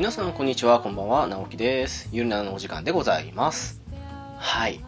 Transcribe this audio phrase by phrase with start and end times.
[0.00, 2.08] 皆さんこんにちはこんばんは直樹です。
[2.10, 3.82] ゆるなのお時間でございます。
[4.38, 4.82] はい。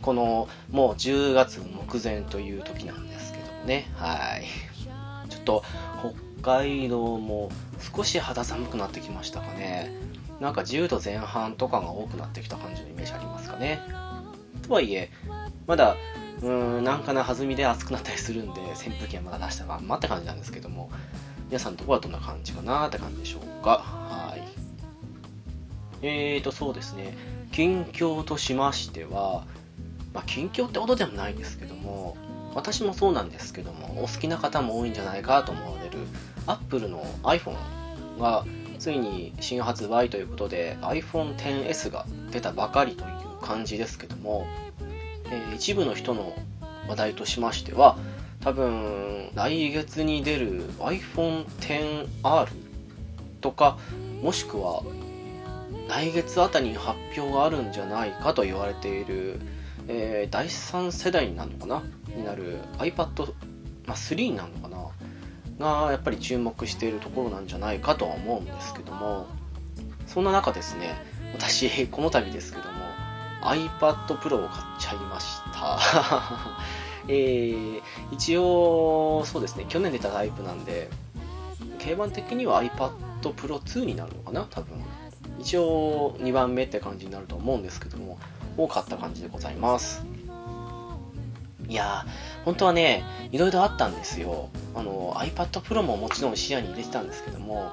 [0.00, 3.90] このもう10月目前という時なんですけどもね。
[3.96, 4.46] はい。
[5.28, 5.62] ちょっと
[6.40, 7.50] 北海道も
[7.94, 9.92] 少し肌寒くなってきましたかね。
[10.40, 13.78] なんか10度前半とかが多くなってきた感じのイメージありますかね。
[14.66, 15.10] とはいえ
[15.66, 15.96] まだ
[16.40, 20.90] うーんなんかな弾みで暑くなったりするんで扇風機はまだ出したまんまって感じなんですけども。
[21.48, 23.78] 皆さんのところはどんな感じかなって感じでしょうか。
[23.78, 24.42] はい。
[26.08, 27.16] えーとそうですね。
[27.52, 29.44] 近況としましては
[30.12, 32.16] まあ近況ってほどでもないんですけども
[32.54, 35.98] 私もそうなんですけどもお好きな方も多いんじゃないかと思われる
[36.46, 37.56] Apple の iPhone
[38.18, 38.44] が
[38.78, 44.46] ついに新発売ということで iPhone XS が出たばかりという感じですけども、
[45.30, 46.34] えー一部の人の
[46.88, 47.96] 話題としましては
[48.40, 52.48] 多分来月に出る iPhone XR
[53.40, 53.78] とか
[54.22, 54.82] もしくは
[55.88, 59.40] 来月あたりに発表があるんじゃないかと言われている、
[59.88, 61.82] えー第3世代になるのかな？
[62.16, 63.32] になる iPad、
[63.86, 65.86] まあ、3になるのかな？
[65.86, 69.26] がやっぱり注目しているところなんじゃないかとは思うんですけども
[70.06, 70.94] そんな中ですね
[71.32, 72.76] 私この度ですけども
[73.42, 75.78] iPad Pro を買っちゃいました。
[77.08, 80.90] えー一応そうですね去年出たタイプなんで
[81.78, 84.46] 定番的には iPad Pro 2になるのかな？
[84.50, 84.82] 多分。
[85.46, 88.18] 一応2番目って感じになると思うんですけども
[88.56, 90.04] 多かった感じでございます。
[91.68, 94.48] いやー本当はねいろいろあったんですよ。
[94.74, 97.70] あの iPad Pro ももちろん視野に入れてたんですけども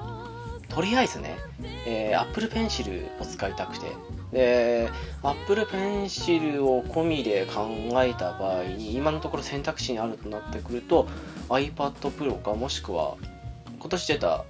[0.68, 1.36] とりあえずね、
[1.84, 3.86] えー Apple Pencil を使いたくて。
[4.30, 4.88] で
[5.24, 7.66] Apple Pencil を込みで考
[8.04, 11.08] えた場合に今のところ選択肢にあるとなってくると
[11.48, 13.16] iPad Pro かもしくは
[13.80, 14.44] 今年出た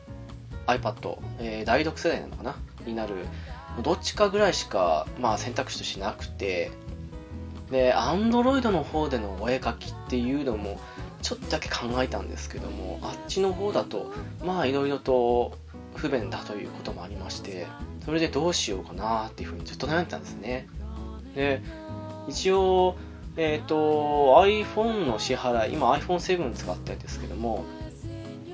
[0.67, 2.57] iPad、えー第6世代なのかな？
[2.91, 3.15] になる。
[3.83, 6.71] どっちかぐらいしか、まあ、選択肢としてなくて。
[7.71, 10.79] で Android の方でのお絵描きっていうのも
[11.23, 14.13] ちょっとだけ考えたんですけどもあっちの方だと
[14.45, 15.57] まあいろいろと
[15.95, 17.67] 不便だということもありまして
[18.05, 20.69] それでどうしようかなっていうふうにずっと悩んでたんですね。
[21.35, 21.63] で
[22.29, 22.97] 一応
[23.37, 27.65] えっ、と iPhone の支払い今 iPhone7 使ってるんですけども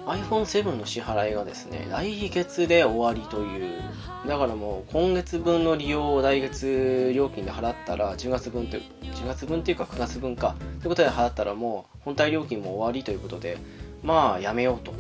[0.07, 3.81] iPhone7 の支払いがですね来月で終わりという。
[4.27, 10.57] だからもう今月分の利用を来月料金で払ったら10月分って10月分っていうか9月分か。
[10.81, 13.59] ということで払ったらもう本体料金も終わりということで
[14.03, 14.93] まあやめようと。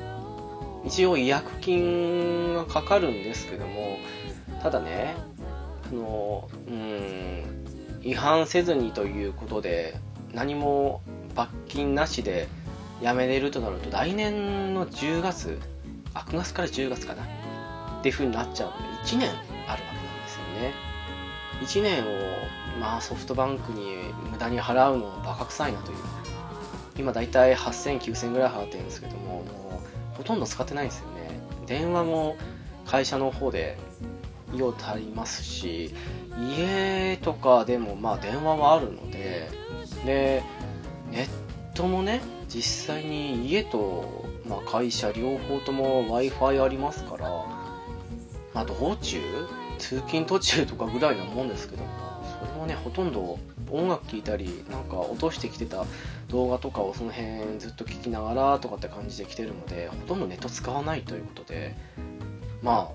[0.84, 3.98] 一応違約金がかかるんですけども
[4.62, 5.14] ただね
[5.90, 7.64] あのうん
[8.02, 9.96] 違反せずにということで
[10.32, 11.02] 何も
[11.34, 12.48] 罰金なしで
[13.00, 15.58] やめれるとなると来年の10月
[16.14, 17.22] あ9月から10月かな？
[17.22, 20.72] っていう風になっちゃうので1年あるわけなんですよね。
[21.62, 23.96] 1年をまあソフトバンクに
[24.30, 25.98] 無駄に払うのバカ臭いなという。
[26.98, 29.80] 今だいたい8000、9000ぐらい払ってるんですけどもも
[30.12, 31.40] うほとんど使ってないんですよね。
[31.66, 32.36] 電話も
[32.84, 33.78] 会社の方で
[34.54, 35.94] 用足りますし
[36.38, 39.48] 家とかでもまあ電話はあるので
[40.04, 40.42] で
[41.10, 42.20] ネットもね
[42.52, 49.20] 実際に家と、まあ、会社両方とも w i f i ありますから、まあ、道中
[49.78, 51.88] 通勤途中とかぐらいなもんですけども
[52.40, 53.38] それもねほとんど
[53.70, 55.84] 音楽聴いたりなんか落としてきてた
[56.28, 61.76] 動画とかをその辺ずっと聞きながらとかって感じで来てるのでほとんどネット使わないということで
[62.62, 62.90] ま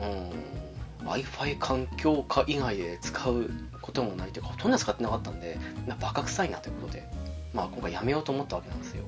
[0.00, 3.50] あうん w i f i 環境下以外で使う
[3.82, 7.19] こともないというかほとんど使ってなかったんでまあバカ臭いなということで。
[7.52, 9.04] まあ今回やめようと思ったわけなんですよ。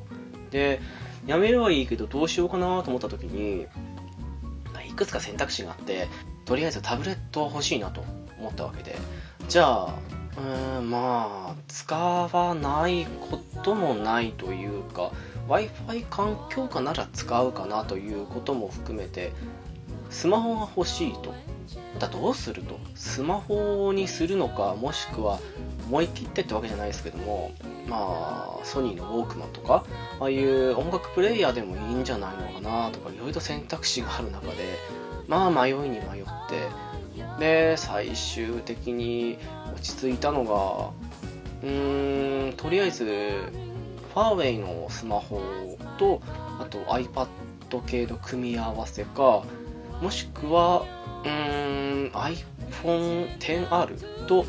[0.50, 0.80] で
[1.26, 3.66] やめればいいけどどうしようかなと思った時に
[4.88, 6.08] いくつか選択肢があって
[6.44, 8.04] とりあえずタブレットは欲しいなと
[8.38, 8.96] 思ったわけで。
[9.48, 9.94] じゃあ
[10.78, 15.12] うんまあ使わないこともないというか
[15.48, 19.32] w i f i 環境下なら使うかなということも含めて
[20.12, 21.34] スマホが欲しいと。
[21.98, 22.78] だどうすると？
[22.94, 25.38] スマホにするのかもしくは
[25.88, 27.52] 思い切ってってわけじゃないですけども
[27.86, 29.84] まあソニーのウォークマンとか
[30.20, 34.54] ああいう音楽プレイヤーでもいいんじゃないのかなとかいろいろ選択肢がある中で
[35.28, 36.00] まあ迷いに迷っ
[36.48, 36.68] て
[37.38, 39.38] で最終的に
[39.74, 40.90] 落ち着いたのが
[41.62, 45.40] うーんとりあえずファーウェイのスマホ
[45.98, 46.20] と
[46.58, 47.28] あと iPad
[47.86, 49.44] 系の組み合わせか
[50.02, 50.84] もしくは
[51.24, 54.44] うーん iPhone XR と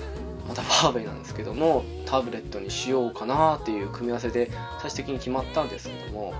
[0.47, 4.51] またファーウェイなんですけどもタブレットにしようかなっていう組み合わせで
[4.81, 6.33] 最終的に決まったんですけども、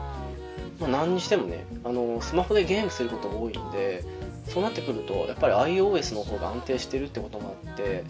[0.80, 4.04] まあ、何にしてもねあのスマホでゲームすることが多いんで
[4.48, 8.04] そうなってくるとやっぱり iOS の方が安定してるってこともあって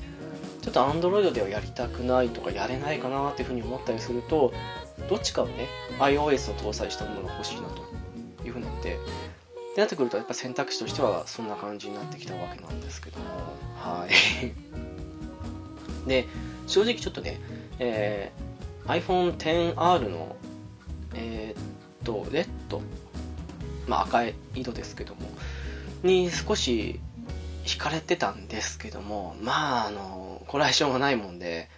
[0.62, 4.54] ちょっと Android ではやりたくないとかやれないかなっていうふうに思ったりすると
[5.10, 5.68] どっちかをね
[6.00, 7.84] iOS を搭載したものが欲しいなと
[8.46, 8.98] いうふうになって
[9.74, 13.26] ってなってくるとやっぱ選択肢としてはそんな感じになってきたわけなんですけども。
[13.76, 14.14] はい。
[16.08, 16.28] で
[16.68, 17.40] 正直ちょっとね、
[17.80, 20.36] えー、iPhone XR の
[21.16, 21.64] えー、っ
[22.04, 22.82] とレッド
[23.88, 25.22] まあ赤い色ですけども
[26.04, 27.00] に少し
[27.66, 31.70] 惹かれてたんですけどもまああのこれはしょうがないもんで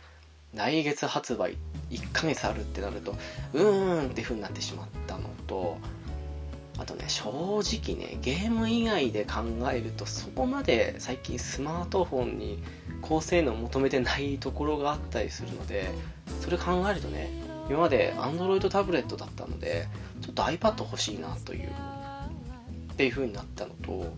[0.53, 1.57] 来月発売
[1.91, 3.15] 1ヶ月あるってなると
[3.53, 5.77] うーんって風になってしまったのと
[6.77, 7.29] あとね正
[7.59, 12.63] 直ねゲーム以外で考えるとそこまで最近スマートフォンに
[13.01, 15.89] 高性能を求めてないところがあったりするので
[16.41, 17.29] それ考えるとね
[17.69, 19.87] 今まで Android タブレットだったので
[20.21, 24.13] ちょっと iPad 欲しいなというっていう風になったのと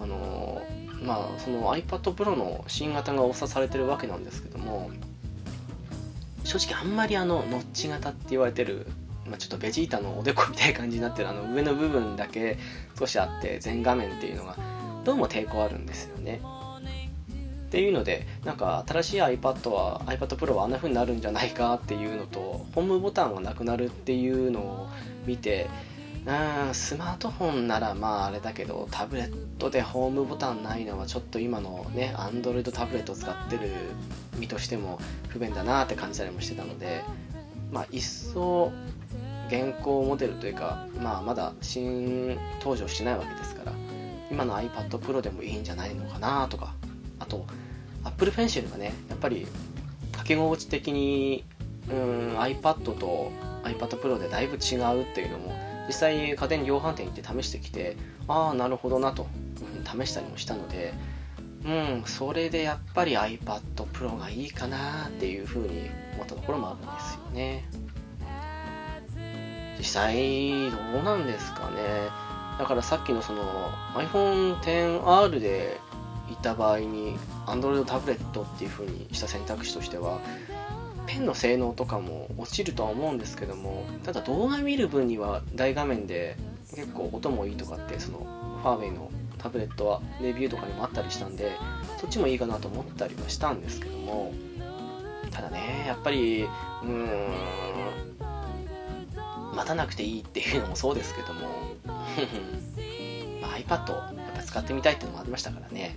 [0.00, 0.62] あの
[1.02, 4.90] まあその iPad Pro の新型がおさされてるわけなんですけども
[6.44, 8.86] 正直あんまりあのノッチ型って言われてる、
[9.30, 12.58] まあ、ちょっとベジータのおでこみたいな感じになってるあの上の部分だけ
[12.98, 14.56] 少しあって全画面っていうのが
[15.04, 16.40] どうも抵抗あるんですよね。
[17.68, 24.88] っていうのでなんか新しい iPad は iPad Pro はあんな風になるんじゃないかっていうのとホームボタンがなくなるっていうのを
[25.24, 25.70] 見て
[26.26, 33.70] うんスマートフォンならまああれだけどタブレットでホームボタンないのはちょっと今のね Android タブレットを使ってる
[34.36, 34.98] 身としても
[35.28, 37.02] 不便だなって感じたりもしてたので
[37.70, 38.72] まあ一層
[39.50, 43.72] 現行モデルというかまあまだ新登場してないわけですから
[44.30, 46.74] 今の iPad Pro でもいいんじゃないのかなとか
[47.18, 47.44] あと
[48.04, 49.46] Apple Pencil がねやっぱり
[50.16, 51.44] 書き心地的に
[51.90, 53.32] うん iPad と
[53.64, 55.52] iPad Pro でだいぶ違うっていうのも
[55.88, 57.96] 実際家電量販店行って試してきて
[58.28, 59.26] ああなるほどなと
[59.84, 60.94] 試したりもしたので
[61.64, 63.60] うんそれでやっぱり iPad
[63.92, 67.68] Pro がいいかなっていうふうに思ったところもあるんですよね。
[69.80, 72.10] 実際どうなんですかね。
[72.58, 73.42] だからさっきのその
[73.94, 75.80] iPhone XR で
[76.30, 77.16] いた場合に
[77.46, 80.20] Android タブレットっていう風にした選択肢としては
[81.06, 86.36] ペンの性能とかも落ちるとは思うんですけどもただ動画見る分には大画面で
[86.74, 88.18] 結構音もいいとかってその
[88.62, 91.52] ファーウェイのタブレットはレビューとかにもあったりしたんで
[91.98, 94.34] そっちもいいかなと思ったりはしたんですけども
[95.30, 98.09] ただねやっぱりうーん
[99.54, 101.40] 待たなくていいっていうのもそうですけども。
[103.40, 105.96] まあ、iPad やっぱ使ってみたいっていうのもありましたからね。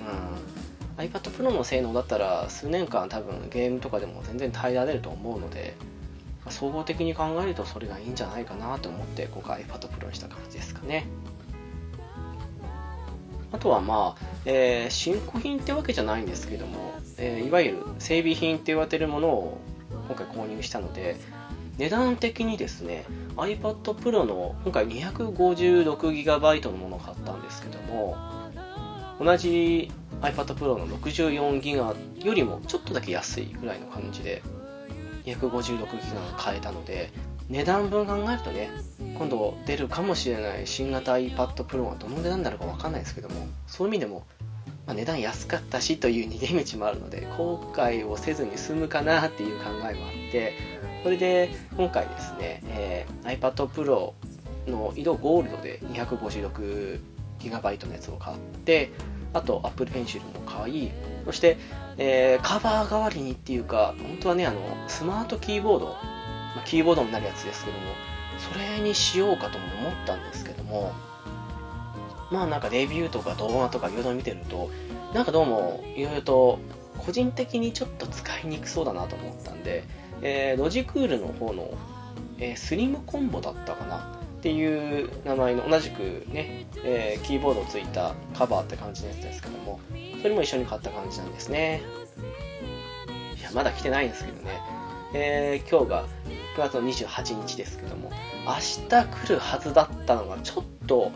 [0.00, 1.04] うん。
[1.04, 5.74] iPad Pro の性能だったら数年間多分ゲームとかでも全然耐えられると思うので
[6.50, 11.06] 総合的に考えるとそれがいいんじゃないかなと思って今回 iPad Pro にした感じですかね。
[13.52, 19.58] あとはまあ、えー、新古品ってわけじゃないんですけども、えー、いわゆる整備品って言われてるものを
[20.08, 21.16] 今回購入したので
[21.78, 23.04] 値段的にですね
[23.36, 28.16] iPad Pro の今回 256GB のものを買ったんですけども
[29.18, 34.42] 同じ iPad Pro の 64GB よりもちょっとだけ安いぐらいの感じで
[35.24, 37.10] 256GB が買えたので
[37.48, 38.70] 値段分考えるとね
[39.18, 44.24] 今度出るかもしれない新型 iPad Pro はどの値段になるか分かんないですけどもそういう意味でも、
[44.86, 49.94] まあ、値段安かったしという逃げ道もあるので後悔をせずに済むかなっていう考えもあっ
[50.32, 50.54] て
[51.02, 54.12] それで今回ですね、えー、iPad Pro
[54.70, 58.90] の色ゴールドで 256GB のやつを買って
[59.32, 60.90] あと Apple Pencil も買い
[61.24, 61.56] そして、
[61.98, 65.86] えー、カバー代わりにっていうか本当はねあのスマートキーボード、
[66.56, 67.84] ま、キーボードになるやつですけども
[68.38, 70.92] それにしようかとも思ったんですけども
[72.30, 74.70] まあなんかレビューとか動画とかいろいろ見てると
[75.14, 76.58] なんかどうもいろいろと
[76.98, 79.82] 個人的にちょっと使いにくそうだなと思ったんで、
[80.22, 81.70] えー、ロジクールの方の、
[82.38, 84.18] えー、スリムコンボだったかな？
[84.38, 89.78] っていう名前の同じくね、えー、キーボードついたカバーって感じのやつですけども
[90.20, 91.80] それも一緒に買った感じなんですね。
[93.38, 94.60] いやまだ来てないんですけどね、
[95.14, 96.06] えー、今日が
[96.56, 98.10] 9月の28日ですけども
[98.44, 98.54] 明
[98.88, 101.12] 日来るはずだったのがちょっと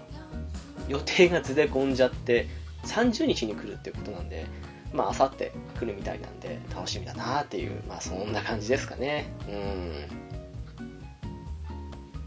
[0.88, 2.46] 予定がずれ込んじゃって
[2.84, 4.46] 30日に来るっていうことなんで
[4.92, 9.32] まあ明後日来るみたいなんで楽しみだなっていうまあそんな感じですかね。
[9.48, 10.26] うん。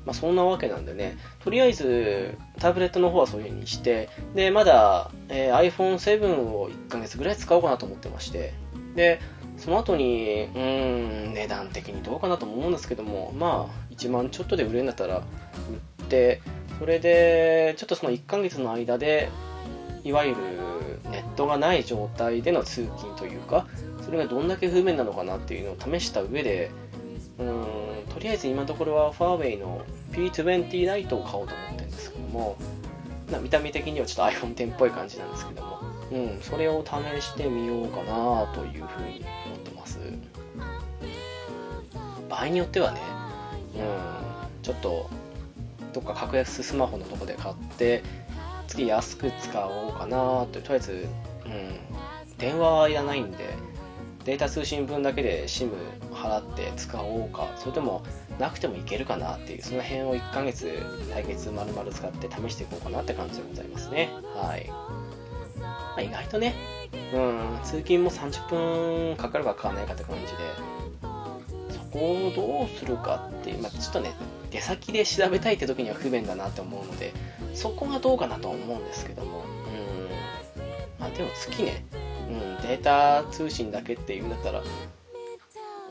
[0.06, 8.54] まあ、そんなわけなんでね、とりあえずタブレットの方はそういう風にして、で、まだ、えー、iPhone7 を1ヶ月ぐらい使おうかなと思ってまして、
[8.96, 9.20] で、
[9.58, 15.22] その後に、うん、値段的にどうかなと思うんですけども、まあ、1万ちょっとで売れるんだったら、売
[16.04, 16.42] って、
[16.80, 19.30] それで、ちょっとその1ヶ月の間で、
[20.04, 20.38] いわゆる
[21.40, 23.66] トがない状態での通勤というか、
[24.04, 26.70] それがどんだけ不便なのかなっていうのを試した上で、
[27.38, 27.66] うん、
[28.14, 29.82] とりあえず今のところはファーウェイの
[30.12, 32.58] P20 ライトを買おうと思ってるんですけども、
[33.42, 35.80] 見た目的にはちょっと iPhone X っぽい感じなんですけども、
[36.12, 40.00] うん、それを試してみようかなというふうに思ってます。
[42.30, 43.00] 場合によってはね、
[43.76, 43.82] うん、
[44.62, 45.10] ちょっと
[45.94, 48.04] どっか格安スマホのとこで買って
[48.68, 51.08] 次安く使おうかなととりあえず、
[51.50, 53.38] うん、電話はいらないんで
[54.26, 55.72] データ通信分だけで SIM
[56.12, 58.04] 払って使おうかそれとも
[58.38, 64.10] なくてもいけるかなっていうその辺を1ヶ月来月丸々使って試していこうかなって感じでございますね。
[64.36, 64.68] はい、
[65.60, 66.54] まあ、意外とね
[67.14, 70.38] うん通勤も30分かかるかかかんないかって感じで
[71.74, 74.14] そこをどうするかっていう、まあ、ちょっとね
[74.52, 77.14] 出先で調べたいって時には不便だなって思うので
[77.54, 79.44] そこがどうかなと思うんですけども
[81.00, 81.86] あでも月ね
[82.30, 84.64] うん、データ通信だけっていうんだったら、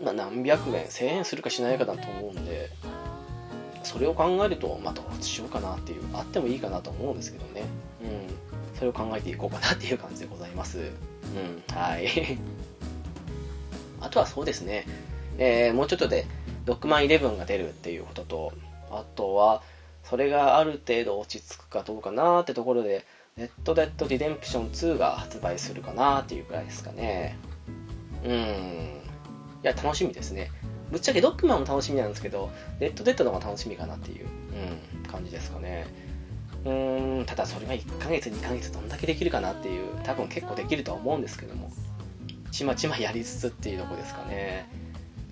[0.02, 2.70] まあ、何百円、1000円するかしないかだと思うんで、
[3.82, 7.64] それを考えると、まあ、どうしようかなっていう、あってもいいかなと思うんですけどね。
[8.02, 8.78] うん。
[8.78, 10.78] それを考えていこうかなっていう感じでございます。
[10.78, 11.74] うん。
[11.74, 12.38] はい。
[14.00, 14.86] あとはそうですね。
[15.38, 16.26] えー、もうちょっとで、
[16.66, 18.52] ロックマン11が出るっていうことと、
[18.90, 19.62] あとは、
[20.04, 23.04] それがある程度落ち着くかどうかなってところで、
[23.38, 27.38] レッド・デッド・リデンプション2が発売するかなっていうくらいですかね。
[28.24, 28.32] うん。
[28.32, 28.34] い
[29.62, 30.50] や、楽しみですね。
[30.90, 35.86] ぶっちゃけロックマンも楽しみなんですけど、レッド・デッドの方が楽しみかなっていう、うん、感じですかね。
[36.64, 41.70] うーん、ただそれが1ヶ月、2ヶ月どんだけできるかなっていう、多分結構できるとは思うんですけども、
[42.50, 44.68] ちまちまやりつつっていうとこですかね。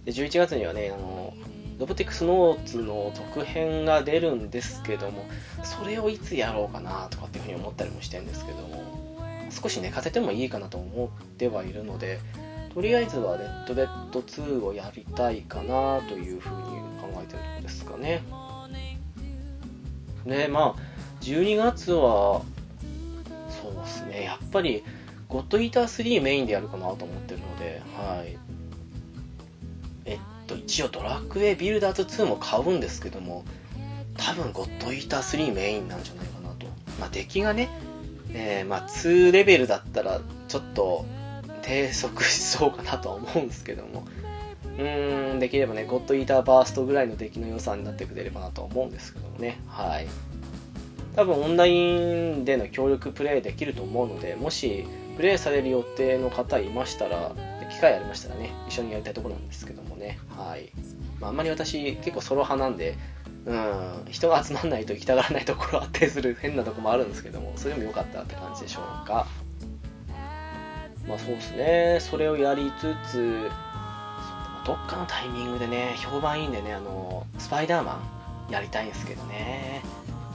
[0.04, 1.34] で、11月にはね、あの、
[1.78, 5.26] ロボティクスノーツの続編が出るんですけども、
[5.62, 8.82] それをいつやろうかなとかっていうふうに思ったりもしてるんですけども、
[9.50, 12.18] 少し寝かせてもいいかなと思ってはいるので、
[12.72, 16.64] とりあえずはレッドデッド2をやりたいかなというふうに
[17.00, 18.22] 考えてるとこですかね。
[20.26, 22.42] で、まあ、12月は、
[23.48, 24.82] そうですね、やっぱり、
[25.28, 28.45] ゴッドイーター3メインでやるかなと思ってるので、はい。
[30.46, 33.44] と、一応ドラクエビルダーズ2も買うんですけども、
[34.16, 36.66] 多分ゴッドイーター3メインなんじゃないかなと。
[36.98, 37.68] まあ、出来がね、
[38.32, 41.04] えー、まあ、2レベルだったら、ちょっと、
[41.62, 44.06] 低速しそうかなとは思うんですけども、
[44.78, 50.06] うーん、できればね、ゴッドイーターバーストぐらいの出来の良さになってくれればなと思うんですけどもね、はい。
[51.16, 54.86] 多分オンラインでの協力プレイできると思うので、もし
[55.16, 57.32] プレイされる予定の方いましたら、
[57.76, 60.18] 機会ありましたらね、一緒にやりたいところなんですけどもね。
[60.30, 60.70] はい。
[61.20, 62.96] まあ、あんまり私、結構ソロ派なんで、
[63.44, 69.26] うん、人が集まんないと行きたがらないところあったりする変なとこもあるんですけども、それでも良かったって感じでしょうか。
[71.06, 73.50] まあそうですね、それをやりつつ、
[74.64, 78.00] どっかのタイミングでね、評判いいんでね、あの、スパイダーマ
[78.48, 79.82] ンやりたいんですけどね。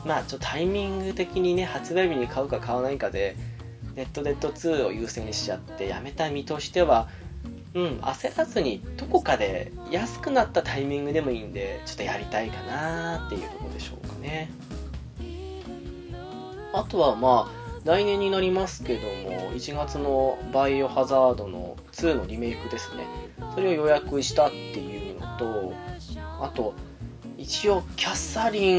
[0.05, 3.35] まあちょっとタイミング的にね、発売日に買うか買わないかで、
[3.95, 7.09] ネットデッド2を優先しちゃってやめた身としては
[7.73, 14.51] うん、焦らずにどこかで安くなったタイミングでもいいんでちょっとやりたいかなっていうとこでしょうかね。
[16.73, 23.05] あとはまあ来年になりますけども1月のバイオハザードの2のリメイクですね。
[23.55, 25.73] それを予約したっていうのと
[26.41, 26.73] あと
[27.37, 28.73] 一応キャサリ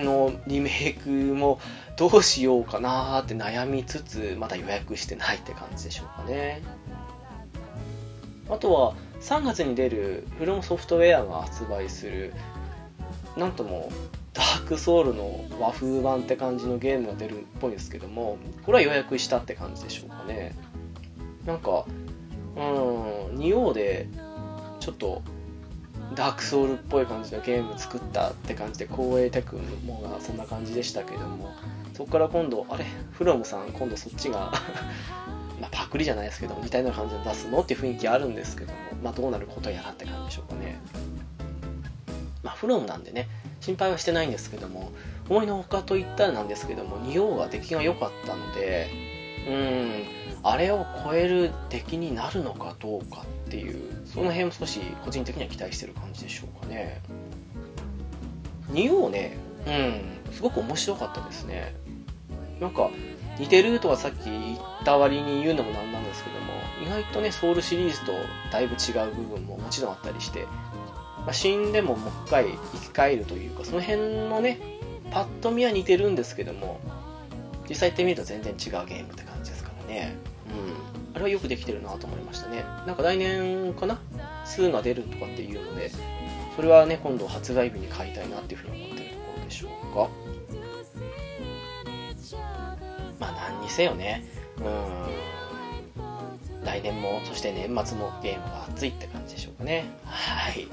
[0.00, 1.60] ンのリメイクも
[1.96, 6.62] どうしようかなって悩みつつまだ予約してないって感じでしょうかね。
[8.50, 12.32] あとは3月に出るフロムソフトウェアが発売する
[13.36, 13.90] なんとも
[14.32, 20.54] ダークソウルの和風版って感じのゲームが出るっぽいですけどもこれは予約したって感じでしょうかね。
[21.44, 21.84] なんか
[22.56, 24.08] うん仁王で
[24.80, 25.22] ちょっと
[26.14, 31.54] ダークソウルっぽい感じのゲーム作ったって感じで光栄テクもがそんな感じでしたけども
[31.94, 32.84] そこから今度あれ？
[33.12, 34.52] フロムさん今度そっちが
[35.60, 40.78] まあ、パクリじゃないですけど似たような感じで出すのっていう雰囲気あるんですけども、まあ、どうなることやらって感じでしょうかね。
[42.42, 43.28] まあ、フロムなんでね、
[43.60, 44.92] 心配はしてないんですけども、
[45.28, 48.88] 思いのほかといったらなんですけども、仁王は出来が良かったので、
[49.48, 50.04] うん、
[50.42, 57.00] あれを超える出来になるのかどうかっていう、その辺も少し個人的には期待してる感じでしょうかね。
[58.70, 59.36] 仁王ね、
[59.66, 59.70] う
[60.30, 61.74] ん、すごく面白かったですね。
[62.60, 62.90] なんか、
[63.38, 66.52] 似てるとはさっき言った割に言うのもなんなんですけども、
[66.82, 68.12] 意外とね、ソウルシリーズと
[68.50, 70.46] だいぶ違う部分ももちろんあったりして、
[71.18, 74.58] まあ、死んでももう一回生き返るというか、その辺のね、
[75.10, 76.80] パッと見は似てるんですけども
[77.68, 80.16] 実際やってみると全然違うゲームって感じですからね。
[80.50, 81.14] うん。
[81.14, 82.64] あれはよくできてるなと思いましたね。
[82.86, 84.00] なんか来年かな
[84.46, 85.90] ？2が出るとかっていうので
[86.56, 90.08] それはね今度発売日に買いたいなっていうふうに思ってるところでしょうか。
[93.20, 94.24] まあ何にせよね。
[94.58, 94.62] う
[96.62, 96.64] ん。
[96.64, 99.84] 来年もそして年末もゲームが熱いって感じでしょうかね。
[100.04, 100.68] はい。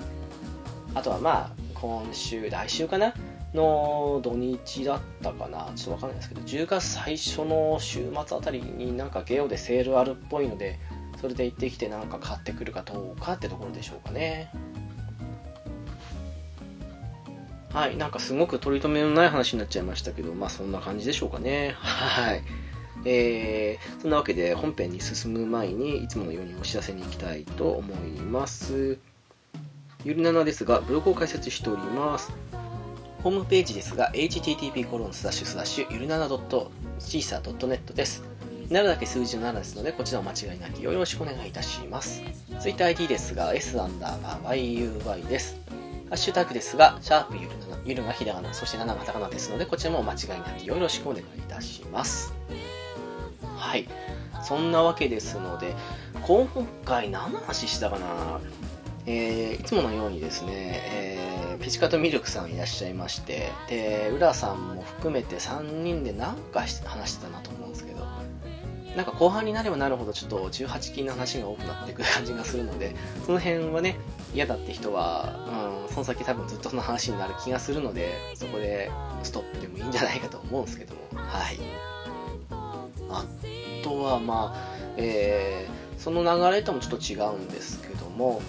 [0.94, 3.14] あとはまあ今週来週かな
[3.54, 5.72] の土日だったかな。
[5.76, 10.80] ちょっとわかんないですけど10月最初の週末あたりになんかゲオでセールあるっぽいので
[11.22, 14.52] それで行ってきてなんか買ってくるかどうかってところでしょうかね。
[17.76, 22.42] はいなんかすごく取り留めのない話になっちゃいましたけどまあそんな感じでしょうかねはい
[23.08, 28.98] えー、そんなわけで本編に進む前にいつものようにお知らせに行きたいと思います
[30.04, 32.32] ゆりななですがブログを開設しております
[33.26, 38.22] ホームページですが、http コロンスラッシュスラッシュゆるなな .cisa.net です。
[38.70, 42.22] なるだけ数字の7ですので、こちらも間違いなきよろしくお願いいたします。
[42.60, 45.60] TwitterID ですが、s アンダーバー yuy です。
[46.16, 52.34] ハッシュタグですが、シャープゆるな、ゆるがひらがな、そして7がカタカナですので、こちらも間違いなきよろしくお願いいたします。
[53.58, 53.86] はい。
[54.42, 55.76] そんなわけですので、
[56.26, 56.48] 今
[56.86, 58.40] 回何の話したかな？
[59.06, 66.70] えー、いつものようにですね、えー、ピチカとミルクさんいらっしゃいまして、で、浦さんも含めて3人で何か話
[67.12, 68.06] してたなと思うんですけど、
[68.96, 72.96] なんか後半になればなるほどちょっと18金の話が多くなってくる感じがするので、
[73.26, 73.98] その辺はね、
[74.36, 78.92] 嫌だって人は、うん、その先多分ずっとその話になる気がするので、そこで
[79.24, 81.58] ストップでもいいんじゃないかと思うんですけども、はい。
[83.10, 83.26] あ
[83.84, 88.42] とはまあ、えー、その流れともちょっと違うんですけども、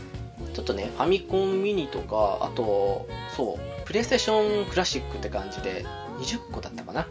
[0.54, 5.84] ちょっとね、ファミコンミニとか、あと、そう、プレイステーションクラシックって感じで、
[6.18, 7.06] 20個だったかな？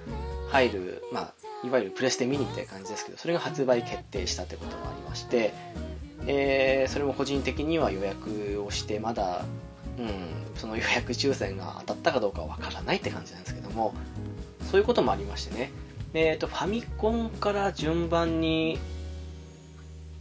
[0.49, 1.33] 入る、まあ、
[1.65, 5.53] いわゆるプレステミニって感じですけど、それが発売決定したってこともありまして、
[6.27, 9.45] えー、それも個人的には予約をして、まだ、
[9.97, 10.09] うん、
[10.55, 13.93] その予約抽選が当たったかどうかわからないって感じなんですけども、
[14.71, 15.71] そういうこともありましてね、
[16.13, 18.79] えーと、ファミコンから順番に、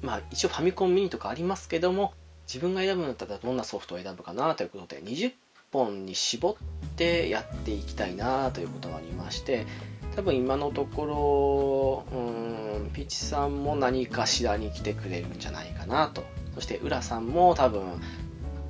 [0.03, 2.13] まあ、一応ファミコンミニとかありますけども、
[2.47, 5.33] 自分が選ぶんだったらどんなソフトを選ぶかなということで20
[5.73, 9.67] 本に絞ってやっていきたいなということがありまして
[10.17, 16.25] 多分今のところうーんピチさんも何かしらに来てくれるんじゃないかなと。
[16.55, 17.83] そして浦さんも多分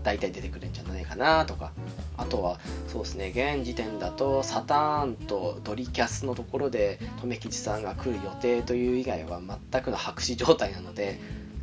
[0.02, 1.72] 大体出てくるんじゃないかなとか。
[2.16, 11.18] あとはそうですね現時点だとサターンとドリキャスのところで留吉さんが来る予定という以外は全くの白紙状態なので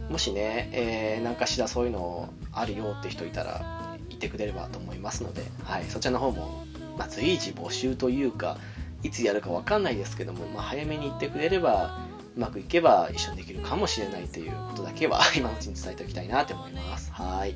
[0.10, 6.66] もしね、えー、何かしらそういうのあるよって人いたら言ってくれればと思いますので、はい、そちらの方も、
[6.98, 8.58] まあ、随時募集というか
[9.04, 11.98] いつやるか分かんないですけども、まあ、早めに言ってくれれば
[12.36, 17.56] うまくいけば一緒にできるかもしれないということだけは 今のうちに伝えておきたいなと思いますはい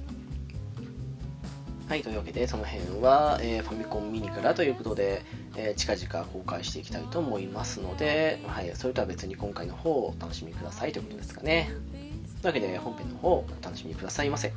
[1.87, 5.21] はい、というわけで、その辺は、えー、ファミコンミニからということで、
[5.55, 11.69] えー、近々公開していきたいと思いますので、はい、それとは別に今回の方をお楽しみくださいということですかね。
[12.41, 14.51] というわけで本編の方お楽しみくださいませ。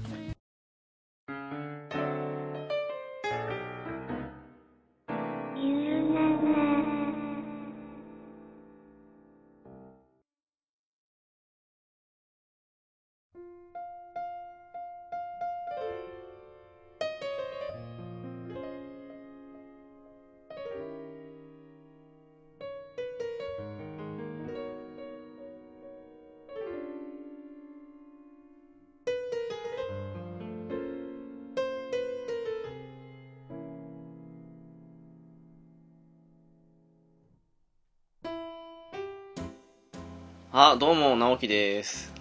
[40.72, 42.12] あ、どうも、直樹です。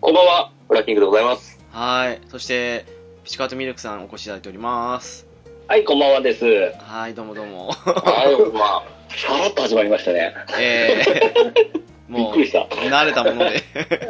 [0.00, 1.60] こんばんは、フラキングでございます。
[1.70, 2.20] はい。
[2.28, 2.84] そして、
[3.22, 5.28] ピチカートミルクさんお越しいただいております。
[5.68, 6.44] はい、こんばんはです。
[6.80, 7.68] はい、どうもどうも。
[7.68, 10.34] はい、まあ、さらっと始まりましたね。
[10.58, 12.64] ええー、 もう、びっくりした。
[12.64, 13.62] 慣れたもので。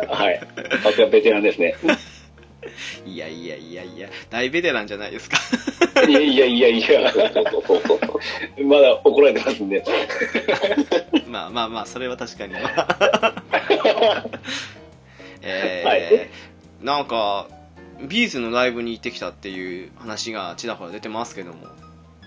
[0.09, 0.41] はい。
[0.83, 1.75] さすがベテランですね。
[3.05, 5.37] いやいやいやいや、大ベテランじゃないですか。
[6.09, 7.13] いやいやいやいや、
[8.65, 9.85] まだ怒られてますんで。
[11.27, 12.55] まあまあまあ、それは確かに。
[15.43, 16.31] えー、はい、
[16.83, 17.49] なんか、
[18.09, 21.67] ビーズのライブに行ってきたっていう話がちらほら出てますけども。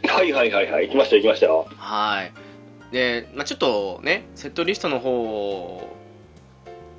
[0.08, 1.68] はいはいはいはい、行きました行きましたよ。
[1.78, 2.32] はい。
[2.94, 5.96] で、まあ、ちょっとね、セットリストの方を、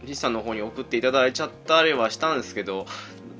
[0.04, 2.86] リスさんの方に送っていただいちゃったりはしたんですけど、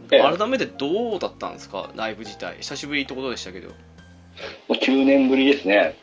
[0.09, 1.91] 改めてどうだったんですか？
[1.97, 3.71] ライブ自体久しぶりってことでしたけど
[4.69, 5.97] 9年ぶりですね。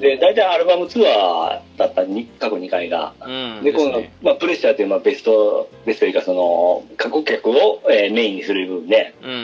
[0.00, 3.14] で、大体アルバムツアーだったに過去2回が。
[3.20, 3.62] うん。
[3.62, 9.38] で、この、すねまあ、プレッシャーという、まあ、ベスト、ベストというか、その、過去曲を、えーメインにする部分で、うんうん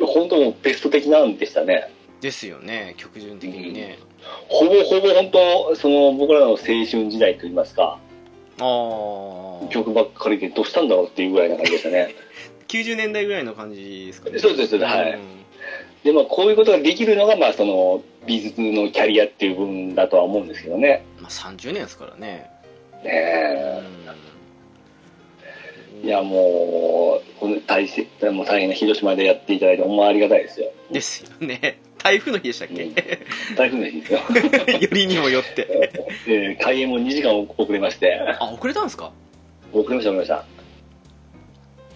[0.00, 0.06] うん。
[0.06, 1.90] 本当ベスト的なんでしたね。
[2.20, 3.98] ですよね、曲順的にね。
[4.48, 7.98] ほぼほぼ本当、その、僕らの青春時代といいますか、
[8.60, 8.64] あ
[9.64, 9.68] あ。
[9.68, 12.14] 曲ばっかりでどうしたんだろうっていうぐらいな感じでしたね。
[12.68, 14.38] 90年代ぐらいの感じですかね。
[14.38, 15.45] そうですそうですはいん
[16.06, 21.04] で、まあ、こういうことができるのが、まあ、その、美術のキャリアっていう部分だとは思うんですけどね。
[21.20, 22.48] まあ30年ですからね。
[23.02, 23.82] うねえ。
[26.02, 27.54] んいや、もう、この
[28.32, 30.70] もう大変な広島でやっていただいて、ほんまありがたいですよ。
[30.92, 31.80] ですよね。
[32.02, 32.94] 台風の日でしたっけ、うん
[33.56, 34.20] 台風の日ですよ。
[34.80, 35.64] よりにもよって。
[36.26, 39.10] で 開演も2時間遅れまして、あ、遅れたんですか？
[39.72, 40.44] 遅れました、遅れました。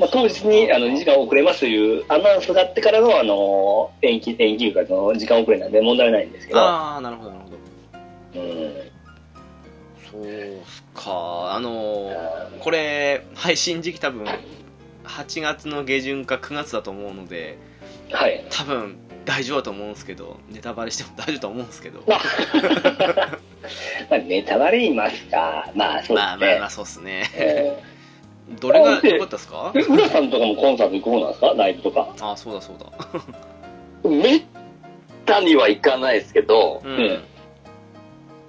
[0.01, 8.41] まあ、当日にあの2時間遅れますというアナウンスがあってからのあの延期、延期というかその時間遅れなんで問題ないんですけど、ああ、なるほど、なるほど。
[8.41, 8.73] うん、
[10.11, 11.53] そうっすか。
[11.53, 14.25] あのーこれ、配信時期多分、
[15.05, 17.59] 8月の下旬か9月だと思うので、
[18.11, 18.47] はい。
[18.51, 22.03] 多分大丈夫だと思うんですけど、ネタバレしても 大丈夫だと思うんですけど。
[22.07, 22.17] ま
[24.17, 25.71] あ、ネタバレ言いますか。
[25.75, 26.23] まあ、そうですね。
[26.23, 27.31] まあまあまあ、そうっすね。
[27.35, 27.83] え
[28.59, 29.71] どれが良かったですか？
[29.75, 31.55] ーえ浦さんとかもコンサート行こうなんですか？
[31.57, 32.09] ライブとか？
[32.21, 32.91] あ、そうだそうだ。
[34.09, 34.43] めっ
[35.27, 37.21] たには行かないですけど、うん。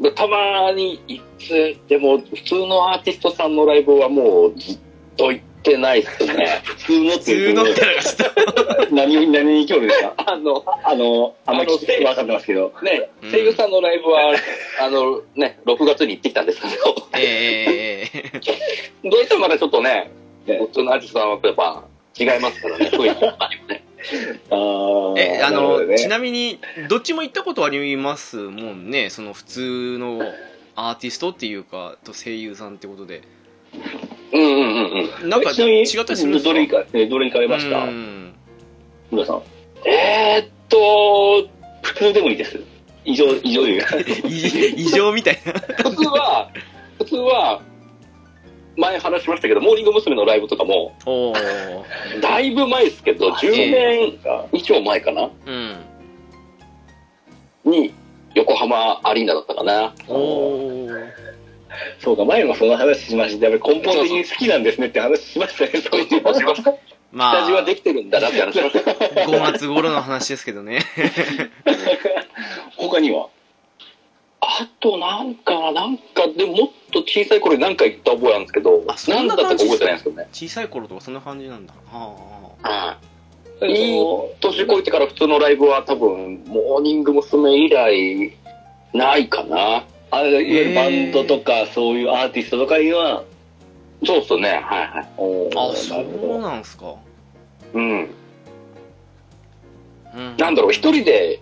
[0.02, 4.80] でたまにいつでも普通のアーティストさんのライブはもうずっ
[5.16, 6.62] と行ってないっすね。
[6.64, 8.96] 普通のっ普ていうと通のって。
[8.96, 10.14] 何を、何に興味ですか？
[10.18, 12.74] あの、あの、あんまりあの分かってますけど。
[12.84, 14.34] ね、うん声優さんのライブは、
[14.82, 16.74] あのね、6月に行ってきたんですけど、
[17.18, 18.40] ええ
[19.04, 20.12] どうしてもまだちょっとね、
[20.46, 21.84] ね普通のアーティストさんはやっぱ
[22.20, 23.22] 違いますからね、 雰囲気
[23.68, 23.84] ね。
[24.50, 29.10] あーえ、あの、ねちなみに、どっちも行ったことありますもんね。
[29.10, 30.22] その普通の
[30.76, 33.22] アーティストっていうか、と声優さんってことで。
[34.34, 35.30] うんうんうんうん。
[35.30, 36.50] なんかちなみに違ったりするんですか？
[36.50, 37.80] どれ行か、えどれ行かれました？
[37.80, 38.34] うん
[39.12, 39.42] 浦さん。
[39.88, 41.48] えーっと、
[41.82, 42.60] 普通でもいいです。
[43.04, 43.84] 異常、異常いう
[44.78, 45.54] 異常みたいな。
[45.90, 46.50] 普通は、
[47.00, 47.62] 普通は、
[48.78, 50.16] 前話しましたけど、モーニング娘。
[50.16, 50.94] のライブとかも。
[52.22, 54.46] だいぶ前ですけど、10年か。
[54.54, 55.30] 以上前かな？
[55.48, 55.76] うん。
[57.66, 57.94] に、
[58.36, 59.94] 横浜アリーナだったかな。
[60.08, 61.10] おー。
[62.00, 63.50] そうか、前もその話しました。
[63.50, 66.34] やっぱり根本的に好きなんですねって話しましたね、そういうの。
[66.34, 66.74] しました。
[67.12, 68.92] まあスタジオは、できてるんだなって話しました。
[68.92, 70.80] 5月頃の話ですけどね。
[72.78, 73.28] 他には
[74.42, 80.28] あとなんか、なんか、でももっと小さい頃に何か言った覚えあるんですけど、あそなんんだったか覚えてないんですけどね。
[80.34, 81.74] 小さい頃とかそんな感じなんだ。
[81.92, 82.16] は
[82.64, 82.68] あ。
[82.68, 82.98] は
[83.68, 83.72] い。
[83.72, 84.06] いい
[84.40, 87.56] 年越えてから普通のライブは多分、モーニング娘。
[87.56, 88.34] 以来、
[88.94, 89.84] ないかな。
[90.12, 93.24] あいわゆるバンドとか、そういうアーティストとかいうのは、
[94.06, 95.08] そうっすね、はいはい。
[95.56, 96.96] あ、そうなんすか。
[97.74, 98.10] うん。
[100.14, 100.38] うん。
[100.38, 101.42] なんだろう、一人で、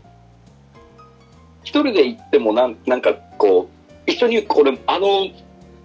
[1.64, 3.70] 一人で行ってもなん、なんかこ
[4.08, 5.28] う、一緒に、これ、あの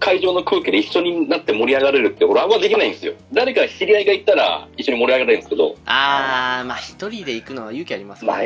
[0.04, 3.14] 会場の空気で一緒になって盛り上がれるって、俺あんまできないんですよ。
[3.32, 8.42] 誰か知り合いが行ったら一緒に盛り上がれるんですけど、あー、まあ一人で行くのは勇気ありますもまあ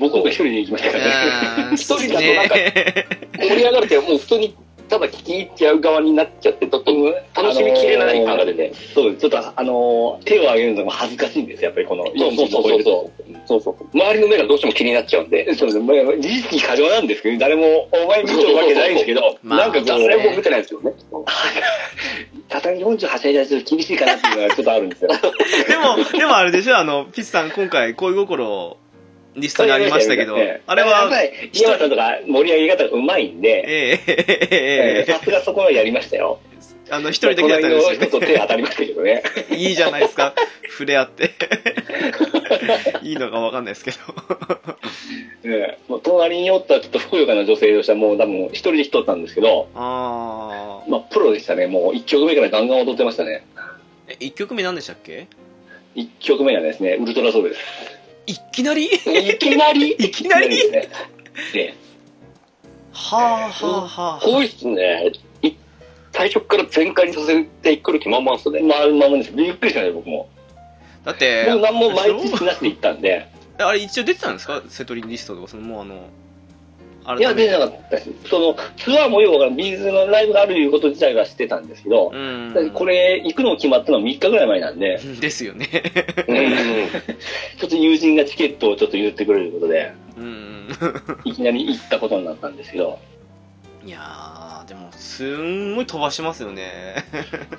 [0.00, 1.66] 僕も一人で行きましたからね。
[1.70, 3.06] うん一人だとなんかね
[3.38, 4.56] 盛り上がるってもう普通に
[4.88, 6.92] ただ聞き入っちゃう側になっちゃって、ちょっと
[7.34, 8.72] 楽しみきれない感が出て。
[8.94, 9.20] そうです。
[9.22, 13.76] ちょっと、あのー、手を挙げるのが恥ずかしいんですよ、やっぱりこのそうそうそうそうそうそう。
[13.92, 15.54] 周りの目がどうしても気になっちゃうんで。
[15.54, 15.80] そうです。
[15.80, 20.92] まあ、自意識過剰なんですけど、誰もお前見てるわけじゃないんですけど、まあなんかこう、誰 も見てないですよね。
[22.48, 25.10] さすがに48歳だとちょっと厳しいかなっていうのがちょっとあるんですよ。
[25.68, 28.76] でも、でもあれでしょ、あの、ピッチさん今回恋心
[29.36, 36.40] リストにありましたけど、あれやっは、ぱり、岩さんとか盛り上げ方がうまいんで、さすがそこはやりましたよ。
[36.88, 39.22] あの、一人だけだったんですよ人と手当たりましたけどね。
[39.50, 39.56] ね。
[39.56, 40.34] いいじゃないですか。
[40.70, 41.30] 触れ合って。
[43.02, 43.96] いいのかわかんないですけど。
[45.44, 50.90] えーもう隣におったちょっとふくよかな女性としてはもう多分一人で来とったんですけど、あー。
[50.90, 51.66] まあプロでしたね。
[51.66, 53.44] もう一曲目からガンガン踊ってましたね。
[54.08, 55.26] え、一曲目何でしたっけ？
[55.94, 57.62] 一曲目がですね、ウルトラソウルです。
[58.26, 58.86] いきなり？
[58.86, 59.92] いきなり？
[59.98, 60.48] いきなり？
[60.48, 60.88] ですね。
[61.52, 61.74] で、
[62.92, 64.26] はあはあはあ。
[64.26, 65.12] 多いっすね。
[65.42, 65.52] い
[66.12, 68.60] 最初から全開にさせてくる気満々っすね。
[68.62, 69.08] まあまあ。
[69.10, 70.28] びっくりしたね、僕も。
[71.04, 74.62] だって、僕何も毎あれでしなしで行ったんで、あれ一応出てたんですか？
[74.68, 75.98] セトリリストとか、そのもうあの、あ
[77.14, 78.10] いや、出てなかったです。
[78.28, 82.70] その、ツアーもよくわからん、ビーズのライブがあるいうこと自体は知ってたんですけど、うん。
[82.74, 85.66] これ、行くの決まったのは3日ぐらい前なんで、ですよね。
[87.58, 90.68] ちょっと友人がチケットをちょっと言ってくれることで、うん。
[91.24, 92.98] いきなり行ったことになったんですけど、
[93.84, 97.04] いやー、でも、すんごい飛ばしますよね。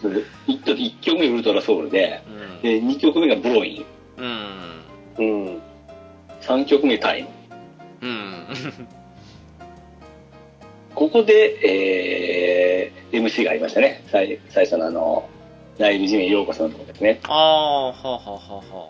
[0.02, 2.62] それで 1, 曲目ウルトラソウルで、うん。
[2.62, 3.86] で2曲目がブロイ
[4.18, 4.86] ン、うん。
[5.20, 5.62] うん。
[6.42, 7.30] 3曲目タイム。
[8.02, 8.48] うん。
[10.98, 11.60] ここで、
[12.90, 14.04] えー、MC がありましたね。
[14.12, 15.30] 最最初のあの、
[15.78, 17.20] ライブ地面へようこそのところですね。
[17.26, 18.90] あー、はあ、はあはあはあ。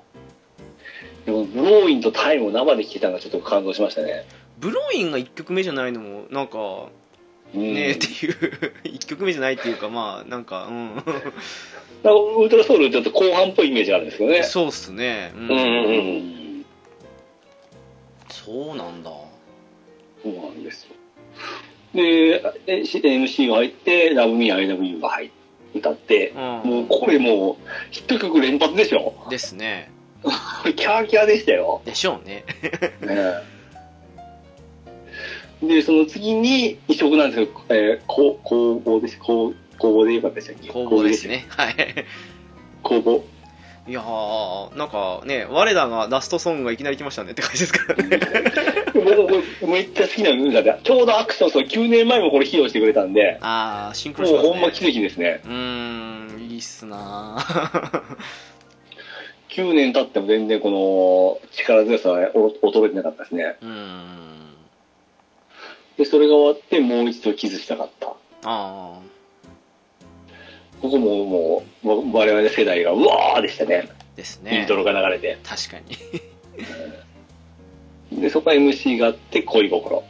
[1.25, 4.23] でも、ブローインとタイムを生で聴けたのがちょっと感動しましたね。
[4.57, 6.87] ブローインが1曲目じゃないのも、なんか、
[7.53, 8.33] うんねえっていう、
[8.87, 10.95] 1曲目じゃないっていうか、まあ、なんか、うん。
[10.95, 11.11] なんか
[12.37, 14.43] ウルトラソウルちょっと後半っぽいイメージがあるんですけどね。
[14.43, 15.33] そうっすね。
[15.35, 15.39] う。
[15.39, 16.59] うんうんうん。
[16.61, 16.65] ん。
[18.29, 19.11] そうなんだ。
[20.23, 20.95] そうなんですよ。
[21.93, 25.37] で、え MC が入って、ラブミー I love you が入って、
[25.75, 26.39] 歌って、うん。
[26.39, 27.55] もうこれもう、
[27.91, 29.13] ヒット曲連発でしょ。
[29.29, 29.91] ですね。
[30.75, 31.81] キャーキャーでしたよ。
[31.85, 32.43] でしょうね。
[35.61, 39.17] で、その次に移植なんですけど、えー、工工房です。
[39.19, 41.27] 工工房でよかったでしたっけ工房です。
[41.27, 41.45] ね。
[41.49, 41.75] はい。
[42.83, 43.23] 工房。
[43.87, 48.19] いやー、なんかね、我らがラストソングがいきなり来ましたねって感じですからね。
[49.61, 54.49] めっちゃ好きな歌で、ちょうどアクション、そう、9年前もこれ披露してくれたんで、あー、シンクロしますね。
[54.49, 55.41] もうほんま奇跡ですね。
[55.45, 58.01] うーん、いいっすなー
[59.49, 63.55] 9年経っても全然この力強さは衰えてなかったですね。
[63.61, 64.53] うん。
[65.97, 68.13] で、それが終わってもう一度キスしたかった。
[68.43, 68.99] あ
[70.81, 73.89] ここももう、わ我々世代がうわーでしたね。
[74.13, 74.75] ー、ですねイント。
[74.75, 75.37] ロが流れて。
[75.43, 75.77] 確か
[78.11, 78.13] に。
[78.21, 80.03] で、そこから MC があって恋心。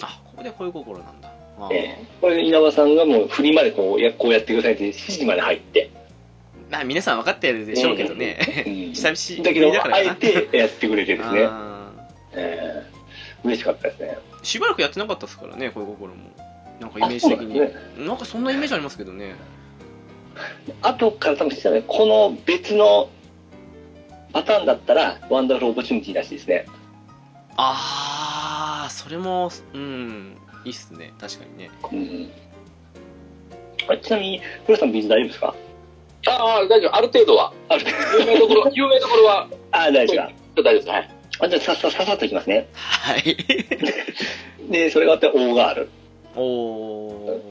[0.00, 1.34] あ、ここで恋心なんだ。
[1.70, 5.90] ええこれ稲葉さんがもう振りまでこうやこうやってくださいって指示まで入って。
[6.70, 8.64] まあ皆さん分かってるでしょうけどね。
[8.66, 11.46] うん 久々だけど、だからかなあえてやってくれてですね。
[11.48, 11.90] あ
[12.32, 12.94] ええ
[13.44, 14.18] 嬉しかったですね。
[14.42, 16.30] ーしばらくやってなかったですからね、恋心も。
[16.80, 17.38] なんかイメージ的に。
[17.38, 19.34] あそうなんですなんかそんなイメージありますけどね。
[20.82, 23.08] 後から多分したね、この別の
[24.32, 26.66] パターンだったら、 Wonderful Opportunity らしいですね。
[27.56, 31.12] あー、それも、うん、いいっすね。
[31.20, 31.70] 確かにね。
[31.92, 32.30] うん。
[33.88, 35.54] あちなみに、古田さん、 B'z 大丈夫ですか？
[36.26, 36.96] ああ、大丈夫。
[36.96, 37.52] ある程度は。
[37.68, 37.84] ある
[38.18, 40.32] 有名どころ、 有名どころは、あ、大丈夫か。
[40.56, 40.88] 大丈夫です。
[40.88, 41.10] はい。
[41.40, 42.68] あ、じゃあ、さ、さ、ささっといきますね。
[42.74, 43.36] はい。
[44.70, 45.32] で、それがあって、 Oh!
[45.32, 45.90] Girl。
[46.34, 46.40] お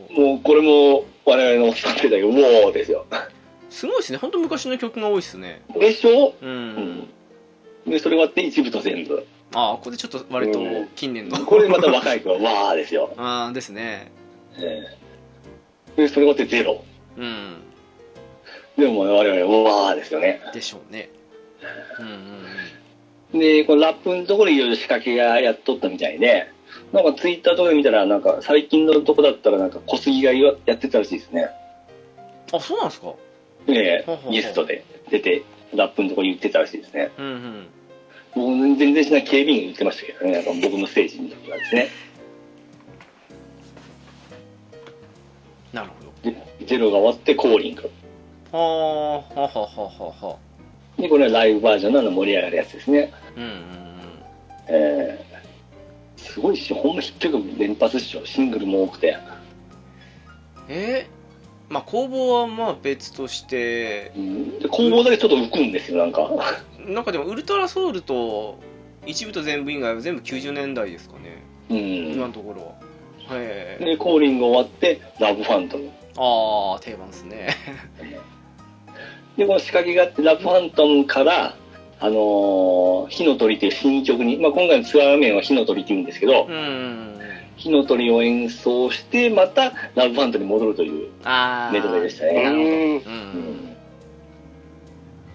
[0.10, 0.20] ー。
[0.20, 3.06] もう、これも、我々のおっさん世代が、うおーですよ。
[3.70, 4.18] すごいですね。
[4.18, 5.62] 本当昔の曲が多いっすね。
[5.80, 6.34] でしょ？
[6.42, 6.46] う。
[6.46, 6.70] うん
[7.06, 7.10] ん。
[7.88, 9.26] で、それがあって、一部と全部。
[9.54, 10.60] あー、これちょっと割と
[10.96, 11.46] 近年の。
[11.46, 13.14] これまた若い子は、わーですよ。
[13.18, 14.12] あーですね。
[14.58, 14.84] え
[15.98, 16.84] えで、それがあって、ゼロ。
[17.18, 17.56] うん。
[18.78, 20.42] でも、我々は、わーですよね。
[20.54, 21.10] でしょうね。
[22.00, 22.14] うんうん
[23.34, 23.40] うん。
[23.40, 26.48] で、このラップのところでいろいろ仕掛けがやっとったみたいで、
[26.92, 31.50] なんかツイッターとかで見たら、なんか最近のとこだったらなんか小杉がやってたらしいですね。
[32.52, 33.14] あ、そうなんですか？
[33.68, 37.12] えほうほうほうゲストで出て、ラップのとこ言ってたらしいですね。
[37.18, 37.68] うんうん。
[38.36, 41.88] 僕全然しない警備員が言ってましたけどね、なんか僕のステージの時はですね。
[45.72, 46.32] なるほど。
[46.32, 47.90] で、ゼロが終わってコーリング。
[48.52, 49.70] はあ、はあは
[50.22, 50.38] あは
[50.98, 51.02] あ。
[51.02, 53.12] で、これはライブバージョンの盛り上がるやつですね。
[53.36, 53.56] うんうんうん。
[54.68, 55.33] えー、
[56.24, 56.76] すごいっしょ。
[56.76, 58.26] ほんまヒット曲連発っしょ。
[58.26, 59.18] シングルも多くて。
[60.70, 61.08] え？
[61.70, 66.30] ー、まあ工房はまあ別としてうん、で、工房だけちょっと浮くんですよ、なんか。
[66.80, 68.60] なんかでもウルトラソウルと
[69.06, 72.20] 一部と全部以外は全部90年代ですかね、う今ん。
[72.28, 72.74] のところ
[73.28, 75.90] はへえで、コーリング終わって、ラブファントム。
[76.16, 77.56] ああ定番ですね
[79.38, 81.56] で、この仕掛けがあって、ラブファントムから、
[82.04, 87.18] あのー火の鳥っていう新曲に、まあ、今回のツアー面は火の鳥って言うんですけど、うん
[87.56, 91.10] 火の鳥を演奏して、またラブファントムに戻るという。
[91.24, 93.76] ああメドレーでしたねなるほどうんうん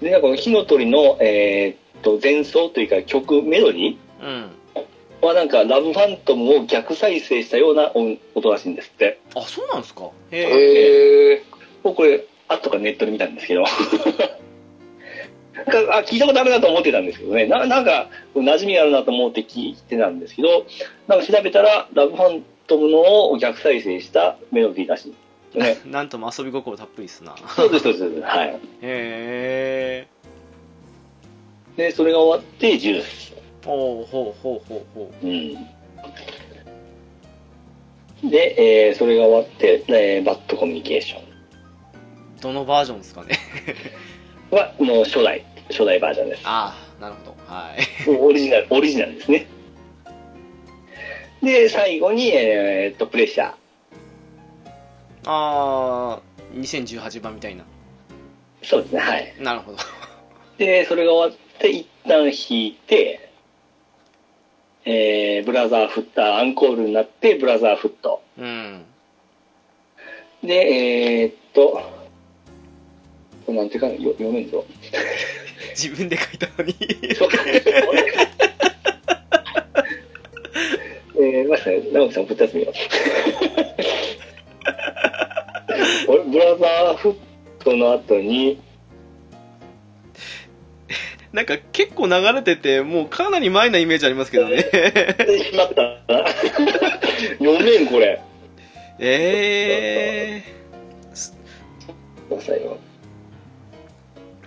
[0.00, 9.20] で、なんかこの火の鳥の、えーっと、前奏というか曲、メロディうんーはなんかラブファントムを逆再生したような音音らしいんですって。
[9.34, 11.42] あそうなんですかへえへえ。
[11.82, 13.64] 僕これ、後とかネットで見たんですけど。
[15.66, 17.46] なんかあ聞いたことあるなと思ってたんですけどね。
[17.46, 20.66] ななんか、馴染みあるなと思って聞いてたんですけど、
[21.08, 25.14] なんか調べたら、ラブファントムのを逆再生したメロディーらし
[25.54, 25.58] い。
[25.58, 25.78] ね。
[25.86, 28.20] なんとも遊び心たっぷりっすなそうです、そうです。
[28.22, 28.48] はい。
[28.48, 30.06] へえ
[31.76, 33.34] で、それが終わって、ジュース。
[33.64, 35.54] ほうほうほうほうほうん。
[38.30, 41.22] で、えーそれが終わって、えーバッドコミュニケーショう
[42.40, 44.07] どのバージョンですかねン
[44.50, 46.42] は、もう初代、初代バージョンです。
[46.44, 49.46] ああなるほどはいオリジナル、オリジナルですね。
[51.42, 53.52] で、最後に、えーっと、プレッシャー。
[55.26, 57.64] あー、2018番みたいな。
[58.62, 59.34] そうですね、はい。
[59.38, 59.78] なるほど。
[60.58, 63.30] で、それが終わって、一旦弾いて、
[64.84, 68.22] えー、ブラザーフッター、アンコールになって、ブラザーフット。
[68.38, 68.84] うん。
[70.42, 71.97] で、えーっと、
[73.48, 74.62] これなんていうかな、よ読めんぞ。
[75.74, 76.76] 自分で書いたのに。
[81.18, 82.74] えー、ましたね、直樹さん、ぶったやつ見よう。
[86.12, 87.16] 俺、ブラザーフッ
[87.64, 88.60] トの後に、
[91.32, 94.56] なんか結構流れてて、もうかなり前なイメージありますけどね。
[94.56, 95.96] でしまった。
[97.38, 98.20] 読めん、これ。
[98.98, 100.42] え
[102.28, 102.76] ごめんなさいよ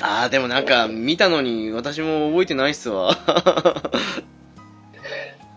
[0.02, 0.24] ー。
[0.24, 3.16] あー、でもなんか見たのに私も覚えてないっすわ。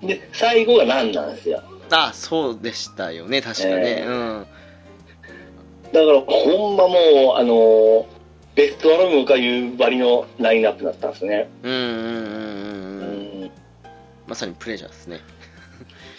[0.03, 1.63] で、最後が何なんですよ。
[1.91, 4.03] あ、そうでしたよね、確かね。
[4.03, 4.47] えうん。
[5.93, 8.15] だから、ほんまもう、あのー
[8.55, 11.49] ベストアルバムかいうばりのラインナップだったんですね。
[11.65, 12.07] うんうんうんうんう
[13.41, 13.45] うん。
[13.47, 13.51] ん。
[14.29, 15.21] まさにプレジャーですね。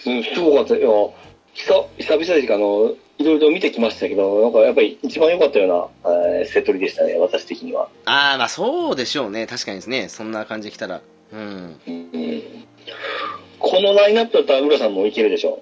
[0.05, 1.13] うん、すごかったよ。
[1.53, 7.89] 久久々ですか、あの、いろいろと見てきましたけど、なんかやっぱり一番良かったような、えー、セットリでしたね、私的には。
[8.05, 9.47] あー、まあそうでしょうね。
[9.47, 10.09] 確かにですね。
[10.09, 11.01] そんな感じで来たら。
[11.31, 11.79] うん。
[11.87, 12.43] うん。
[13.59, 15.61] このラインナップだったら、浦さんもいけるでしょ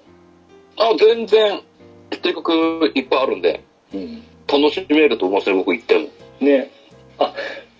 [0.76, 1.62] あ、全然、
[2.10, 3.62] 知ってる曲いっぱいあるんで、
[3.92, 3.96] う。
[3.96, 4.22] うん。
[4.46, 6.08] 楽しめると思いますね、僕行っても。
[6.40, 6.70] ね。
[7.18, 7.32] あ、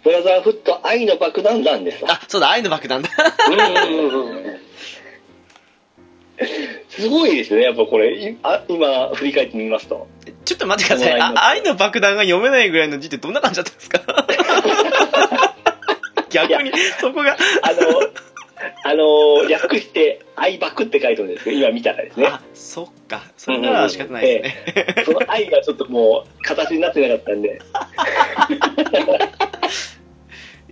[0.04, 2.12] ブラザーフット愛の爆弾弾ですわ。
[2.12, 3.08] あ、そうだ、愛の爆弾だ。
[3.48, 4.53] うんうんうんうん。
[6.88, 8.14] すごいですね、やっぱこれ。
[8.30, 10.06] いあ今、振り返ってみますと。
[10.44, 11.20] ちょっと待ってください。
[11.20, 14.00] あ愛の爆弾が読めないぐらいの字ってどんな感じだったんですか？
[16.30, 17.36] 逆に、そこが。
[17.62, 17.78] あの、
[18.84, 22.26] あの、略して、愛爆って書いてるんですけど、今見たらですね。
[22.26, 23.22] あ、そっか。
[23.36, 25.04] それなら仕方ないですね。
[25.04, 27.60] その愛がちょっともう、形になってなかったんで。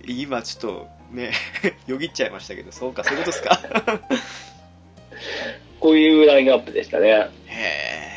[0.05, 1.31] 今ちょっとね、
[1.87, 3.59] よぎっちゃいましたけど、そうか、そういうことですか。
[5.83, 7.09] こういうラインナップでしたね。
[7.09, 7.29] へ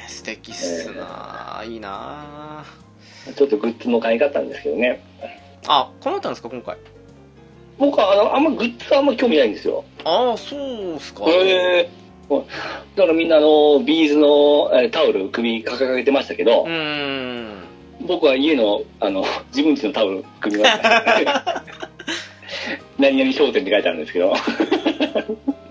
[0.06, 2.64] え、素敵っすな、いいな
[3.36, 5.02] ちょっとグッズも買い買ったんですけどね。
[5.66, 6.76] あ、こうなったんですか、今回？
[7.76, 9.84] 僕はあの、あんまグッズはあんま興味ないんですよ。
[10.04, 11.24] ああ、そうっすか。
[11.24, 11.90] へえ
[12.94, 17.64] だからみんなあの、ビーズのえータオル首掲げてましたけどう、ーん。
[18.06, 21.64] 僕は家の、あの、 自分家のタオル組みました。
[22.96, 24.32] 何々商店って書いてあるんですけど、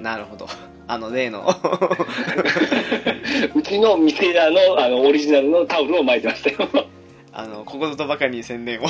[0.01, 0.45] なるほど。
[0.87, 1.47] あの例の。
[3.55, 6.69] うちの店らの、あの、オリジナルのタオルを巻いてましたよ。
[7.33, 8.87] あの、ここぞとばかりに宣伝を。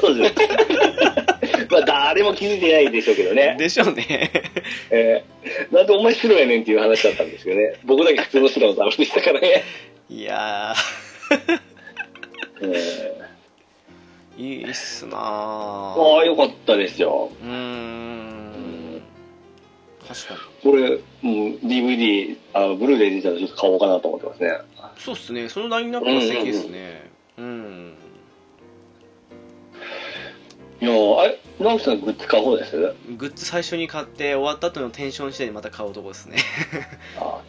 [0.00, 0.34] そうです。
[1.70, 3.56] まあ、誰も気づいてないでしょうけどね。
[3.58, 4.30] でしょうね。
[4.90, 7.80] えー、なんでお前白やねんっていう話だったんですけどね。
[7.84, 9.64] 僕だけ普通の白のタオルでしたからね。
[10.08, 10.74] いや
[12.62, 15.16] えー、いいっすな。
[15.18, 17.30] ああ、よかったですよ。
[17.42, 18.25] うーん。
[20.06, 20.40] 確かに。
[20.62, 20.90] これ、
[21.22, 24.58] もう DVD、あのブルーレイ出たらちょっと買おうかなと思ってますね。
[24.98, 25.48] そうっすね。
[25.48, 27.10] そのラインナップは素敵ですね。
[27.38, 27.94] うん。
[30.80, 32.76] いやー、あれ、直樹さんグッズ買う方です？
[33.16, 36.36] グッズ最初に買って終わった後のテンション次第でまた買うとこですね。
[37.18, 37.40] あ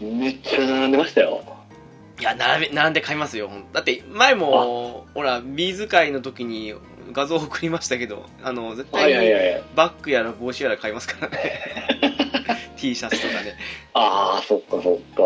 [0.00, 1.42] おめっちゃ並んでましたよ。
[2.20, 3.50] いや、並べ、並んで買いますよ。
[3.72, 6.74] だって、前も、ほら、ビーズ会の時に
[7.12, 9.62] 画像送りましたけど、あの、絶はいはい対に。
[9.74, 11.62] バッグやら帽子やら買いますからね。
[12.76, 13.56] T シャツとかね。
[13.94, 15.22] ああ、そっかそっうか。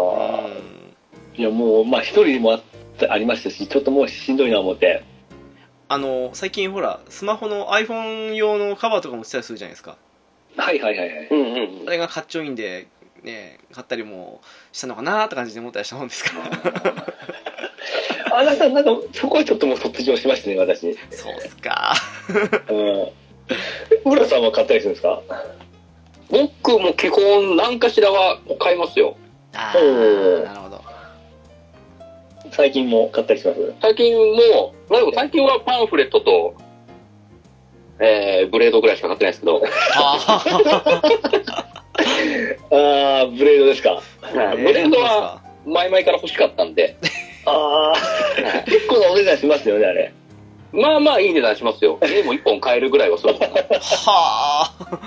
[1.39, 1.41] ん。
[1.41, 2.63] いや、もう、まあ一人でもあっ
[2.99, 5.03] たありましたし、ちょっともうしんどいな思って。
[5.89, 9.97] あの、最近ほら、スマホの iPhone 用のカバーとかもしてたりするじゃないですか。
[10.57, 11.29] はいはいはいはい。
[11.31, 11.41] うん
[11.81, 12.89] うんあれがかっちょいいんで、
[13.23, 14.41] ね、買ったりも
[14.73, 17.07] したのかなーって感じで思ったりしたもんですから。
[18.39, 20.81] あ、なんか、なんか、そこはちょっともう卒業しましたね、私。
[21.11, 21.95] そうっすか。
[22.69, 24.13] うん。
[24.13, 25.23] 浦さんは買ったりするんですか？
[26.29, 29.17] 僕も基本何かしらは買いますよ。
[29.55, 30.83] あおー、ーなるほど。
[32.51, 33.75] 最近も買ったりします？
[33.81, 36.55] 最近も、まあでも最近はパンフレットと、
[38.01, 39.63] えー、ブレードぐらいしか買ってないですけど、
[39.95, 40.43] あ
[42.71, 44.03] ああ、ブレードですか？
[44.23, 46.97] ーブレードは、前々から欲しかったんで、
[47.47, 50.13] ああ、結構なお値段しますよね、あれ。
[50.73, 51.99] まあまあいい値段しますよ。
[52.03, 53.35] 家も1本買えるぐらいはする。
[53.35, 55.01] はあ。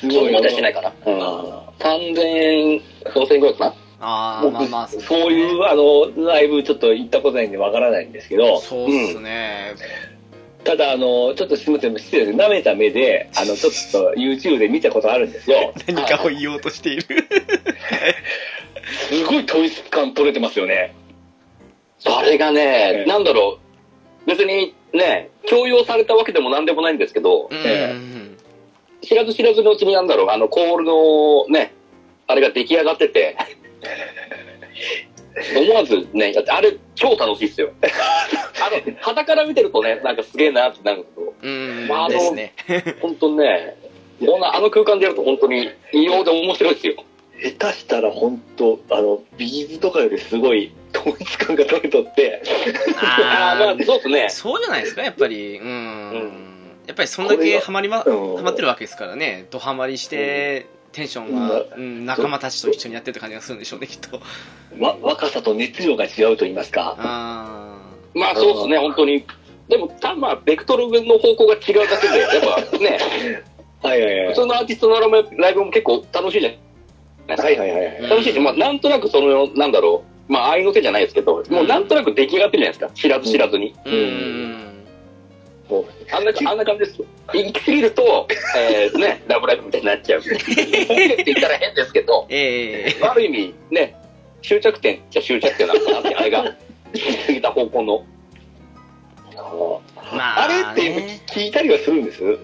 [0.00, 0.92] すごいまではしないかな。
[1.06, 1.22] うん。
[1.22, 2.82] あ3000円、
[3.14, 3.74] 4000円かな。
[4.02, 9.74] あー、僕まあまあ、そういう、あの、ライブちょっと行ったことないんでわからないんですけど、そうっすね。
[10.64, 12.38] ただ、あの、ちょっとすみません、失礼です。
[12.38, 15.72] 舐めた目で、あの、ちょっと YouTube で見たことあるんですよ。
[15.88, 17.02] 何かを言おうとしている。
[19.08, 20.94] すごい統一感取れてますよね。
[21.98, 23.58] それがねえ、なんだろ
[24.26, 27.94] う、別にね、強要されたわけでもなんでもないんですけど、うんえ
[29.02, 31.72] 知らず知らずのうちになんだろう、あの、コールのね、
[32.26, 33.36] あれが出来上がってて、
[35.56, 37.70] 思わずね、だってあれ超楽しいっすよ。
[37.82, 41.88] あの、肌から見てるとね、なんかすげえなってなるんですけど、うん。
[41.88, 42.54] まああのですね。
[43.00, 43.76] 本当ね、
[44.24, 46.94] こんなあの空間でやると本当に異様で面白いですよ。
[47.42, 52.42] 下手したら本当あの、ビーズとかよりすごい統一感が取れとって、
[52.96, 54.28] ああ、まあそうですね。
[54.28, 55.58] そうじゃないですか、やっぱり。
[55.58, 55.66] うん。
[55.66, 56.50] ん
[56.86, 59.46] やっぱりそんだけハマりま、うんハマってるわけですからね。
[59.50, 64.20] ドハマりして、テンションが、うん、仲間たちと一緒にやってるって感じがするんでしょうね、きっと。
[64.80, 66.96] わ、若さと熱量が違うと言いますか。
[66.98, 67.78] あ
[68.14, 69.24] まあそうですね、本当に。
[69.68, 72.30] でも、たまあ、ベクトルの方向が違うだけで、やっ
[72.70, 72.98] ぱ ね、
[73.82, 74.34] はいはいはい普。
[74.34, 76.58] 通のアーティストのライブもライブも結構楽しいじゃない
[77.28, 77.42] ですか。
[77.44, 78.10] はいはいはいはい。
[78.10, 83.00] 楽しいし、まあ、なんとなくその、なんだろう、まあ、愛の手じゃないですけど、もうなんとなく出来上がってるじゃないですか。
[83.00, 83.74] 知らず知らずに。
[83.84, 84.69] ーうん。
[86.12, 87.06] あんな、あんな感じですよ。
[87.32, 90.20] 行き過ぎると、えー、ね、 ラブライブみたいになっちゃう。
[90.20, 93.94] って言ったら変ですけど、 ええある意味、ね、
[94.42, 96.44] 終着点じゃ終着点なのかなって、 あれが、
[96.92, 98.04] 行き過ぎた方向の。
[100.12, 102.38] まあ、あれってね聞いたりはするんです？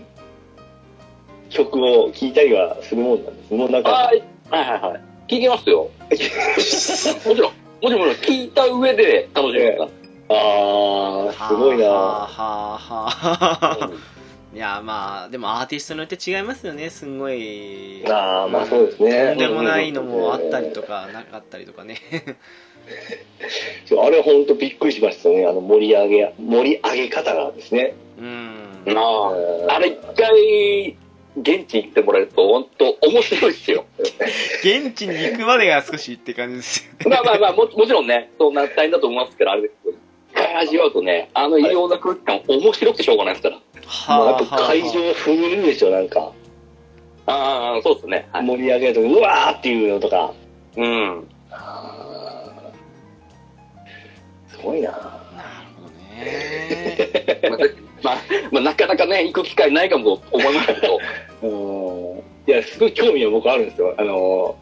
[1.51, 3.55] 曲を聞いたりはするもんなんです。
[3.55, 5.33] もうなんか、はい、はいはいはい。
[5.33, 5.91] 聞きますよ。
[6.11, 7.53] もちろん、もちろん、
[7.83, 13.09] もちろん聞いた上で楽しみますかあー、すごいなはあは
[13.61, 13.91] あ。
[14.55, 18.03] いや、まあ、でもアーティストによって違いますよね、すんごい。
[18.07, 19.29] あー、まあそうですね。
[19.29, 21.99] とんでもないのもあったりとか、なかったりとかね。
[23.99, 25.47] あれ本当びっくりしましたね。
[25.47, 27.95] あの盛り上げ、盛り上げ方がですね。
[28.19, 28.83] うん。
[28.87, 30.97] まあ、あれ一回、
[31.39, 33.85] 現地行ってもらえると、本当面白いですよ。
[34.65, 37.11] 現地に行くまでが少しって感じですよ。
[37.11, 39.99] まあまあまあも、もちろんね、そんな大変だと思いますけど、あれですけど、
[40.59, 43.61] 味わうとね、あの異様な空気感、面白くてしょうがないですから。
[43.87, 46.33] はっぱ会場震えるでしょ、なんか。
[47.27, 48.29] ああ、そうですね。
[48.33, 48.47] はい。
[48.47, 50.33] 盛り上げるとき、うわーっていうのとか。
[50.77, 51.29] うん。
[54.49, 55.01] すごいななる
[55.77, 57.41] ほどね。
[57.51, 57.59] まあ、
[58.03, 58.17] まあ、
[58.53, 60.99] まあ、なかなかね、行く機会ないかもと思いますけど、
[61.43, 61.47] う
[62.17, 62.19] ん。
[62.47, 63.95] いや、すごい興味は僕あるんですよ。
[63.97, 64.57] あの、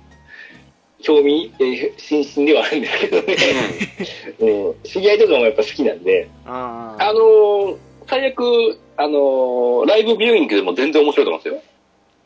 [1.05, 3.37] 興味、えー心身ではあるんですけどね。
[4.41, 4.75] うん。
[4.85, 6.29] 知り合いとかもやっぱ好きなんで。
[6.47, 7.77] ああのー、
[8.09, 11.63] 最悪、あのー、ライブビューイングでも全然面白いと思いますよ。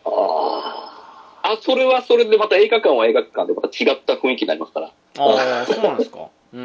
[0.05, 4.93] ああ、それはそれでまた映画館は映画館でまた違った雰囲気になりますから。
[5.18, 6.29] ああ、そうなんですか。
[6.53, 6.64] うん。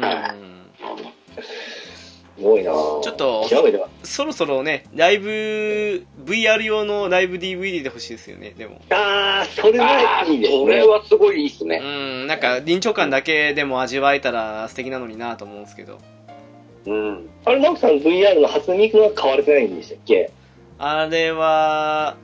[2.36, 3.48] ー、すごいなちょっと
[4.02, 8.80] そろそろね、ライブ、VR 用のライブ DVD で欲しいですよね、でも。
[8.90, 10.58] あー、それああ、はいいですね。
[10.60, 11.78] これはすごいいいっすうね。
[11.78, 15.98] ん、なんか臨場感だけでも味わえたら素敵なのになと思うんですけど。
[16.86, 17.30] うん。
[17.44, 20.30] あれ、直樹さん VR の初ミクは買われてないんでしたっけ？
[20.78, 22.16] あれは、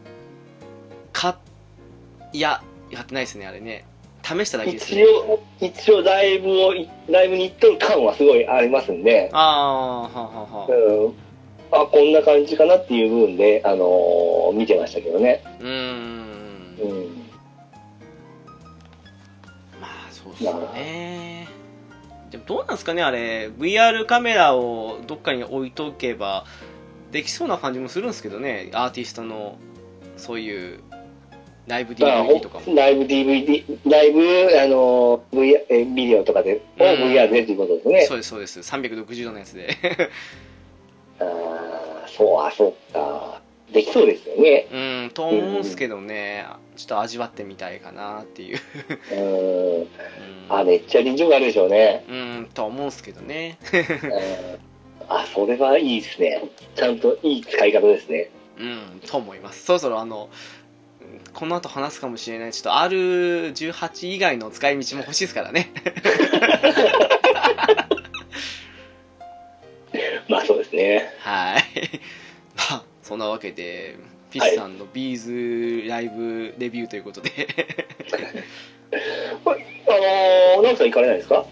[1.12, 1.38] か、
[2.32, 3.84] いや、やってないですね、あれね。
[4.38, 5.02] 試しただけですね。
[5.02, 6.74] 一応、一応ライブを、
[7.08, 10.72] ライブに行っとる感はすごいありますんで、ああ、はあはあはあ。
[10.72, 11.14] うん。
[11.72, 15.42] あ、こんな感じかなっていう部分で、あのー見てましたけどね。
[15.60, 16.76] うーん。
[16.80, 17.06] うん。
[19.80, 21.48] まあ、そうっすよね。
[22.30, 23.48] でもどうなんですかね、あれ。
[23.48, 26.44] VR カメラをどっかに置いとけば、
[27.12, 29.58] できそうな感じもするんですけどね、アーティストの、
[30.16, 30.80] そういう、
[31.66, 32.74] ライブまあ DVD とかも。
[32.74, 34.20] ライブ DVD、ライブ、
[34.60, 38.02] あのー VR、えビデオとかで、をうん VR でっていうことですね。
[38.06, 38.60] そうです、そうです。
[38.60, 39.76] 360度のやつで。
[41.20, 41.24] あ
[42.04, 43.40] あ、そう、あ、そうか。
[43.72, 44.66] できそうですよね。
[44.72, 46.44] うん、と思うんすけどね、
[46.76, 48.58] ちょっと味わってみたいかなっていう。
[49.12, 49.74] うん。
[49.76, 49.86] うん
[50.48, 52.04] あ、めっちゃ臨場があるでしょうね。
[52.08, 53.58] うん、と思うんすけどね。
[53.72, 53.76] う
[54.56, 54.70] ん
[55.10, 56.40] あ、それはいいですね。
[56.76, 58.30] ちゃんといい使い方ですね。
[58.58, 59.64] うん、と思います。
[59.64, 60.30] そろそろあの、
[61.34, 65.72] この後話すかもしれない、ちょっと R18 以外の使い道も欲しいですからね。
[70.28, 71.12] まあそうですね。
[71.20, 71.62] はい。
[72.56, 73.96] まあ、そんなわけで、
[74.30, 77.30] ピッチさんのビーズライブレビューということで。
[78.92, 78.96] あ
[80.56, 81.44] のー、直樹さん行かれないですか？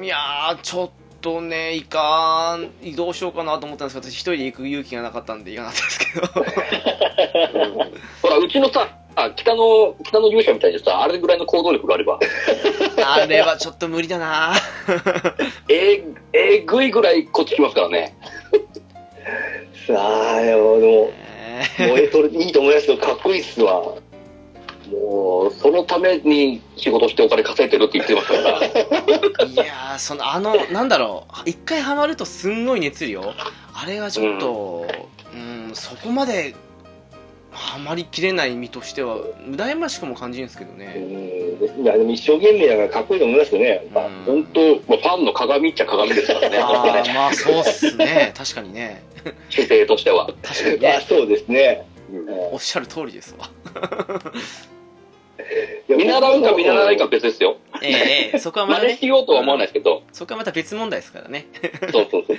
[0.00, 0.92] いやー、ちょっと
[1.40, 7.86] ね、いかん、移動しようかなと思ったんですけど、私一人で行く勇気がなかったんで行かなかったですけど。
[8.22, 12.20] ほら、うちのさ、あ北の、北の勇者みたいにさ、あれぐらいの行動力があれば、
[13.04, 14.54] あれはちょっと無理だな
[15.68, 18.14] えー、えぐいぐらいこっち来ますからね。
[19.86, 21.10] さあ、でも、でも
[21.78, 22.98] え燃えとる、いいと思いますよ。
[22.98, 23.94] かっこいいっすわ。
[24.90, 28.60] もう、そのために仕事してお金稼いでるって言ってましたから。
[28.60, 33.22] ー いやーそのあのなんだろう一回ハマるとすんごい熱量
[33.74, 34.86] あれがちょっと
[35.34, 36.54] うんそこまで
[37.50, 39.16] ハマりきれない身としては
[39.48, 41.82] 羨ましくも感じるんですけどうねん。
[41.82, 43.68] いや、でも一生懸命だからかっこいいと思いますよね。
[43.68, 46.58] やっぱうん本当、まあ、ファンの鏡っちゃ鏡ですからね。
[46.58, 49.02] ああまあそうっすね確かにね
[49.48, 50.28] 姿勢としては。
[50.28, 51.86] あ、確かにねそうですね。
[52.12, 53.48] うんおっしゃる通りですわ
[55.88, 57.56] 見習うか見習わないかは別ですよ。
[57.82, 60.02] ええええ そこはまたね真似しようとは思わないですけど。
[60.12, 61.46] そこはまた別問題ですからね
[61.92, 62.36] そうそうそう。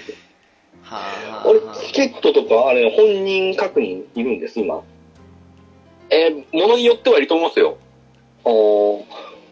[0.82, 4.82] はあ俺はあ、チケットとか、あれ、本人確認いるんです、今？
[6.10, 7.78] えー、ものによってはいると思いますよ。
[8.46, 9.04] あー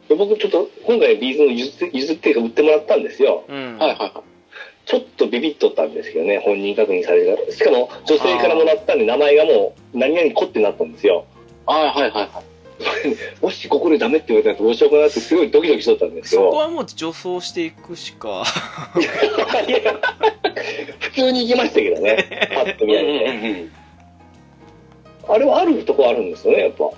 [0.07, 3.43] で僕ちょっと、今回ビーズの譲って、譲っていうか売ってもらったんですよ。
[3.49, 4.11] うんはいはいはい。
[4.85, 11.25] ちょっとビビっとったんですけどね、本人確認されるしかも、女性からもらったんで、名前がもう、何々子ってなったんですよ。
[11.65, 12.54] はいはいはいはい。
[13.41, 16.41] もしここでダメって言われたらどうしようかなって、すごいドキドキしとったんですよ。
[16.41, 18.43] そこはもう女装していくしか
[19.67, 19.99] いや
[20.99, 23.25] 普通に行きましたけどね、パッと見られて。
[23.25, 23.71] うん
[25.27, 26.91] あれはあるとこあるんですよね、やっぱ。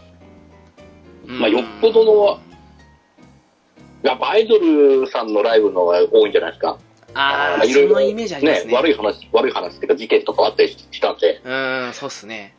[1.28, 2.40] まあ、よっぽどの、
[4.04, 6.78] やっぱアイドルさんのライブの方が多いんじゃないですか。
[7.14, 12.54] ああまあいろいろそのイメージありますね悪い話、悪い話っていうか事件とかあったりしたんで、うんそうっすね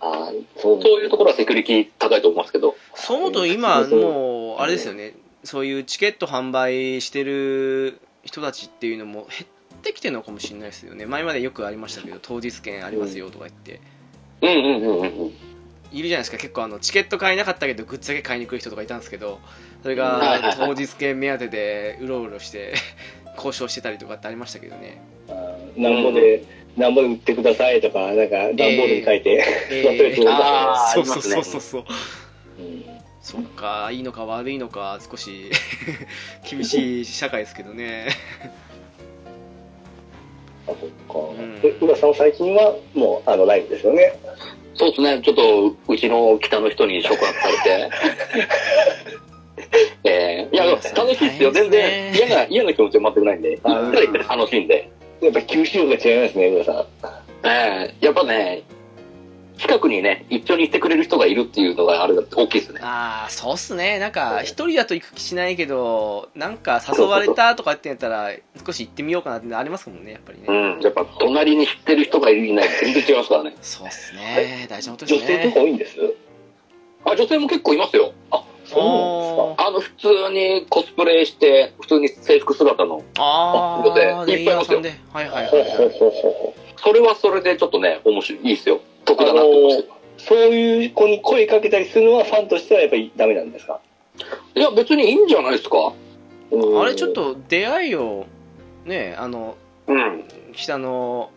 [0.00, 0.82] ああ、そう。
[0.82, 2.76] そういうところはセキュリティ高いと思いますけど。
[2.94, 5.14] そう思うと今もうあれですよね。
[5.44, 11.06] そういうチケット販売してる人たちっていうのも減ってきてるのかもしれないですよね。
[11.06, 13.80] 前までよくありましたけど当日券ありますよとか言って。
[14.42, 15.32] うんうんうんうん。
[15.90, 16.36] いるじゃないですか。
[16.36, 19.40] 結構あのチケット買えなかったけどグッズだけ買いに来る人とかいたんですけど
[19.82, 22.74] それが当日券目当てでうろうろして
[23.36, 25.00] 交渉してたりとかってありましたけどね。
[25.76, 26.57] なんぼで、なん
[26.94, 31.84] ぼで売ってくださいとか、なんか、段ボールに書いて、えそういうー、あーそうそうそうそうそう。
[32.58, 32.84] うん。
[33.20, 35.50] そっかいいのか悪いのか少し
[36.48, 38.06] 厳しい社会ですけどね。
[40.66, 40.88] あ、そっ
[41.36, 41.42] か。
[41.42, 41.60] ん。
[41.60, 44.14] で、浦さんは最近は、もう、あの、ライブですよね？
[44.74, 47.90] そうですね、ちょっと、うちの北の人に触発されて。
[50.04, 50.82] えー、いや、楽
[51.14, 51.50] しいですよ。
[51.50, 54.90] 全然、嫌な、嫌な気持ちは全くないんで、あ行ったら行ったら楽しいんで。
[55.20, 56.86] やっぱ吸収力が違いますね、浦さん。
[57.46, 58.62] えー、やっぱね、
[59.58, 62.80] 近くにね、一緒に行ってくれる人がいるっていうのがあれだって大きいですね。
[62.80, 68.30] ああそうっすねなんか一人だと行く気しないけどなんか誘われたとかって言ったら
[68.64, 73.56] 少し行ってみようかなってありますもんねやっぱりね、うん、やっぱ隣に知ってる人がいるいない全然違いますからね。
[73.60, 75.96] そうっすね大事なことです女性とねか多いんです？
[77.04, 78.12] あ、女性も結構いますよ。
[78.68, 79.66] そうなんですか？
[79.66, 84.92] あの、普通にコスプレして、普通に制服姿の、あ女性あレイヤーさんで。
[85.12, 85.64] はいはいはいはい。
[85.76, 88.80] ほうほうそれはそれでちょっとね、面白い、いいですよ。
[89.04, 89.78] 得だなって思います。
[89.88, 89.94] よ。
[90.18, 93.80] そういう子に声かけたりするのはファンとしてはやっぱりダメなんですか？
[94.54, 95.92] いや、別にいいんじゃないですか。
[96.80, 98.26] あれちょっと出会いを
[98.84, 99.56] ねあの
[99.86, 100.24] うん。
[100.54, 101.30] 北の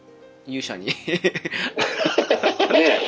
[0.48, 0.88] 勇者に。
[2.72, 3.00] ね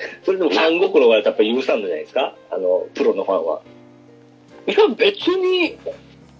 [0.24, 2.34] それでもファン心がやっぱ許さんのじゃないですか？
[2.50, 3.60] あのプロのファンは。
[4.66, 5.76] いや、別に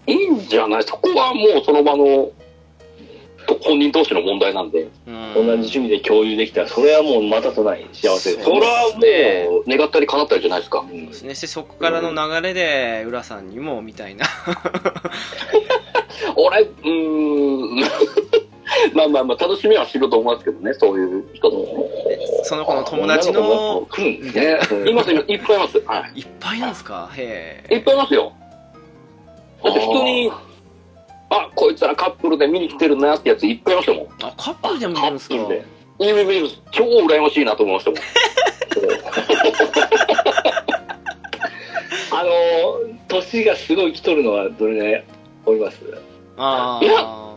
[0.06, 0.82] いいんじゃない。
[0.84, 2.30] そこはもうその場の
[3.46, 4.88] と本人同士の問題なんで。
[5.06, 5.34] うん。
[5.34, 10.80] 同じ趣味で共有できたらそれはもうまたとない幸せですそれはねもう、願ったり叶ったりじゃないですか。
[10.80, 11.06] うん。
[11.06, 14.26] ですね、でそこからの流れで浦さんにもみたいな。
[16.36, 17.80] 俺、うーん。
[18.94, 21.89] まあまあまあ、楽しみはしろと思いますけどね、そういう人も。
[22.50, 25.80] その子の友達の来るんですねね、 います、いますいっぱいいます。
[25.86, 27.08] はいっぱいなんですか？
[27.14, 27.74] へい。
[27.74, 28.32] いっぱいいますよ。
[29.62, 30.32] だって普通に、
[31.30, 34.02] あ、こいつらカップルで見に来てるなってやついっぱいいましたもん。
[34.02, 35.36] えあカップルでもいるんですか？
[35.36, 35.64] カップルで
[36.00, 38.00] いやいやいや超羨ましいなと思いましたもん。
[42.12, 42.30] あの
[43.06, 45.04] 年がすごい来とるのはどれぐらい
[45.46, 45.78] おります？
[46.36, 47.36] あいやあ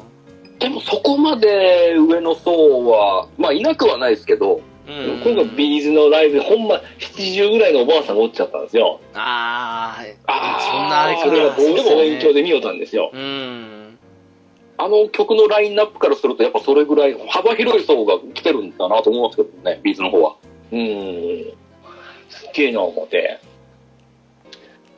[0.59, 5.21] でもそこまで上の層は、まあいなくはないですけど、うん。
[5.23, 8.99] 今回 B'z のライブでほんま70ぐらいのおばあさんがおっちゃったんですよ。
[9.13, 10.15] あー。
[10.27, 10.71] あー。
[10.71, 13.97] そんなあれかそれが望そう遠鏡でで見よったんですようん。
[14.77, 20.35] あの曲のラインナップからするとやっぱそれぐらい幅広い層が来てるんだなと思いますけどね、 B'z の方は。
[20.71, 20.79] うん。
[22.29, 23.39] すっげえな思って。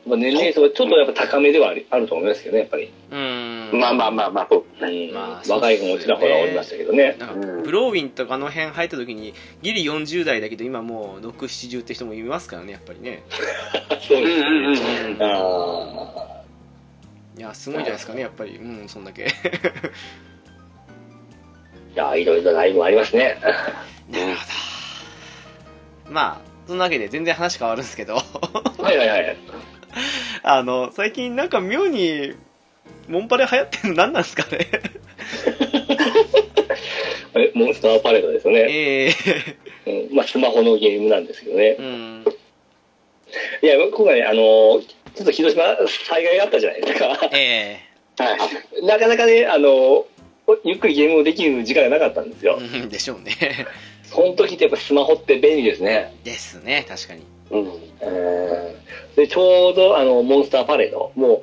[0.06, 3.18] まあ年齢層がちょっとやっぱ高めではあると思いますけどねやっぱり、うん
[3.72, 5.08] まあまあまあまあ、そうですね。
[5.08, 13.22] うんまあ若い子もちらほらおりましたけどねなんかうんブローウィンとかあの辺入った時にギリ40代だけど今もう670って人もいますからねやっぱりね
[14.08, 15.18] そうですうんうん。
[15.20, 16.42] あ
[17.38, 19.26] いやすごいんじゃないですかねやっぱりうんそんだけ
[21.96, 23.38] いや、いろいろライブありますね。
[24.10, 24.42] なるほ
[26.06, 26.12] ど。
[26.12, 29.36] まあ、そんなわけで全然話変わるんですけど、はいはいはい。
[30.44, 32.34] あの、最近なんか妙に、
[33.08, 34.66] モンパレ流行ってるの何なんですかね？
[37.38, 38.66] えモンスターパレードですよね。
[38.68, 39.08] え
[39.86, 41.76] えうん、まあ、スマホのゲームなんですけどね。
[41.78, 42.24] うん。
[43.62, 44.80] いや、今回、あの、
[45.14, 45.64] ちょっと広島
[46.06, 47.30] 災害があったじゃないですか。
[47.32, 47.80] え
[48.18, 48.46] はいは
[48.82, 48.86] い。
[48.86, 50.06] なかなかね、あの、
[50.64, 52.58] ゆっくりゲームをできる時間がなかったんですよ。
[52.60, 53.32] えうんでしょうね。
[54.04, 56.14] その時ってやっぱスマホって便利ですね。
[56.24, 57.22] ですね、確かに。
[57.50, 57.60] うん。
[57.60, 58.76] うん
[59.16, 61.42] で、ちょうどあの、モンスターパレード、もう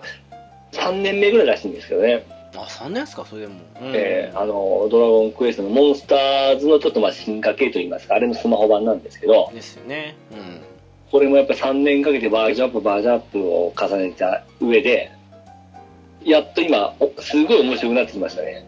[0.74, 2.26] 3年目ぐらいらしいんですけどね。
[2.56, 3.54] あ、3年ですか、それでも。
[3.82, 10.16] うんえーあの、ドラゴンクエストのモンスターズのちょっとまあ進化系といいますか、あれのスマホ版なんですけど、ですよね。
[10.32, 10.62] うん。
[11.12, 15.12] これもやっぱ3年かけてバージョンアップ、バージョンアップを重ねた上で、
[16.24, 18.66] やっと今、おすごい面白くなってきましたね。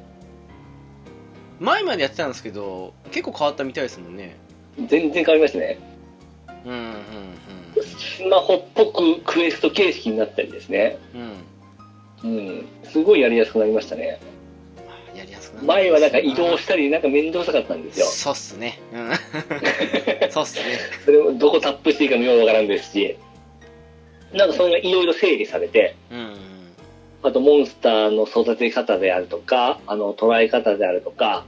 [1.59, 4.35] 前までやってたんですけど、結構変わったみたいですもんね。
[4.77, 5.79] 全然変わりましたね。
[6.65, 10.97] うん、うん、スマホっぽくクエスト形式になったりですね。
[11.13, 11.33] うん。
[12.23, 12.37] うん。
[12.37, 12.65] うん。
[12.83, 14.19] すごいやりやすくなりましたね。
[15.15, 18.05] やりやすくなる前はなんか移動したり、なんか面倒くさかったんですよ。
[18.05, 18.79] そうっすね。
[18.93, 19.11] うん。
[20.31, 20.63] そうっすね。
[21.05, 23.17] それをどこタップしていいかもようわからんですし、
[24.33, 26.35] なんかそれがいろいろ整理されて、うん。
[27.23, 31.45] あとモンスターの育て方であるとか、あの捉え方であるとか、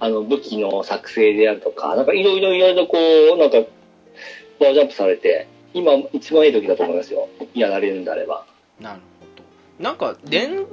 [0.00, 2.98] あの武器の作成であるとか、なんかいろいろいろいろこ
[3.34, 3.58] う、なんか
[4.60, 7.28] バージョンアップされて、今一番いい時だと思いますよ。
[7.54, 8.44] やられるんであれば。
[8.80, 9.13] なるほど。
[9.78, 10.66] なんか、連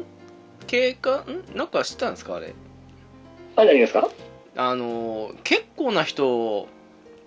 [0.70, 1.24] 携か、
[1.54, 1.58] ん？
[1.58, 2.54] なんか知ったんですか、あれ？
[3.56, 4.10] あ、何ですか？
[4.56, 6.68] あのー、結構な人、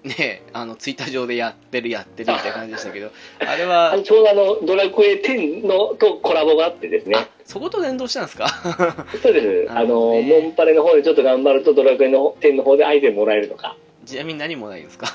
[0.04, 3.10] ね、あの、ツイッター上でやってる、やってるみたいな感じでしたけど、
[3.40, 7.16] あれあはの、ちょうどあの、ドラクエ10のとコラボがあってですね。
[7.16, 8.46] あ、そこと連動したんですか？
[9.22, 9.72] そうです。
[9.72, 13.76] あの、ねモンパレの方でちょっと頑張るとドラクエの10の方でアイテムもらえるとか。
[14.04, 15.06] ちなみに何もないんですか？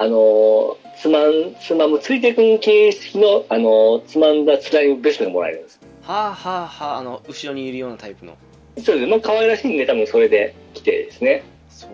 [0.00, 5.78] あの、つまん、つまむ、ついてくん形式の、あの、つまんだスライムベストがもらえるんです。
[6.00, 8.34] はあはあはあ、あの、後ろにいるようなタイプの。
[8.82, 9.06] そうです。
[9.06, 11.42] まあ、可愛らしいんで、多分それで来てですね。
[11.68, 11.90] そっ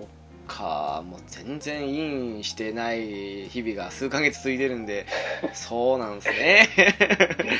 [0.46, 2.00] か、もう全然イ
[2.38, 5.06] ンしてない日々が数ヶ月続いてるんで、
[5.52, 6.68] そうなんですね。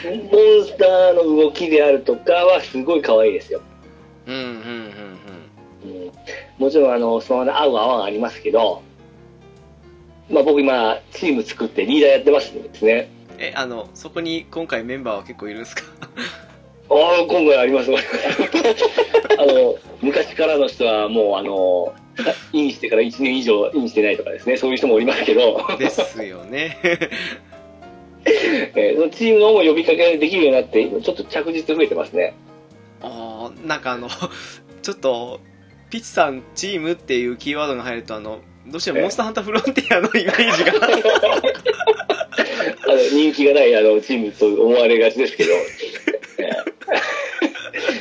[0.30, 3.60] モンスターの動きであるとかはすごい可愛いですよ。
[4.28, 4.46] うん、うん、う
[5.88, 6.12] ん、うん、
[6.56, 8.82] もちろん、あの、そのまま合う合わんありますけど、
[10.30, 13.10] まあ僕今、チーム作ってリーダーやってますんでですね。
[13.36, 13.42] うん。
[13.42, 15.82] え、あの、そこに今回メンバーは結構いるんですか？
[16.88, 17.90] ああ、今回あります。
[19.38, 21.94] あの、昔からの人はもう、あの、
[22.52, 26.78] インしてから1年以上インしてないとかですね、そういう人もおりますけど、ですよね。
[28.24, 32.34] えーそのチームのも呼びかけできるようになって、今ちょっと着実増えてますね。
[33.02, 34.08] あーなんかあの、
[34.82, 35.40] ちょっと、
[35.90, 40.72] ピッチさんチームっていうキーワードが入ると、あの、どうしてもモンスターハンターフロンティアのイメージが。
[40.86, 40.90] あ
[42.88, 45.50] の人気がないあのチームと思われがちですけど、
[46.38, 46.50] え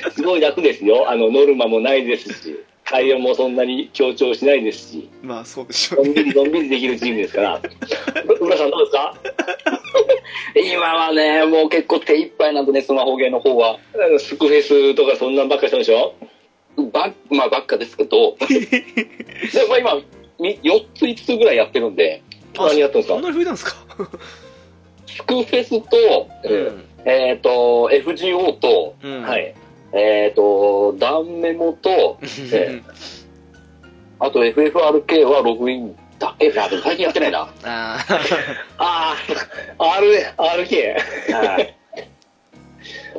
[0.10, 1.10] ーすごい楽ですよ。
[1.10, 6.14] あの、ノルマもないですし、会話もそんなに強調しないですし、まあそうでしょうね。
[6.14, 7.56] のんびりのんびりできるチームですから。
[7.58, 7.62] う
[8.46, 9.16] 浦さんどうですか？
[10.56, 13.78] 今はね、もう結構手一杯なんでね、スマホゲーの方は。
[14.20, 16.14] スクフェスとかそんなんばっかりしたでしょ？
[16.92, 20.04] ば、まあばっかですけど、 でも今、み
[20.40, 22.22] 4つ5つぐらいやってるんで、
[22.58, 23.76] 何やったんですかそんなに増えたんですか？
[25.08, 26.86] スクフェスと、うん。
[27.06, 29.22] えっ、と、FGO と、うん。
[29.22, 29.38] は。
[29.38, 29.54] い。
[29.94, 32.18] えっ、と、ダンメモと、
[32.52, 32.82] え
[34.20, 36.52] あと FFRK はログインだけ。
[36.52, 37.42] 最近やってないな。
[37.64, 37.98] あ
[38.78, 39.16] あ
[39.78, 40.08] あ、R、
[40.38, 40.96] RK。
[41.34, 41.76] はい。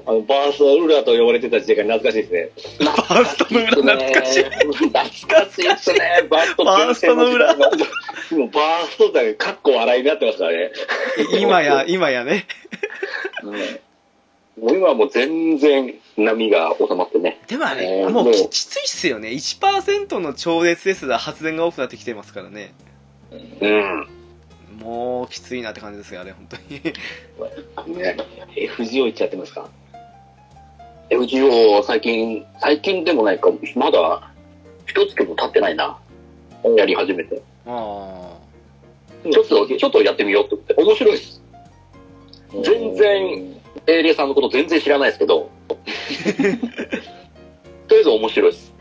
[0.04, 2.84] あの、バーストウラと呼ばれてた時代が懐かしいですね。
[2.84, 4.44] バーストの裏懐かしい。
[4.70, 5.04] 懐か
[5.50, 6.26] しいですね。
[6.28, 7.64] バーストバーストの裏で
[8.36, 10.70] もバーストってかっこ笑いになってますからね。
[11.40, 12.46] 今や、今やね。
[13.42, 17.40] もう今はもう全然波が収まってね。
[17.46, 19.28] でもあれ、えーもうききついっすよね。
[19.28, 22.72] 1%の超熱ですら発電が多くなってきてますからね。
[23.30, 24.08] うん。
[24.80, 27.98] もうきついなって感じですよ、あれ、本当に。
[27.98, 28.16] ね、
[28.54, 29.68] FGO 行っちゃってますか
[31.10, 34.30] ？FGO 最近、最近でもないか、まだ
[34.86, 35.98] 一月も経ってないな。
[36.76, 37.42] やり始めて。
[37.66, 38.36] あ
[39.24, 40.74] ちょっと、ちょっとやってみようって言って。
[40.74, 41.42] 面白いです。
[42.62, 43.56] 全然。
[43.88, 45.50] エイリアさんのこと全然知らないですけど。
[45.68, 45.76] と
[47.90, 48.74] りあえず面白いです。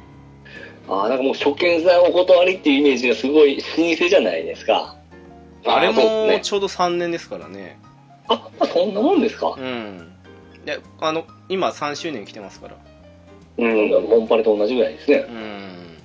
[0.88, 3.62] ああ、なんかもう初見さんお断りっていうイメージがすごい老
[3.98, 4.96] 舗じゃないですか。
[5.66, 5.76] あ。
[5.76, 7.80] あれもちょうど3年ですからね。
[8.28, 9.56] あ、あそんなもんですか？
[9.58, 10.12] うん。
[10.66, 12.76] で、あの、今3周年来てますから。
[13.58, 13.90] うん。
[13.90, 15.26] モンパレと同じぐらいですね。
[15.30, 15.98] うん。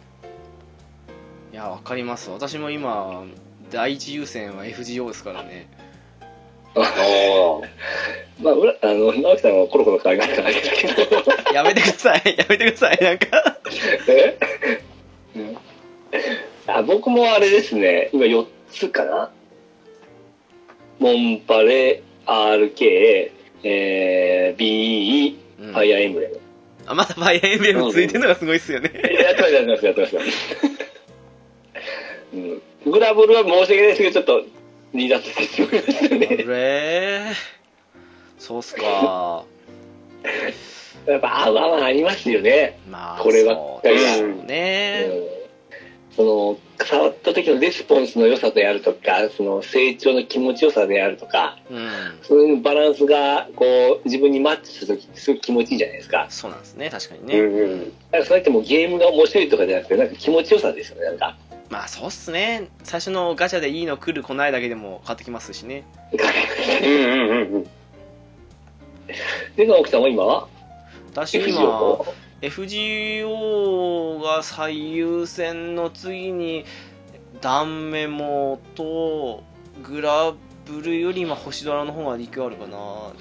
[1.52, 3.24] いやわかります私も今
[3.72, 5.68] 第一優先は FGO ですからね
[6.76, 6.80] あ
[8.40, 11.52] まあ、うらあの、直樹さんはコロコロ変えないからですけど。
[11.52, 13.58] やめてください やめてくださいなんか
[14.06, 14.38] え？
[15.34, 15.56] うん
[16.68, 19.30] あ僕もあれですね、今4つかな？
[21.01, 23.30] モンパレ、RK、
[23.64, 25.72] えー、BE、うん。
[25.72, 26.40] ファイアーエンブレム。
[26.86, 28.92] あまだファイアーエンブレムついてるのがすごいっすよね。
[28.94, 30.16] やってます、やってます、やってます。
[32.32, 34.44] うん、グラブルは申し訳ないですけど、ちょっと
[34.92, 36.26] 離脱してしまいましたあね。
[36.36, 37.22] れ
[38.38, 39.44] そうっすか。
[41.07, 42.78] やっぱ合う合わんありますよね。
[42.90, 43.55] まあこれは。
[43.55, 45.39] そうね、うん
[46.21, 51.89] その、触った時のレスポンスの良さであるとか、その成長の気持ちよさであるとか、うん
[52.21, 56.27] そういうバランスが、こう、自分にマッチした時ってすごく気持ちいいじゃないですか。
[56.29, 57.85] そうなんですね確かにうね、んうん。
[57.85, 61.39] だからそれってもうゲームが面白いとかじゃなくて、なんか気持ちよさですよね、なんか。
[61.71, 65.85] まあそうっすね最初のガチャでいいの来る来ないだけでも変わってきますしね
[66.83, 67.64] うんうんうんうん。
[69.57, 70.49] で、直樹さんは今は？
[71.12, 71.99] 私今
[72.43, 76.64] FGO が最優先の次に
[77.41, 79.43] ダンメモと
[79.82, 80.32] グラ
[80.66, 82.78] ブルより今星ドラの方が勢いあるかな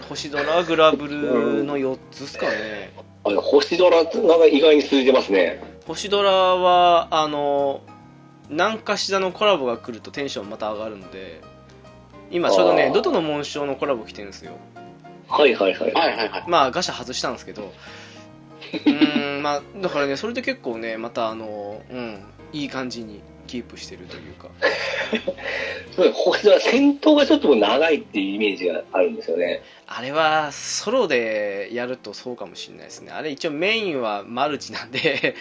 [0.08, 2.92] 星ドラグラブルの4つっすかね
[3.24, 5.62] あの星ドラってなんか意外に続いてますね。
[5.86, 7.82] 星ドラはあの
[8.50, 11.42] 何かしらのコラボが来るとテンションまた上がるので
[12.32, 14.54] 今ちょうどねドトの紋章のコラボ来てるんですよ
[15.28, 15.94] はいはいはい。
[15.94, 16.44] はいはいはい。
[16.48, 17.74] まあガシャ外したんですけど
[18.74, 24.50] うーんまあだからねそれで結構ねまたあのうんいい感じにキープしてるというか
[25.96, 26.14] そう
[26.60, 29.62] 戦闘がちょっと長いっていうイメージがあるんですよね。
[29.88, 35.36] あれはソロでやるとそうかもしれないですねあれ一応メインはマルチなんで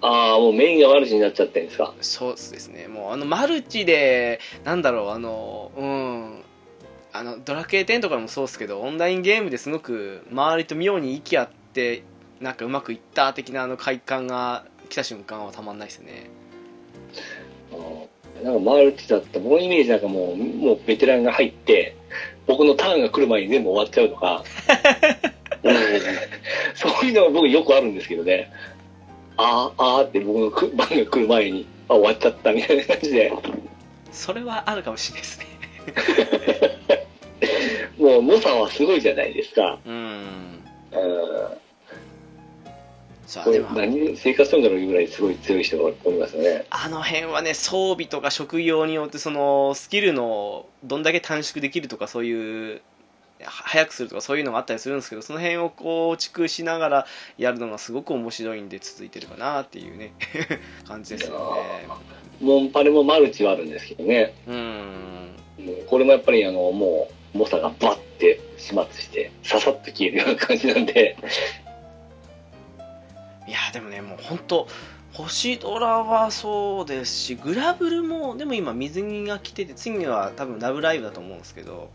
[0.00, 1.94] ああ、もうメインが悪しになっちゃってるんですか？
[2.00, 6.42] そうですねもうあのマルチでなんだろうあのうん
[7.12, 12.02] あのドラクエ10とかもそうですけどオンラインゲームですごく周りと妙に息合って
[12.40, 16.30] なんかうまくいった的なあの快感が来た瞬間はたまんないですね
[17.72, 18.14] うん
[18.44, 21.96] なんかマルチだった、僕のイメージなんかもう、もうベテランが入って、
[22.46, 24.44] 僕のターンが来る前に全部終わっちゃうとか、
[25.62, 25.74] う ん
[26.74, 28.50] そういうのが僕よくあるんですけどね。
[29.36, 33.32] あーあーって僕のく番が来る前に、あ、終わっちゃったみたいな感じで、
[34.12, 35.46] それはあるかもしれないですね
[37.98, 39.78] もう猛者はすごいじゃないですか。
[39.86, 40.60] うんうん。
[43.74, 46.66] 何生活するんだろうぐらいすごい強い人がおりますよね。
[46.70, 52.82] あの辺はね装備とか職業によってそのスキルのどんだけ短縮できるとかそういう
[53.42, 57.06] は早くするとかそういうのがあったりするんですけどその辺を構築しながら
[57.36, 60.12] やるのがすごく面白いんで続いてるかなっていうね
[60.86, 61.88] 感じですよね
[62.40, 64.34] モンパレもマルチはあるんですけどね。
[64.46, 65.24] うんうん
[65.86, 71.16] これもやっぱりあの、もう、猛者がバッて始末して、ささっと消えるような感じなんで、
[73.46, 74.68] いやでもねもう本当
[75.12, 81.90] 星ドラはそうですしグラブルもでも今水着が来てて次は多分「ラブライブ!」だと思うんですけど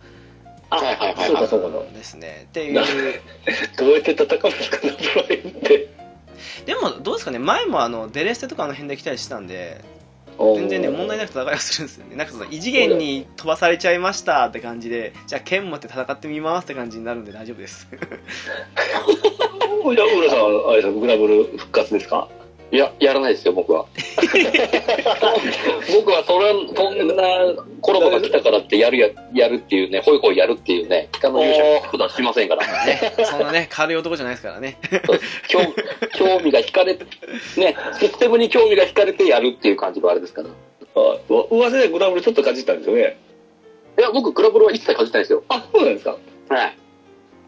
[0.69, 2.83] あ、はいはいはいそうかそうかですねっていうな
[3.77, 5.89] どうやって戦うんですか、ナブライブって。
[6.65, 9.81] でもどうですかね前もあのデレステとかあの辺で来たりしたんで
[10.55, 12.15] 全然ね問題なく戦いはするんですよね。
[12.15, 17.87] なんかその異次元に飛ばされちゃいましたって感じでじゃあ剣持って戦ってみますって感じになるんで大丈夫です。
[17.91, 17.99] じゃ
[20.03, 22.27] あ、浦さん、あれですか、グラブル復活ですか？
[22.71, 23.85] いや、やらないですよ、僕は。
[25.93, 32.65] 僕はそれ、そんなコラボが来たからってやるや、やるっていうね、ホイホイやるっていうね、北の勇者のことはしませんから。
[32.85, 34.77] ねそんなね軽い男じゃないですからね
[35.47, 35.59] 興
[36.15, 37.05] 興味が惹かれて、
[37.57, 40.49] ね、システムに興味が惹かれてやるっていう感じのあれですから。
[40.49, 40.51] い
[40.95, 43.17] あ、う噂でグラブルちょっとかじったんですよね。
[43.99, 45.43] や、僕、グラブルは一切感じないですよ。
[45.49, 46.17] あ、そうなんですか。
[46.49, 46.77] はい。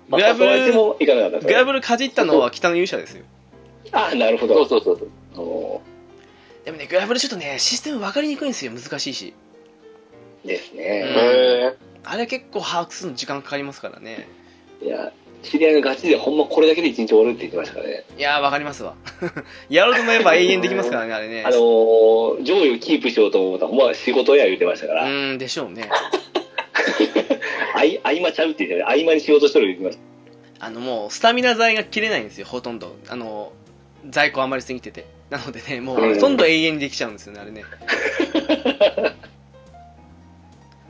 [0.10, 3.24] グラブルグねラブルかじったのは北の勇者ですよ
[3.92, 4.66] あ、なるほそうど。
[4.66, 4.98] そうそう
[5.36, 5.46] そう。
[5.46, 5.82] お
[6.66, 9.34] でもねグラブルちょっとねシステム分かりにくいんですよ難しいし
[10.46, 10.84] ですうんね。
[10.86, 14.28] へあれ結構把握するの時間かかりますからね
[14.82, 15.12] いや、
[15.44, 18.04] 知り合いがガチでほんまこれだけで一日終わるって言ってましたからね。
[18.18, 18.96] いやー分かりますわ
[19.70, 25.90] やろうと思えば永遠できますからねあれねあのー、上位をキープしようと思ったら、ほんま仕事や言ってましたかうら、ーんでしょうね
[27.76, 29.98] あい合間ちゃうって言ってた合間に仕事しとる言ってまし
[30.60, 30.66] た。
[30.66, 33.52] あのもうスタミナ剤が切れないんですよほとんどあの
[34.10, 37.64] 在庫余りすぎててなのでねもううんほとんど永遠にできちゃうんですよねあれね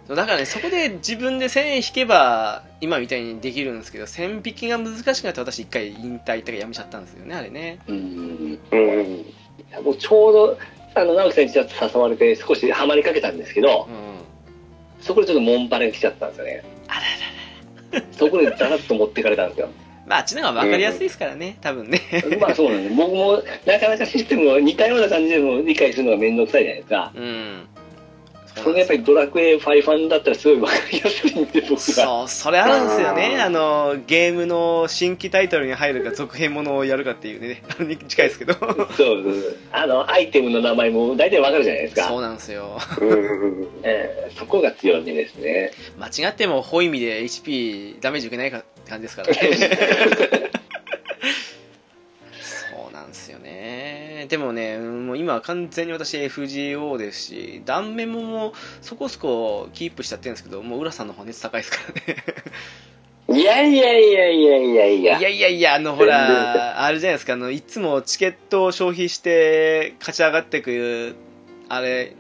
[0.08, 8.60] だからねそこで自分で1000円引けば今みたいにできるんですけど1000引きが難しくなって私一回引退とかやめちゃったんですよねあれねうん。
[8.72, 9.26] うん。
[9.86, 10.58] もうちょうど
[10.94, 15.04] あの、直樹さんにちょっと誘われて少しハマりかけたんですけど、うん。
[15.04, 16.64] そこでちょっとモンパレが来ちゃったんですよね。
[16.88, 17.00] あら
[18.00, 18.06] らら。
[18.12, 19.70] そこでザラッと持ってかれたんですよ。
[20.12, 22.02] まあ、あっちの方が分かりやすいですからね、多分ね。
[22.38, 22.96] まあそうなんです。
[22.96, 27.14] 僕もなかなかシステムを似たような感じでも理解するのがめんどくさいじゃないですか。
[27.16, 27.68] うん。
[28.56, 31.78] それがやっぱりドラクエ5ファンだったらすごいわかりやすいんで、僕は。
[31.78, 33.42] そう、それあるんですよね。
[33.42, 38.54] あの、ゲームの新規タイトルに入るか続編ものをやるかっていうね、 あれに近いですけど。
[38.54, 42.08] そうそうあの、アイテムの名前も大体わかるじゃないですか。
[42.08, 42.78] そうなんですよ。
[43.00, 43.68] うん。
[43.84, 45.72] えーそこが強みですね。
[46.00, 50.52] 間違ってもホイミで HP ダメージ受けないかって感じですからね。
[53.12, 54.26] ですよね。
[54.30, 58.52] でもね、もう今は完全に私 FGO ですし、断面ももう
[58.82, 62.24] そこそこキープしちゃってるんですけど、もう浦さんの方熱高いですからね。
[63.30, 65.20] いやいやいやいやいやいや。
[65.20, 71.16] いやいやいや、あのほら、あれじゃないですか、あの、いつもチケットを消費して勝ち上がっていく、
[71.70, 72.16] あれ、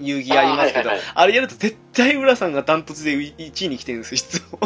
[0.00, 4.58] 遊戯ありますけど、あ,、あはいはいれやると絶対浦さんがダントツで1位に来てるんですよ、いつも。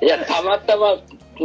[0.02, 0.96] いや、たまたま、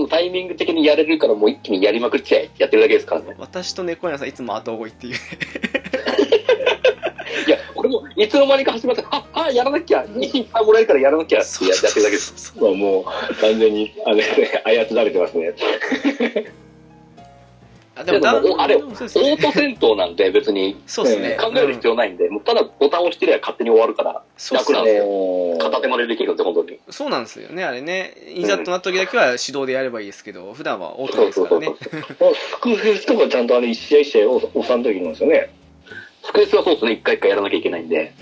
[0.10, 2.50] タイミング的にやれるからもう一気にやりまくっちゃえ。
[2.58, 3.36] やってるだけですからね。
[3.38, 5.16] 私と猫屋さんいつも後追いっていう。
[7.48, 10.04] いや、俺もいつの間にか始まって、あ、あ、やらなきゃ。
[10.04, 12.54] いっぱいもらえるからやらなきゃってややってるだけです。
[12.60, 14.24] まあもう完全に、あれ、
[14.88, 15.54] 操られてますね。
[18.00, 21.38] あでもあれ、オート戦闘なんで別にそうですね。
[21.40, 24.22] 考える必要ないんで、もうただボタンを押してりゃ勝手に終わるから、
[24.52, 25.58] 楽なんですよ。
[25.60, 26.80] 片手までできるんで、本当に。
[26.90, 28.14] そうなんですよね、あれね。
[28.36, 31.68] いざとなった時だけは手動でやればいいですけど、普段はオートですからね。
[31.70, 35.50] あスクフェスとかちゃんとあれ一試合一試合押さんときなんですよね。
[36.24, 38.14] スクエスはそうですね、一回一回やらなきゃいけないんで。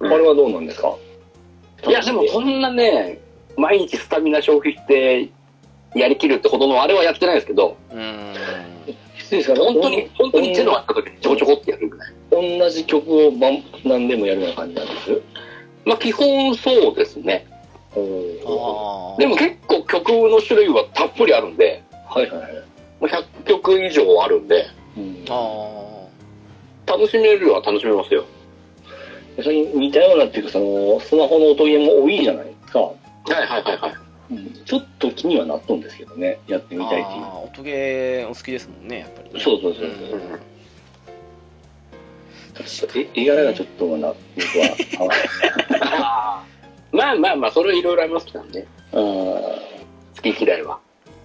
[0.00, 0.94] あれはどうなんですか？
[1.88, 3.20] いや、でもそんなね、
[3.56, 5.28] 毎日スタミナ消費して、
[5.96, 8.34] やりきるってほどのあれはやってないですけど、うーん。
[9.18, 12.12] 失礼ですか本当に、本当にゼロあった時にちょこちょこってやるぐらい。
[12.30, 13.32] 同じ曲を
[13.84, 15.22] 何でもやるような感じなんです？
[15.84, 17.46] まあ基本そうですね。
[17.94, 22.52] でも結構曲の種類はたっぷりあるんで、はいはいはい。
[22.52, 22.62] も
[23.02, 24.66] う100曲以上あるんで、
[24.96, 26.06] うんあ
[26.86, 28.24] 楽しめるは楽しめますよ。
[29.42, 32.80] それに似たようなっていうか、その、スマホの音ゲーも多いじゃないですか。
[32.80, 33.94] はいはいはいはい。
[34.66, 37.22] ちょっと気にはなっとんですけどね、やってーみたいっていう。
[37.24, 37.44] あー。
[37.46, 39.40] 音ゲーお好きですもんね、やっぱりね。
[39.40, 40.40] そうそうそううん
[42.94, 44.18] え絵柄がちょっとな、僕
[44.98, 46.44] は。
[46.92, 48.66] まあまあまあ、それはいろいろありますけどね。
[48.92, 49.60] 好
[50.22, 50.78] き嫌いは。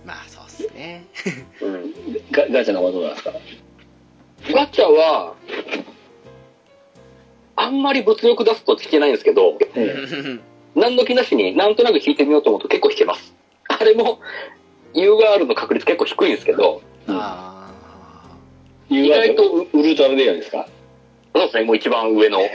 [0.06, 1.06] まあ、そうっすね。
[1.62, 1.94] うん。
[2.32, 3.32] ガガチャの方はどうなんですか？
[4.54, 5.34] ガチャは、
[7.56, 9.96] あんまり物欲出すと聞けないんですけど、え
[10.76, 13.34] 何の気なしになんとなく弾いてみようと思うと結構弾けます。
[13.68, 14.20] あれも、
[14.94, 17.72] UR の確率結構低いんですけど、あ
[18.90, 20.68] え意外とウウルトラレアですか？
[21.34, 22.50] そうですね、もう一番上のレ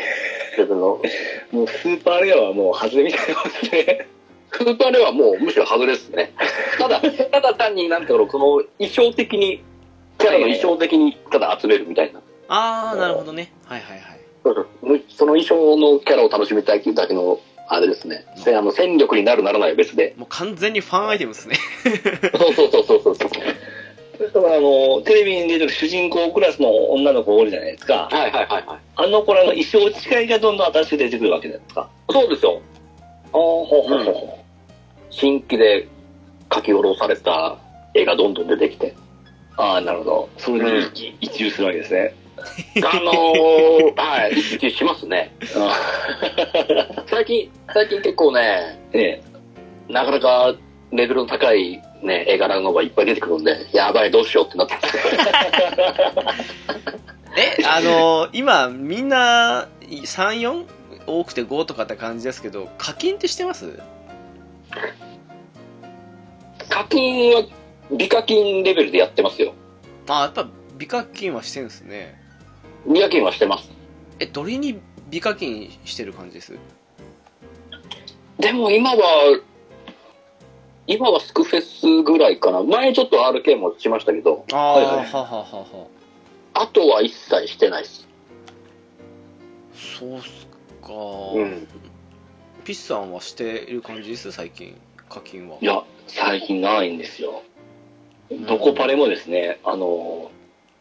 [0.58, 1.00] ベルの。
[1.52, 4.06] もうスーパーレアはもう外れみたいなもんですね。
[4.52, 6.32] スーパーレはもうむしろ外れですね。
[6.78, 7.00] ただ、
[7.32, 9.62] ただ単になんていうの、この衣装的に、
[10.18, 12.20] キャラの衣装的にただ集めるみたいな。
[12.48, 12.90] あ。
[12.90, 13.52] ああ、なるほどね。
[13.64, 15.02] はいはいはい。
[15.08, 18.24] その衣装のキャラを楽しみたいっていうだけの、あれですね。
[18.44, 20.14] で、あの、戦力になるならないは別で。
[20.16, 21.56] もう完全にファンアイテムですね。
[22.38, 23.28] そうそうそうそうそう。
[24.18, 28.08] だからあの、テレビに出てる主人公クラスの女の子おるじゃないですか。
[28.10, 28.78] はいはいはいはい。
[28.96, 31.90] あの子らの衣装使いがどんどん新しく出てくるわけじゃないですか。
[32.10, 32.60] そうですよ。
[33.24, 34.44] ああ、ほうほうほうほ
[35.10, 35.88] 新規で
[36.52, 37.58] 書き下ろされた
[37.94, 38.90] 絵がどんどん出てきて。
[38.90, 38.94] う。
[39.58, 40.28] ああ、なるほど。
[40.38, 42.14] それで一喜一憂するわけですね。
[42.84, 45.34] あのー、 はい、しますね。
[45.56, 48.40] あ最近、最近結構ね、
[48.94, 49.22] あ、え
[49.88, 50.54] なかなか
[50.92, 54.96] レベルの高いね、絵柄のがいっぱい出てくるんで、やばい、どうしようってなってます。
[57.36, 60.64] え、 あのー今、みんな、3、4?
[61.06, 63.78] 多くて5とかって感じですけど、課金ってしてます？
[66.68, 67.42] 課金は、
[67.92, 69.54] 美課金レベルでやってますよ。
[70.08, 72.15] あやっぱ美課金はしてるんですね。
[72.86, 73.70] 美課金はしてます。
[74.20, 74.80] え、どれに
[75.10, 76.56] 美課金してる感じです？
[78.38, 79.40] でも今は、
[80.86, 82.62] 今はスクフェスぐらいかな。
[82.62, 85.86] 前ちょっと RK もしましたけど、ああ、はいはいはははは
[86.54, 88.08] あとは一切してないです。
[89.74, 90.46] そうっす
[90.82, 90.92] か、
[91.34, 91.68] うん。
[92.64, 94.32] ピッさんはしている感じです？
[94.32, 94.76] 最近、
[95.08, 95.58] 課金は。
[95.60, 97.42] いや、最近ないんですよ。
[98.30, 100.30] どこパレもですね、あの、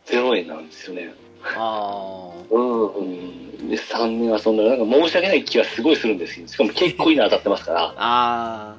[0.08, 1.14] 0円なんですよね。
[1.56, 2.88] あうん。
[2.94, 3.02] う。
[3.02, 3.70] ん。
[3.70, 8.76] で、3年遊んだら、なんか申し訳ない気はすごいするんですけど、しかも結構いいの当たってますから あ、、あ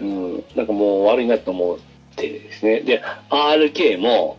[0.00, 0.44] うん。
[0.54, 1.78] なんかもう悪いなと思っ
[2.16, 2.80] てですね。
[2.80, 4.38] で、RK も、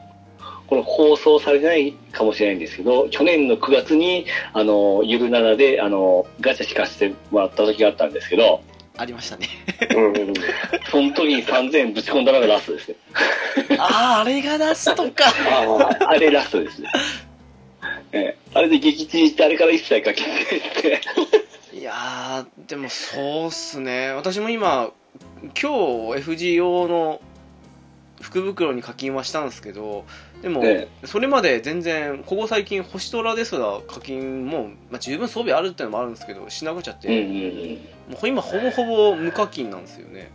[0.68, 8.62] これ放送されてないかもしれないんですけど、去年の9月に、あの、ゆるななで、あの、ガチャ引かせてもらった時があったんですけど、
[9.00, 9.48] ありましたね。
[9.96, 10.34] うんうん
[10.92, 12.96] その時に3000円ぶち込んだのがラストですね。
[13.78, 15.26] ああ、あれがラストか。
[15.50, 16.90] ああれラストですね。
[18.12, 21.00] ええ、あれで撃沈して、あれから一切かけてっ
[21.72, 21.78] て。
[21.78, 24.12] いやー、でもそうっすね。
[24.12, 24.92] 私も今、
[25.42, 25.68] 今日
[26.22, 27.22] FGO の
[28.22, 30.06] 福袋に課金はしたんですけど、
[30.42, 37.44] でも、えそれまで全然、ここ最近、星虎ですら課金も、まあ、十分装備あるっていうのもあるんですけど、しなくちゃって、うんうん
[38.08, 38.14] うん。
[38.14, 40.32] もう今ほぼほぼ無課金なんですよね。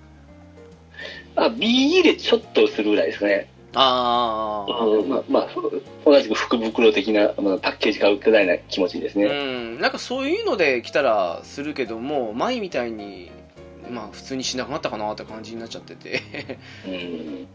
[1.37, 3.49] あ、BE でちょっとするぐらいですね。
[3.75, 5.49] ああ、うんまあ、まあ、
[6.05, 9.29] 同じく福袋的な、まあ、パッケージ買うくらいな気持ちですうね。
[9.29, 13.31] ん、なんかそういうので来たらするけども、前みたいに、
[13.91, 16.21] まあ普通にしなくなったかなって感じになっちゃってて。
[16.87, 17.47] うん。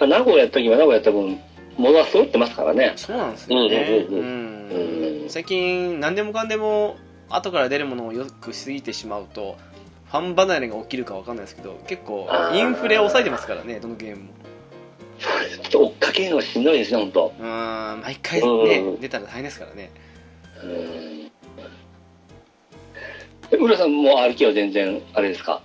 [0.00, 1.38] まあ名古屋やった時は名古屋やった分、
[1.78, 2.92] 物は揃ってますからね。
[2.96, 4.06] そうなんですよね。
[4.08, 6.96] うんうんうんうん最近、何でもかんでも
[7.28, 9.56] 後から出るものをよくしすぎてしまうと、
[10.10, 14.28] ファン離れが起きるかわかんないですけど、結構インフレを抑えてますからね、どのゲームも。
[15.18, 15.58] そうです。
[15.58, 17.34] ちょっと追っかけるのがしんどいですね、本当。
[17.38, 17.46] うん、
[18.02, 19.90] 毎回ねうん、出たら大変ですからね。
[20.62, 21.30] うん。
[23.50, 25.62] え浦さんも RK は全然、あれですか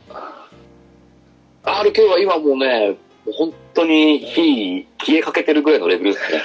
[1.63, 6.41] ？RK は今もうね、本当に火に消えかけてるぐらいのレベルですね。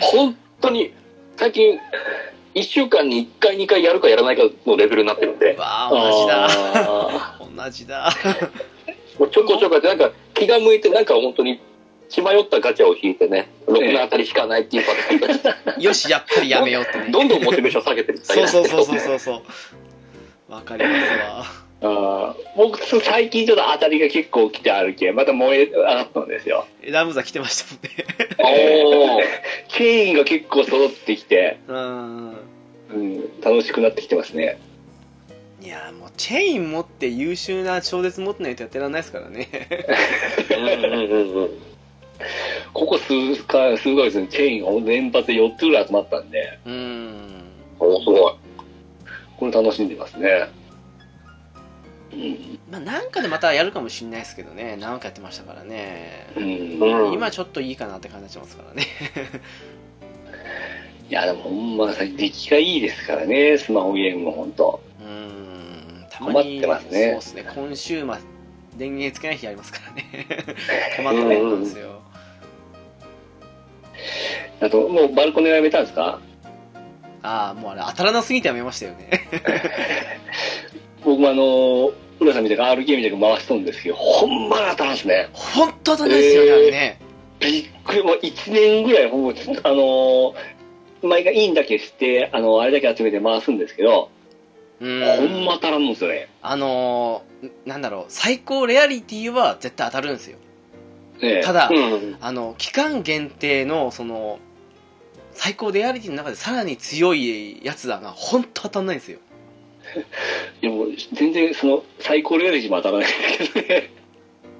[0.00, 0.92] 本当に、
[1.36, 1.78] 最近、
[2.54, 6.48] 1週間に1回2回やるかやらないかのレベルになってるんで、わあ、同じだ。
[6.48, 8.10] あ 同じだ。
[9.18, 11.60] もうちょこちょこやって、なんか気が向いて、なんか本当に
[12.08, 17.10] 血迷ったガチャを引いてね、6のあたりしかないっていうパターンがよし、やっぱりやめようってね。
[17.10, 18.18] どんどんモチベーション下げてる。
[18.22, 19.42] そうそうそうそうそうそ
[20.48, 20.52] う。
[20.52, 21.44] わかりますわ。
[21.44, 26.66] ーあー僕、最近ちょっと当たりが結構来て RK、また燃え上がったんですよ。
[26.82, 27.90] ラムザ来てましたもんね。
[28.38, 29.22] おー。
[29.68, 32.28] チェーンが結構揃ってきて、うん。
[32.90, 34.58] うん、楽しくなってきてますね。
[35.64, 39.48] いやもうチェイン持って優秀な超絶持ってないとやってらんないですからね。
[40.50, 41.50] うんうんうんうん。
[42.74, 47.44] ここ数回、数ヶ月にチェーンが連発で4つぐらい集まったんで、うん。
[47.78, 48.34] おすごい。
[49.38, 50.50] これ楽しんでますね。
[52.12, 52.58] うん。
[52.70, 54.76] まあなんかでまたやるかもしんないですけどね。
[54.78, 56.26] 何回やってましたからね。
[56.36, 56.44] うん。
[56.44, 58.86] うん今ちょっといいかなって感じになっちゃいますからね。
[61.08, 64.82] いや、でもほんま、出来がいいですからね、スマホゲームもほんと。
[65.00, 65.33] うん。
[66.18, 67.44] た困ってますねそうですね。
[67.54, 68.06] 今週末、
[68.76, 70.26] 電源つけない日ありますからね。
[70.96, 72.00] 困ったもんなんですよ。
[74.60, 76.20] あと、もうバルコニーはやめたんですか？
[77.22, 79.08] ああ、もうあれ当たらなすぎてやめましたよね。
[81.04, 85.28] 僕もあの、浦さんみたいな R ゲームみたいな回しとるんですけど、ほんまに当たらんすね。
[85.32, 86.98] 本当当たらないですよね、あれね。
[87.40, 89.30] びっくり、もう1年ぐらい、ほぼ、
[89.64, 90.34] あの、
[91.02, 94.10] 毎回インだけして、あの、あれだけ集めて回すんですけど、
[94.80, 95.44] うほんん。
[95.44, 96.28] ま当たらんのですよね。
[96.42, 100.38] あのー、なんだろう、最高レアリティは絶対当たるんですよ。
[101.20, 102.16] ねえただ、うん。
[102.20, 104.38] あの、期間限定の、その、
[105.32, 109.18] 最高レアリティの中でさらに強いやつだが、ほんと当たんないんですよ。
[110.62, 113.90] いやもう全然その最高レベルにも当たらないんですけどね。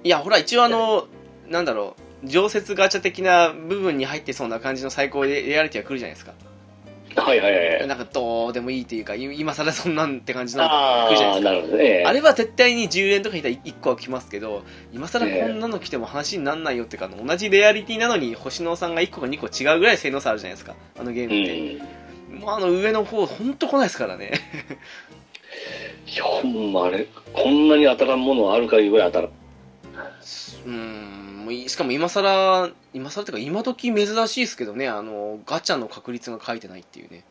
[0.05, 1.07] いや、ほら、一応あの、
[1.49, 6.33] なんだろう、常設ガチャ的な部分に入ってそうな感じの最高レアリティが来るじゃないですか。
[7.17, 7.87] はいはいはい。
[7.87, 11.51] なんかどうでもいいっていうか、い今更そんなんって感じのああ、来るじゃないですか。
[11.51, 12.05] なるほどね。
[12.07, 14.63] あれは絶対に10連とかいたら1個は来ますけど、
[14.93, 21.79] 今更こんなの来ても話になんないよっていうか、同じレアリティなのに星野さんが1個か2個違うぐらい性能差あるじゃないですか、あのゲームって。
[22.33, 22.39] うん。
[22.41, 24.33] もうあの上の方、ほんと来ないですからね。
[26.07, 29.31] いや、ほんまあれ、こんなに当たらんものあるかいうぐらい当たらん。
[29.31, 37.25] うーん、もういしかも今更、今更っていうか今時珍しいですけどね、あの、ガチャの確率が書いてないっていうね。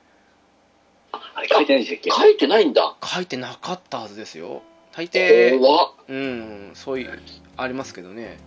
[1.12, 2.12] あれ書いてないんでしたっけ？
[2.12, 2.96] 書いてないんだ。
[3.04, 4.62] 書いてなかったはずですよ。
[4.96, 5.60] 大抵。
[6.08, 7.20] うん、そういう、
[7.58, 8.38] ありますけどね。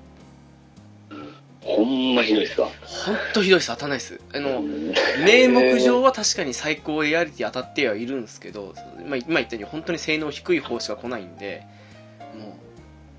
[1.62, 2.69] ほんまひどいっすわ。
[2.83, 4.21] ほんとひどいです、当たんないです。
[4.33, 4.95] あの、うん
[5.25, 11.67] 名目上は確かに最高レアリティ当たってはいるんですけど、まあ、今言ったように本当に性能低い方しか来ないんで、
[12.39, 12.53] もう、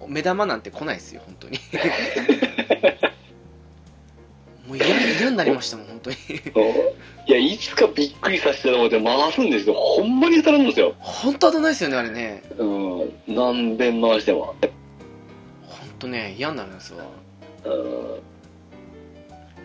[0.07, 1.59] 目玉なんて来ないですよ、本当に。
[4.67, 4.85] もう嫌
[5.19, 6.15] 嫌になりましたもん、本当に。
[7.27, 10.93] いや、いつかびっくりさせてと思って回すんですけど、ほんまに当たらんのですよ。
[10.99, 12.43] 本当当たんないですよね、あれね。
[12.57, 13.11] うん。
[13.27, 14.55] 何遍回しても。
[15.63, 17.03] 本当ね、嫌になるんですわ。
[17.65, 18.19] うん。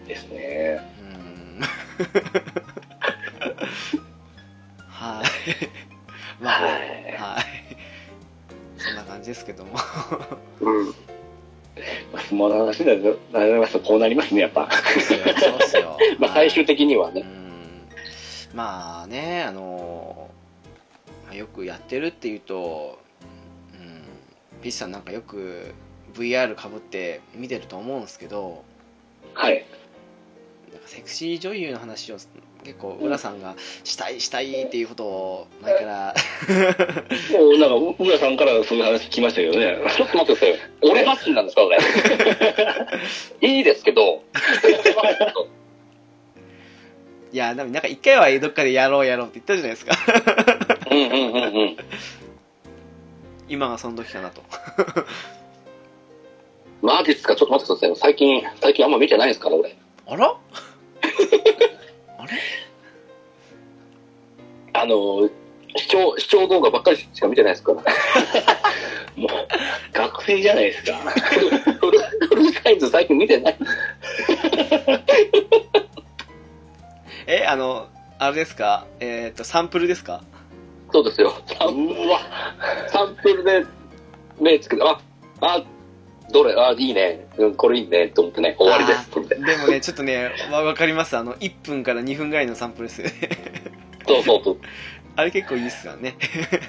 [0.06, 0.80] ですね。
[1.00, 1.22] うーん
[4.88, 5.26] はい。
[6.42, 6.72] まあ、はい
[7.18, 7.40] は
[7.70, 7.71] い。
[8.82, 9.72] そんな感じですけども。
[10.60, 10.86] うん。
[12.12, 12.86] まあス相撲の話に
[13.32, 14.68] なりますとこうなりますね、やっぱ。
[14.70, 15.18] そ
[15.50, 17.22] うっすよ まあ最終的にはね。
[17.22, 17.42] うん
[18.54, 20.30] まあね、あの
[21.24, 22.98] まあよくやってるっていうと、
[23.72, 25.74] うん、ピッチさんなんかよく
[26.14, 28.64] VR かぶって見てると思うんですけど、
[29.32, 29.64] はい。
[30.70, 32.18] なんかセクシー女優の話を
[32.64, 36.14] 結構浦さんがしたいしたいっていうことを前から
[37.38, 39.78] もうなんか、浦さんからそういう話来ましたけどね。
[39.96, 40.70] ちょっと待ってください。
[40.82, 41.78] 俺発信なんですか、俺。
[43.42, 44.22] いいですけど。
[47.32, 49.96] いやでもなんか一回はどっかでやろうやろうって言ったじゃないですか
[50.90, 51.76] うんうんうんうん。
[53.48, 54.42] 今がその時かなと
[56.82, 57.34] マジっすか？
[57.34, 57.96] ちょっと待ってください。
[57.96, 59.76] 最近、最近あんま見てないですから、俺。
[60.06, 60.36] あら？
[62.22, 62.32] あれ？
[64.74, 65.28] あの、
[65.76, 67.82] 視聴、視聴動画ばっかりしか見てないですから。
[69.16, 69.30] もう、
[69.92, 70.96] 学生じゃないですか。
[70.98, 71.98] フル
[72.28, 73.56] フルサイズ最近見てない。
[77.26, 78.86] えあのあれですか？
[79.00, 80.22] えっ、とサンプルですか？
[80.92, 81.34] そうですよ。
[81.58, 81.66] サ
[83.04, 83.64] ンプルで
[84.40, 84.98] 目つけて、あ、
[85.40, 85.62] あ、
[86.30, 87.26] どれ、あ、いいね。
[87.36, 88.08] うんこれいいね。
[88.08, 89.10] と思ってね、終わりです。
[89.18, 89.46] みたいな。
[89.46, 93.14] でもねちょっとねわわかりますあの1分から2分ぐらいのサンプルですよね
[94.06, 94.58] そうそうそう。
[95.16, 96.16] あれ結構いいっすよね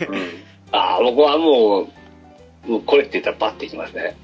[0.10, 0.44] うん
[0.74, 1.88] ああ、僕はも
[2.68, 4.18] う、もうこれって言ったらバッていきますね。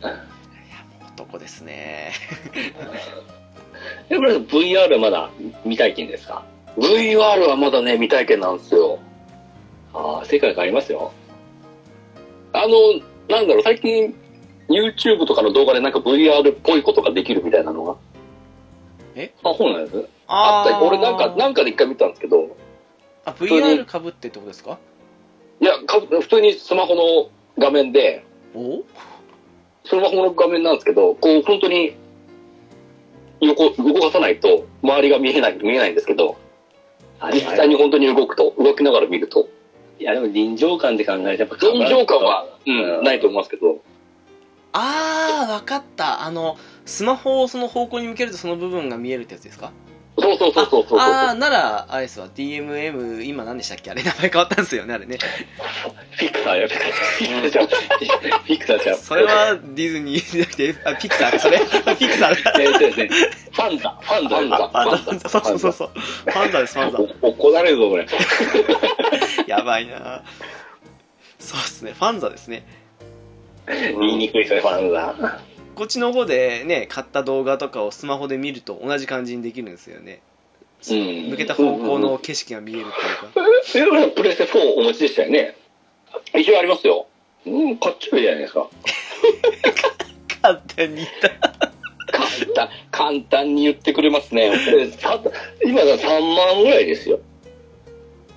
[1.16, 2.12] 男ですね
[4.10, 5.30] え、これ VR はまだ
[5.64, 6.44] 未体験ですか
[6.78, 9.00] ？VR はまだね、未体験なんですよ。
[9.94, 11.12] ああ、世界がありますよ。
[12.54, 12.76] あの、
[13.28, 14.16] なんだろう、最近、
[14.70, 17.96] YouTube とかの動画でなんか VR っぽいことができるみたいなのが。
[19.44, 20.06] あ、そうなんです。
[20.28, 22.56] あった俺なんか、なんかで一回見たんですけど、
[23.26, 24.78] あ VR かぶってってことですか？
[25.60, 28.24] いや、か普通にスマホの画面で、
[28.56, 28.84] お？
[29.86, 31.96] スマホの画面なんですけど、こう、本当に、
[33.42, 36.38] 横、動かさないと、周りが見えない、見えないんですけど、
[37.20, 39.50] あ実際に本当に動くと、動きながら見ると、
[40.00, 43.80] いや、でも臨場感で考えてやっぱ臨場感は、ううんん、ないと思いますけど、
[44.74, 46.24] あーわかった。
[46.24, 49.72] あのスマホをその方向に向けるとその部分が見えるってやつですか？
[50.22, 51.00] そうそうそうそうそう。
[51.00, 52.28] ああーならあれですわ。
[52.36, 53.90] DMM 今何でしたっけ？
[53.90, 55.18] あれ名前変わったんですよねあれね。
[56.12, 57.68] フィクサーや、フィクサーちゃう。
[57.68, 58.98] フィクサーちゃう。
[58.98, 61.58] それはディズニーじゃなくてあピクサーそれ？
[61.86, 62.52] あ ピクサーだ。
[62.52, 64.56] ファンザ、ファンザ、ファンザ。
[64.74, 65.30] あファンザ。
[65.30, 65.90] そうそうそうそう。
[65.96, 67.00] ファンザですファンザ。
[67.22, 68.06] お怒られるぞ、これ。
[69.48, 70.24] やばいな。
[71.40, 71.94] そうですね。
[71.94, 72.66] ファンザですね
[74.00, 75.40] 言いにくいですね、ファンザ。
[75.76, 80.22] こっちの方でね買った動画とかをスマホで見ると同じ感じにできるんですよね
[80.90, 82.92] うん向けた方向の景色が見えるってい
[83.30, 85.56] うかえ、俺プレステ4お持ちでしたよね。
[86.34, 87.08] 一応ありますよ。
[87.46, 88.70] うん、かっちょいいじゃないですか。
[90.42, 91.30] 勝手に言った
[92.12, 94.52] 簡単、簡単に言ってくれますね。
[95.66, 97.20] 今が3万ぐらいですよ。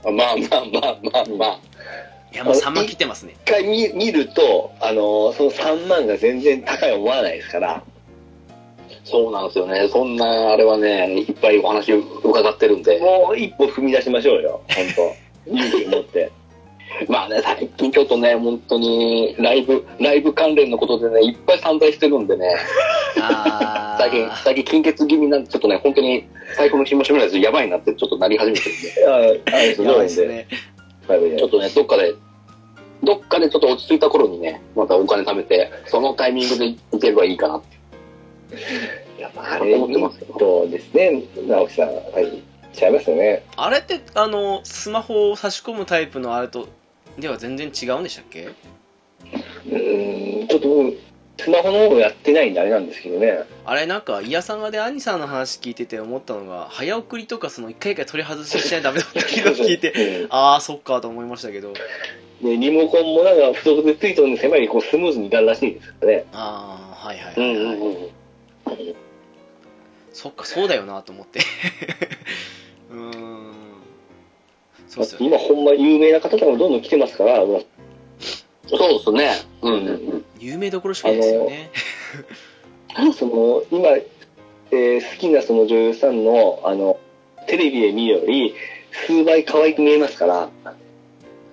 [0.04, 1.71] まあまあまあまあまあ。
[2.32, 7.82] いやもう3万切ってますね一回見見ると、あの、その3万が全然高い思わないですから。
[9.04, 9.88] そうなんですよね。
[9.88, 12.98] そんな、あれはね、いっぱいお話伺ってるんで。
[12.98, 14.86] もう一歩踏み出しましょうよ、本
[15.46, 16.30] 当 勇気を持って。
[17.08, 22.46] まあね、最近ちょっとね、本当に、ライブ、ライブ関連のことでね、いっぱい散財してるんでね、
[23.20, 26.24] あ最近、最近金欠気味なんで、ちょっとね、本当に、
[26.56, 30.08] 財布の紐締めないとやばいなってちょっとなり始めてるんで、ああれすごいんで。
[30.08, 30.46] すねはい
[31.06, 32.14] ちょっとね、どっかで、
[33.02, 37.76] どっかでちょっと落ち着いた頃にね、またお金貯めて、そのタイミングで行ければいいかなって。
[39.20, 39.98] やっぱあれ、いい
[40.38, 41.88] とですね、直樹さん。
[41.94, 42.42] はい。
[42.74, 43.44] 違いますよね。
[43.56, 46.68] あれってあのスマホを差し込むタイプのあれと
[47.18, 48.44] では全然違うんでしたっけ？
[48.44, 50.98] うーん、ちょっと僕、
[51.44, 53.44] スマホの方やってないんであれなんですけどね。
[53.64, 59.92] あれなんかイヤサガで兄さんの話聞いてて思ったのが早送りとかその一回一回取り外ししないとダメだったっていうのを聞いて
[60.22, 61.72] うんああそっかと思いましたけど
[62.42, 66.24] で、リモコンもなんか付属でついてるんで狭いこうスムーズにいかんらしいですからね。
[66.32, 68.94] ああはいはいうんはい、はいうんうん。
[70.12, 71.40] そっかそうだよなと思って
[72.90, 73.52] うーん
[74.88, 77.40] そうっすよね今ほんま有名な方とかもどんどん来てますから、
[78.76, 79.32] そうですね。
[79.62, 80.24] うんうんうん。
[80.38, 81.70] 有名どころしかないですよね
[83.14, 83.88] その、今、
[84.70, 86.98] えー好きなその女優さんの、あの、
[87.46, 88.54] テレビで見るより、
[89.06, 90.50] 数倍可愛く見えますから、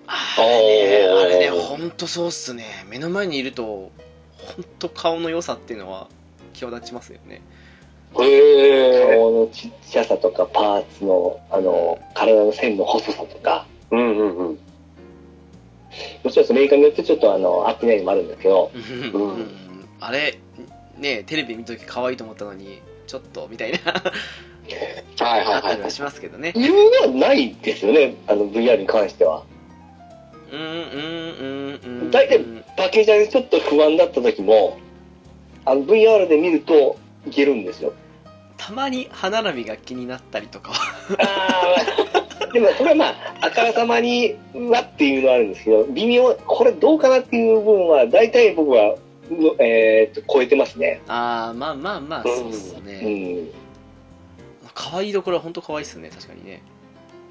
[0.07, 3.91] あれねあれね本当そうっすね目の前にいると
[4.37, 6.07] 本当顔の良さっていうのは
[6.53, 7.41] 際立ちますよね
[8.17, 9.15] へえ。
[9.15, 14.59] 顔のちっちゃさとか、パーツの、あの、体の線の細さとか、うんうんうん。
[16.23, 18.71] もちろんそのメーカーによってちょっとあの、合ってないのもあるんですけど、
[19.13, 19.21] うん。
[19.21, 19.47] うん
[20.01, 20.39] あれ
[20.97, 23.77] ねテレビ見た時可愛いと思ったのにちょっとみたいな。
[23.79, 25.81] はいあはいはい。
[25.81, 26.53] はしますけどね。
[26.55, 29.43] 理由はないですよね、あの VR に関しては。
[30.51, 32.39] うんうんうんうん大体
[32.75, 34.79] パケージャーでちょっと不安だった時も、
[35.65, 36.97] あの VR で見ると
[37.27, 37.93] いけるんですよ。
[38.57, 40.77] たまに歯並びが気になったりとかは。
[41.19, 42.08] ああ、
[42.53, 48.95] でもそれはまあ、あからさまにはっていうのはあるんですけど、微妙、これどうかなっていう部分は、大体僕は、
[49.31, 51.01] のえー、と超えてますね。
[51.07, 53.49] ああまあまあまあそうっすうねん。
[54.73, 56.63] 可愛いどころは本当可愛いっすね確かにね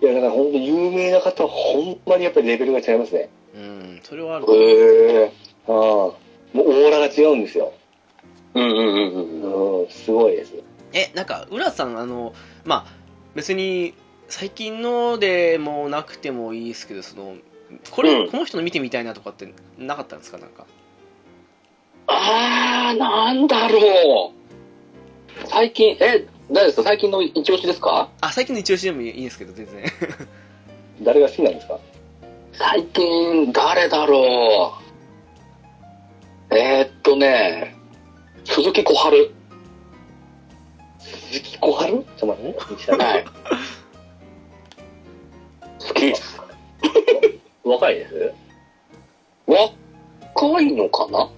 [0.00, 3.30] いや、だから本当有名な方はほんまにやっぱりレベルが違いますね。
[3.54, 5.32] うんそれはあるへえ。
[5.66, 5.74] ああ。
[5.74, 6.14] も
[6.54, 7.72] うオーラが違うんですよ。
[8.54, 9.80] うんうんうんうん。
[9.82, 10.54] うん、すごいです。
[10.92, 12.32] えなんか浦さんあの
[12.64, 12.92] まあ
[13.34, 13.94] 別に
[14.28, 17.36] 最近のでもなくてもいいですけどその
[17.90, 20.38] これ、うんこの人の見てみたいなとかってなかったんですか？
[20.38, 20.66] なんか
[22.06, 25.46] あー、なんだろう。
[25.46, 26.82] 最近、え、誰ですか？
[26.84, 28.09] 最近の一押しですか？
[28.20, 29.84] あ最近の一押しでもいいんですけど全然
[31.02, 31.78] 誰が好きなんですか？
[32.52, 34.74] 最近、誰だろ
[36.50, 36.55] う。
[36.56, 37.76] えー、っとね、
[38.44, 39.30] 鈴木小春。
[40.98, 41.92] 鈴木小春？
[41.92, 43.05] ちょっと待ってね。
[43.05, 43.24] はい。
[45.98, 47.68] 好き。
[47.68, 48.32] 若いです？
[49.46, 51.30] 若いのかな？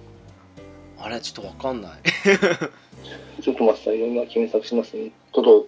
[0.99, 1.91] あれちょっとわかんない
[3.41, 4.07] ちょっと待ってさいよ。
[4.07, 5.11] 今検索しますね。
[5.33, 5.67] ちょっと、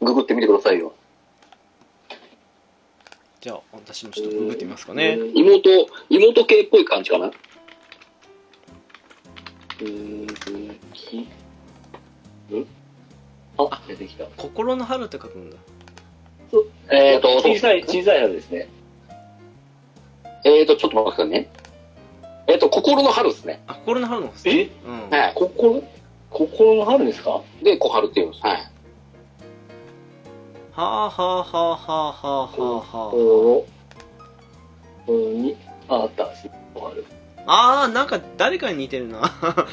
[0.00, 0.94] ググってみてくださいよ。
[3.40, 5.68] じゃあ私もちょっとググってみますかね妹、
[6.08, 7.30] 妹系っぽい感じかな？
[9.78, 10.26] 鈴
[10.94, 11.18] 木。
[11.18, 12.66] ん
[13.58, 14.24] あ、出てきた。
[14.36, 15.56] 心の春って書くんだ
[16.90, 18.68] えー、っと、小さい、小さい春ですね。
[20.44, 21.48] えー、っと、ちょっと待ってくださいね。
[22.48, 23.62] えー、っと、心の春ですね。
[23.66, 24.70] あ心の春の方ですえ？
[24.86, 25.32] うんはい。
[25.34, 25.82] 心、
[26.30, 27.42] 心の春ですか？
[27.62, 28.44] で、小春っていうんです。
[28.44, 28.56] はい。
[30.74, 33.66] はあはあはあはあはあはあはこ
[35.06, 35.56] こに、
[35.88, 36.34] あ、た。
[36.36, 37.04] 鈴木小春。
[37.46, 39.22] ああーなんか誰かに似てるな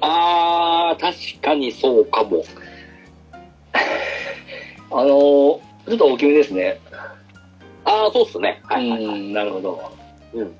[0.00, 2.44] あー、確かにそうかも。
[4.90, 6.80] あのー、ちょっと大きめですね。
[7.84, 8.60] あー、そうっすね。
[8.64, 9.04] はい、はい。
[9.04, 9.92] うん、なるほど。
[10.34, 10.52] うん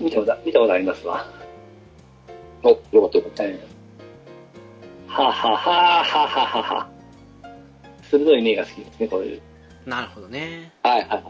[0.00, 1.26] 見たこと、見たことありますわ。
[2.62, 3.42] お、よかったよかった。
[3.42, 3.58] はい。
[5.08, 6.88] ははははははは。
[8.02, 9.42] 鋭い目が好きですね、こういう。
[9.86, 11.22] なるほどねはい、は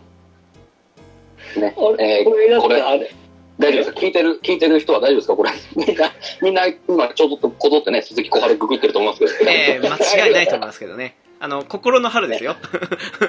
[1.57, 1.61] い。
[1.61, 1.75] ね。
[1.77, 3.11] あれ、えーこれこれてあれ、
[3.59, 4.01] 大丈夫ですか？
[4.01, 5.37] 聞いてる、聞いてる人は大丈夫ですか？
[5.37, 5.51] これ。
[5.77, 9.51] みんな、みんな、今ちょうどこぞってね、鈴木小春ググってると思いますけど。
[9.51, 12.55] ええ間違いないと思いますけどねあの心の春ですよ。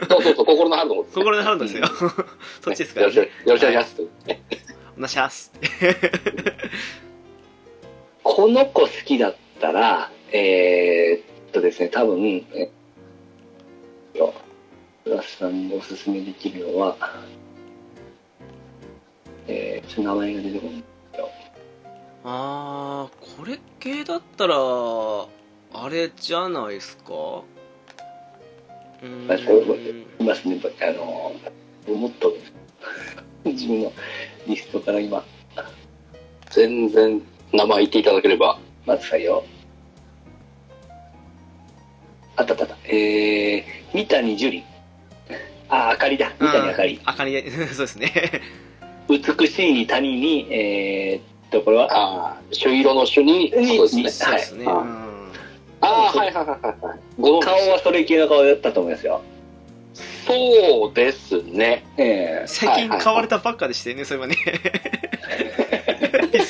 [0.09, 1.87] そうそうそう、心の春の方です、心の春ですよ。
[2.61, 2.99] そっちですか？
[3.01, 4.01] らよろしく、よろしくお願いします。
[4.01, 4.07] お
[4.97, 5.51] 願いします。
[8.23, 12.69] この子好きだったら、えー、っとですね、多分、え
[15.05, 16.95] ラスさんにおすすめできるのは、
[19.47, 20.83] えー、ちょっと名前が出てこない。
[22.23, 25.27] あーこれ系だったらあ
[25.89, 27.41] れじゃないですか？
[29.01, 31.33] うーあそうんいますね、あの、
[31.95, 32.33] もっと、
[33.43, 33.91] 自分の
[34.47, 35.23] リストから今、
[36.51, 37.21] 全然、
[37.53, 38.59] 名前言っていただければ。
[38.85, 39.43] 待ってくださいよ。
[42.35, 42.77] あったあったあった。
[42.87, 43.63] えー、
[43.93, 44.63] 三谷樹里。
[45.69, 46.31] あ、あかりだ。
[46.39, 46.99] 三谷あかり。
[47.03, 48.11] あかり そうですね
[49.09, 54.09] 美しい谷に、えー、っと、これは、ああ、朱色の朱に、にそうですね。
[54.09, 54.65] そうですね、
[55.81, 59.21] ああ、はいはいはいはい顔はそれ系の顔だったと思いますよ。
[60.25, 61.83] そうですね。
[61.97, 64.35] ええ最近買われたばっかでしたよね、そういえばね。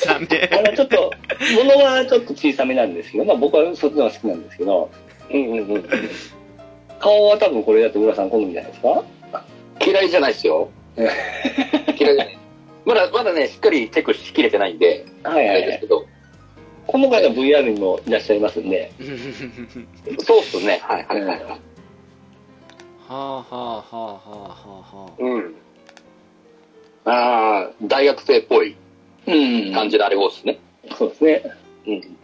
[0.02, 0.50] さんね。
[0.52, 0.96] あの、ちょっと、
[1.56, 4.90] ものはちょっと小さめなんですけど、まあ僕はそっちの方が好きなんですけど、
[5.30, 5.84] うんうんうん。
[6.98, 9.02] 顔は多分これだと浦さん好みじゃないですか？
[9.84, 10.68] 嫌いじゃないですよ。
[10.96, 12.38] 嫌いじゃない。
[12.84, 15.86] まだ、まだね、しっかりチェックしきれてないんで、はいはいはいあれですけ。
[15.86, 16.04] ど。
[16.86, 18.92] この方 VR にもいらっしゃいますんで、
[20.20, 20.80] そうっすね。
[20.82, 21.40] はいはいはい。
[21.40, 21.58] は
[23.08, 25.54] あはあはあはあはあはうん。
[27.04, 28.76] ああ、大学生っぽい
[29.26, 30.58] うん感じのあれをですね。
[30.96, 31.42] そうですね。
[31.86, 32.16] うん。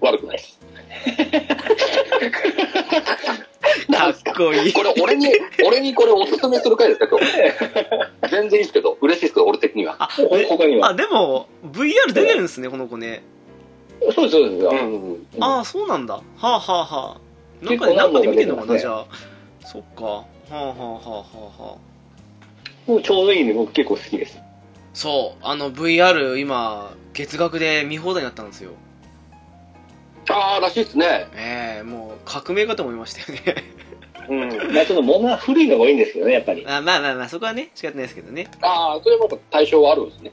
[0.00, 0.58] 悪くないです。
[3.98, 4.12] あ。
[4.22, 4.72] かっこいい。
[4.72, 5.28] これ俺に、
[5.66, 7.26] 俺にこれおすすめする回ですか今日。
[8.30, 9.96] 全然いいですけど、嬉しいですけど、俺的には。
[9.98, 13.22] あ、ほ他にはあ、でも、VR 出てるんですね、この子ね。
[14.14, 14.72] そうです、そうですよ。
[14.72, 15.16] ん。
[15.40, 16.14] ああ、そうなんだ。
[16.14, 17.64] はあはあはあ。
[17.64, 19.06] なんかで、結構なんかで見てんのかな、何じゃあ。
[19.64, 20.04] そっか。
[20.04, 21.26] はあはあはあは
[21.58, 22.90] あはあ。
[22.90, 24.38] もうちょうどいいね、僕結構好きです。
[24.94, 28.72] そう、あの VR 今、月額で見放題になったんですよ。
[30.30, 31.28] ああ、らしいですね。
[31.34, 33.64] ええもう革命かと思いましたよね。
[34.28, 34.74] うん。
[34.74, 36.66] まあちょっと物は古いのが多いんですけどね、やっぱり。
[36.66, 38.48] あまあまあまあ、そこはね、仕方ないですけどね。
[38.60, 40.32] ああ、それもやっぱ対象はあるんですね。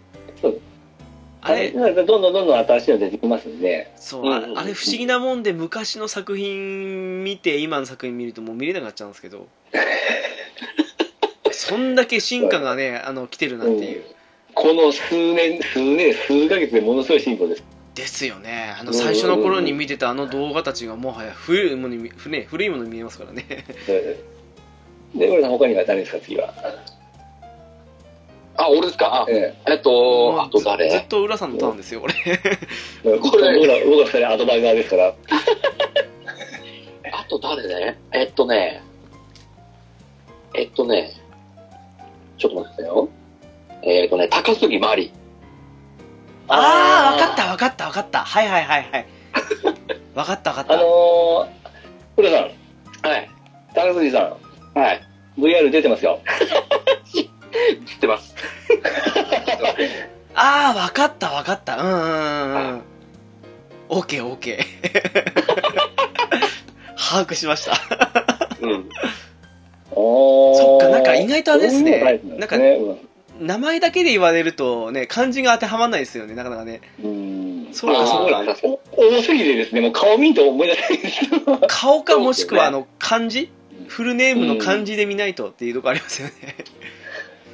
[1.48, 9.48] あれ、なんかどんどんどんどん新しいの出てきますんで、そう、あうんうんうんあれ不思議なもんで昔の作品見て今の作品見るともう見れなくなっちゃうんですけど
[11.52, 14.04] そんだけ進化がねあの来てるなっていう、
[14.56, 17.64] この数年、数年、数ヶ月でものすごい進歩です。
[17.96, 18.76] ですよね。
[18.80, 23.46] あの最初の頃に見てたあの動画たちがもはや古いものに見、ね、古いものに見えますからね。
[25.16, 26.54] で、これさん他には誰ですか、次は？
[28.58, 29.24] あ、俺ですか？
[29.24, 29.76] あ、ええ。
[29.76, 30.90] っと、あと誰？
[30.90, 32.14] ずっと浦さんのターンですよ俺。
[32.26, 32.38] え。
[33.04, 33.54] これ僕ら、
[33.86, 35.14] 僕ら二人アドバイザーですから。
[37.14, 37.68] あと誰？
[37.68, 38.82] ねえっとね、
[40.54, 41.14] えっとね、
[42.38, 43.10] ちょっと待ってくださいよ。
[43.84, 45.12] えっとね、高杉真理。
[46.48, 48.24] ああ分かった分かった分かった。
[48.24, 49.06] はいはいはいはい。
[50.16, 50.74] 分かった分かった。
[50.74, 51.48] あのー、
[52.16, 52.46] 古田さん、
[53.10, 53.30] はい。
[53.74, 54.38] 高杉さ
[54.74, 55.02] はい。
[55.38, 56.22] ん、VR 出てますよ。
[57.14, 57.22] 知
[57.96, 58.34] ってます。
[60.36, 61.78] ああ分かった分かった。
[61.78, 62.82] うんうんうんうん。
[63.90, 64.66] オッケーオッケー
[66.98, 67.74] 把握しました。
[68.62, 68.90] うん。
[69.94, 72.02] そっかなんか意外とあれですね。
[72.02, 72.80] なんですね
[73.40, 77.68] 名前だけで言われるとね漢字が当てはまんないですよねなかなかねうん。
[77.72, 78.44] そうかそうか
[78.92, 81.60] 多すぎてですね、もう顔見んと思い出せないんですよ。
[81.68, 83.52] 顔かもしくはあの漢字？
[83.88, 86.76] フルネームの漢字で見ないとっていうとこありますよね、うん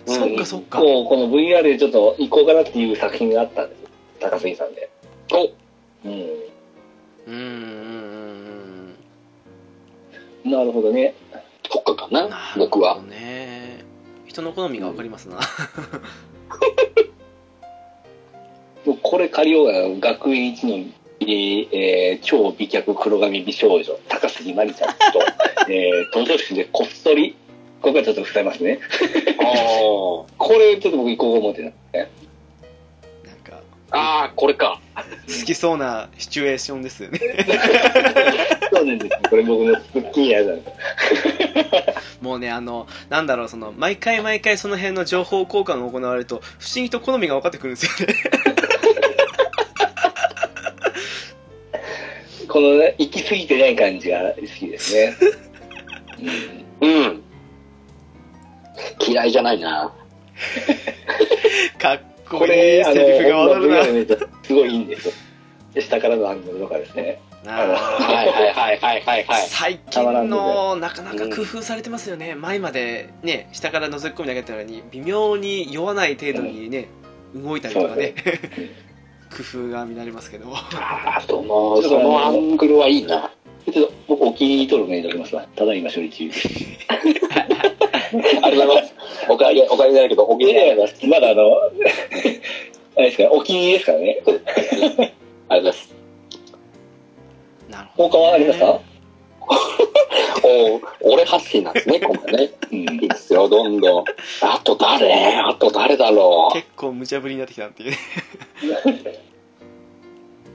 [0.06, 3.82] そっかそっかこう、この VR でちょっと行こうかなっていう作品があったんです。
[4.20, 4.90] 高杉さんで。
[5.32, 5.44] お
[6.08, 6.12] うん。
[7.28, 7.36] うんうん
[10.45, 11.14] うんなるほどね。
[11.72, 12.28] そっかかな
[12.58, 13.08] 僕はほど。
[13.08, 13.31] ね
[14.32, 15.36] 人の好みが分かりますな、
[18.86, 20.76] もうこれ借りようが、学園一の、
[21.20, 25.20] えーえー超美脚黒髪美少女、高杉まりちゃんと、
[25.70, 27.36] えー、図書室でこっそり、
[27.82, 28.80] ここはちょっと伏せますね。
[29.38, 29.44] あ
[30.38, 32.10] これちょっと僕行こう思ってたね。
[33.91, 33.97] あ。
[33.97, 34.81] ああ、これか。
[34.95, 37.19] 好きそうなシチュエーションですよね
[38.72, 39.19] そうなんですよ。
[39.30, 42.22] これ僕の気になるなんです。
[42.22, 48.15] もうねあのなんだろうその毎回毎回その辺の情報交換が行われると不思議と好みが分かってくるんですよね
[52.51, 55.15] このね、行き過ぎてない感じが好きですね。
[56.81, 57.23] うんうん。
[58.99, 59.93] 嫌いじゃないな。
[61.77, 62.01] かっ
[62.38, 65.14] こいいこれ、あの、セリフがわかるな僕が見るとすごいいいんですよ。
[65.74, 67.22] で下からのアングルとかですね。
[67.45, 69.48] なはいはいはいはいはいはい。
[69.48, 76.88] 最近のなかなか工夫されてますよね、前までね下から覗き込みだけだったのに微妙に酔わない程度にね、
[77.34, 78.14] 動いたりとかね
[79.32, 83.32] 工夫が見られますけどああ、その、そのアングルはいいな。
[83.66, 85.48] ちょっと僕お気に入り登録に入れておきますわ。
[85.56, 86.30] ただいま処理中。
[88.43, 88.93] ありがとうございます。
[89.29, 91.51] おかげ、おかげないけど、お気に入りありがとうございまだあの、
[92.97, 94.21] あれですか、お気に入りですからね。
[94.25, 94.35] ます。
[94.35, 95.11] ありがとう
[95.47, 95.95] ございます。
[97.69, 98.79] なるほど、他はありますか？
[101.03, 102.49] お俺発信なんですね、今回ね。
[102.71, 104.05] うんいいですよ、どんどん。
[104.41, 105.13] あと誰？
[105.38, 107.97] あと誰だろ結構無茶ぶりになってきたっていうね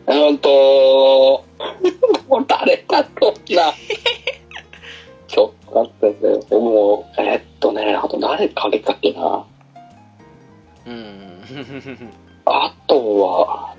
[0.06, 0.12] う。
[0.14, 1.44] うんと、
[2.28, 3.72] もう誰だろうな。
[5.36, 6.58] ちょっと待ってください。
[6.58, 9.46] もう、えっとね、あと誰かけたっけな。
[10.86, 11.42] うん
[12.46, 13.76] あとは、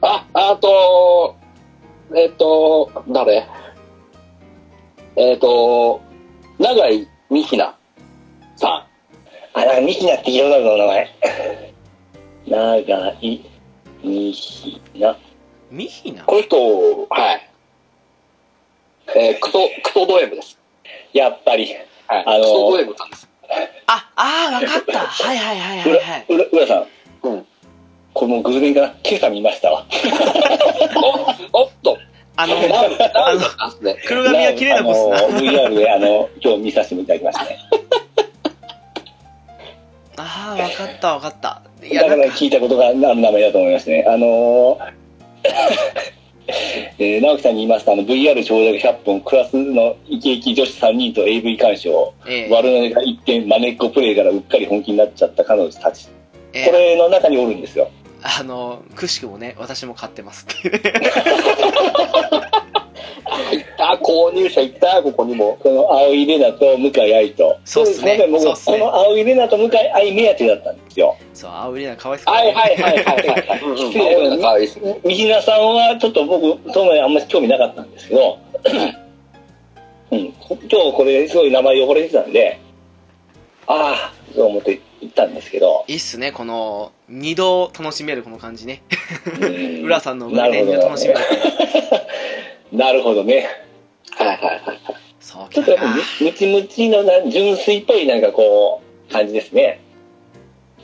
[0.00, 1.36] あ、あと、
[2.14, 3.46] えっと、誰？
[5.16, 6.00] えっと、
[6.58, 7.76] 長井美ひな
[8.56, 8.86] さ
[9.52, 11.08] あ、なんかミキナって聞いたことあるの名前。
[12.86, 13.44] 長い、
[14.02, 15.16] ミヒナ。
[15.70, 16.26] ミヒナん。
[16.26, 16.56] この人、
[17.10, 17.50] はい。
[19.14, 20.58] えークソ、クソド M です。
[21.12, 21.68] やっぱり。
[22.06, 22.24] はい。
[22.26, 23.28] あのークソド M さんです。
[23.86, 26.86] ああー分かったはいはいはいはいはいうら、浦さん。
[27.28, 27.46] うん。
[28.12, 29.86] この偶然かな今朝見ましたわ。
[31.52, 31.98] お、おっと、
[32.36, 32.58] あのあ
[33.34, 33.94] の。
[34.06, 37.58] 黒髪が綺麗なボスなあの VR で、あの、今日見させていただきましたね。
[40.18, 44.04] ああ分かった分かったいだから聞いたことがある名前だと思いますね。
[44.08, 44.92] あのー
[46.98, 56.08] えー直樹さんに言いますと、あの、VR 長尺100本、クラスのイケイケ女子3人と AV 鑑賞、ええ悪ノリが一点、マネっこプレイからうっかり本気になっちゃった彼女たち。
[56.52, 57.90] えこれの中におるんですよ。
[58.22, 60.82] あのくしくもね私も買ってますって
[63.44, 65.58] 入ったあ、購入者いた、ここにも。
[65.62, 67.58] この青井玲奈と向井愛と。
[67.64, 71.16] そうっすね僕、この青井玲奈と向井愛目当てだったんですよ。
[71.34, 72.30] そう、青いりな可愛さ。
[72.30, 73.60] はいはいはいはいはい。
[73.62, 73.76] うんうん。
[73.78, 74.66] 失礼青い。
[74.68, 78.38] 三品さんはちょっと僕、当面あんまり興味なかったんですけど、
[80.10, 82.60] うん、今日これすごい名前呼ばれてたんで、
[83.66, 88.82] ああ、そう思って行ったんですけど、いいっすね、この、二度楽しめるこの感じね。
[89.40, 91.20] うん 浦さんの運転を楽しめる。
[92.72, 93.46] なるほどね。
[94.10, 94.80] はいはいはい。
[95.20, 99.80] そうちょっとやっぱムムチムチのな純粋っぽいなんかこう、感じですね。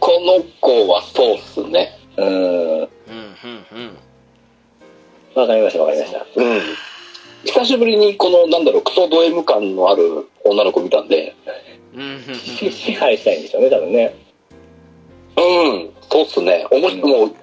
[0.00, 1.98] この子はそうっすね。
[2.16, 2.26] うん。
[2.26, 2.38] うん、
[2.76, 2.86] うん、
[3.72, 3.98] うん。
[5.34, 6.26] わかりましたわかりました。
[6.36, 6.60] うん。
[7.44, 11.34] 久しぶりにこの、なんだろう、クソド M 感のある女の子見たんで、
[11.94, 12.34] うん、うん、うん。
[12.34, 14.14] し支配したいんでしょうね、多分ね。
[15.36, 16.66] うん、そうっすね。
[16.70, 17.34] おもし、うんもう、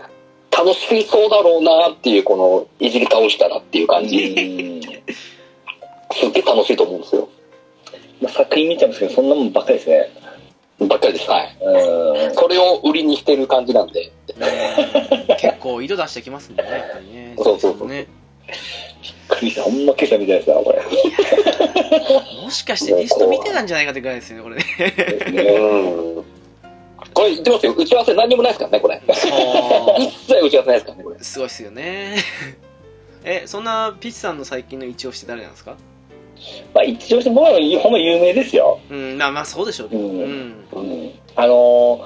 [0.60, 4.18] 楽しそうだろうなっていう、この、いじり倒したらっていう感じ。
[4.18, 4.80] うん
[6.12, 7.30] すっげえ楽しいと思うんですよ。
[8.20, 10.10] まあ、作品見てますけど、そんなもんばっかりですね。
[10.88, 11.30] ばっかりです。
[11.30, 11.58] はい。
[11.62, 12.34] うん。
[12.34, 14.12] それを売りにしてる感じなんで。
[15.40, 17.36] 結構色出してきますもんね、やっぱりね。
[17.38, 18.08] そうそうそうね。
[19.28, 20.82] クリスほんま今朝みたいですな、これ。
[22.44, 24.64] もしかしてリスト見てたんじゃないかってぐらいですよね、これね。
[27.20, 27.74] これ言ってますよ。
[27.78, 29.02] 打ち合わせ何にもないですからね、これ。
[30.00, 31.16] 一切打ち合わせないですからね、これ。
[31.20, 32.16] すごいっすよね。
[33.26, 35.76] え、そんなピッチさんの最近の一押しって誰なんですか？
[36.74, 37.52] まあ、一応して僕は
[37.82, 38.80] ほんま有名ですよ。
[38.90, 40.02] うん、まあまあそうでしょうけど。
[40.04, 40.66] ううんん。
[40.72, 41.12] うん。
[41.36, 42.00] あの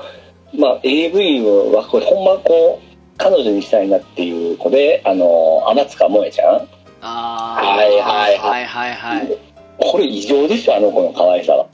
[0.56, 1.42] ーまあ、AV
[1.76, 6.68] はこれほんまこう、彼女にしたいなっていう子で、あのー天塚萌ちゃん
[7.02, 7.78] あー。
[7.78, 9.26] はいはいはいはいはいはい。
[9.28, 9.38] い
[9.78, 11.68] これ異常ですよ、あの子の可愛さは。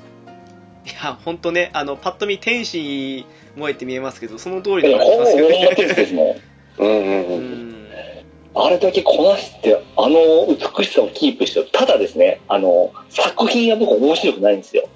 [0.93, 3.25] や、ほんとね、あの、パッと見天使
[3.55, 5.69] 燃えて見えますけど、その通りいやほんま、すよね。
[5.75, 6.35] スですもん。
[6.79, 7.69] うんうんううん。
[7.71, 7.87] ん。
[8.55, 11.67] あれだけこなして、あの美しさをキープしてる。
[11.71, 14.87] ただですね、あの、作品は僕面白くないんですよ。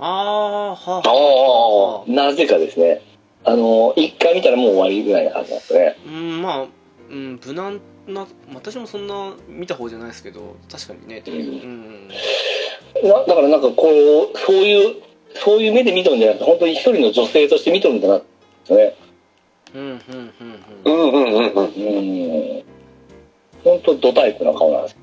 [0.00, 1.12] あー、はああ。
[1.12, 3.00] はあなぜかですね。
[3.44, 5.96] あの、一回見たらもう終わりぐらいな感じなんですね。
[6.06, 6.66] うん、まあ、
[7.10, 12.08] うん、無難な、私もそんな見た方じゃないですけど、確かにね、うんうん。
[13.02, 15.02] なだからなんかこう、そういう、
[15.34, 18.22] そういう目で見とるんじゃなくて、本当に一人の女性として見とるんだなっ
[18.66, 18.94] てね。
[19.74, 20.32] うん、うん、うん、
[20.84, 20.92] ううん。
[20.92, 22.58] んうんうんうん。
[22.58, 22.64] うん。
[23.64, 24.96] 本当ドタイプな顔なんです。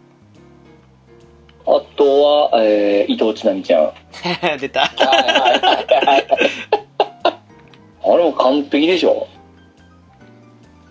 [1.65, 3.93] あとは、えー、伊藤千奈美ちゃん。
[4.59, 4.84] 出た。
[8.03, 9.27] あれも完璧でしょ。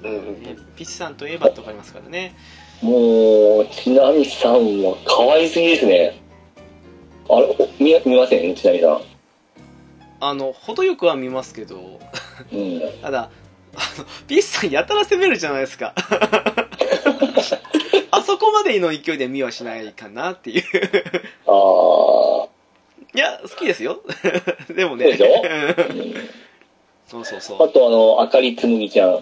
[0.02, 0.36] うん
[0.76, 2.34] ピッチさんといえばとかありますからね。
[2.80, 6.22] もう、千奈美さんは可愛すぎですね。
[7.32, 8.54] あれ、お見見ません？
[8.54, 9.00] 千奈美さ
[10.20, 11.98] あの、程よくは見ますけど、ん。
[12.52, 12.80] うん。
[13.02, 13.30] ただ、
[13.74, 15.94] あの、ピッチさんやたら攻めるじゃないですか。
[18.12, 20.62] あそこまでの勢いで見はしないかなっていう。
[21.46, 21.52] あ
[22.44, 22.48] あ。
[23.14, 24.00] いや、好きですよ。
[24.74, 25.04] でもね。
[25.12, 25.26] でしょ？
[27.06, 27.62] そうそうそう。
[27.62, 29.14] あとあの、あかりつむぎちゃん。
[29.14, 29.20] ああ、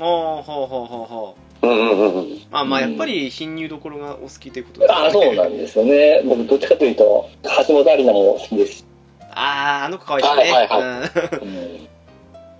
[0.00, 1.40] ほうほうほうほう。
[1.62, 2.40] うんうんうんうん。
[2.50, 6.22] まあまあ、やっぱり貧乳どころがお好きということですああ、そうなんですよね。
[6.24, 8.84] 僕、どっちかというと、橋本有菜も好きですし。
[9.30, 10.52] ああ、あの子可愛いですね。
[10.52, 11.88] はいはいうんうん。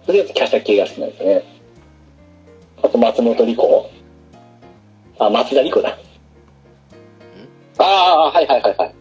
[0.06, 1.44] とりあえず、キャシャ系が好きなんですよね。
[2.82, 3.90] あと、松本莉子。
[5.18, 5.98] あ、松田莉子だ。
[7.78, 8.94] ああ、はいはいはいはい。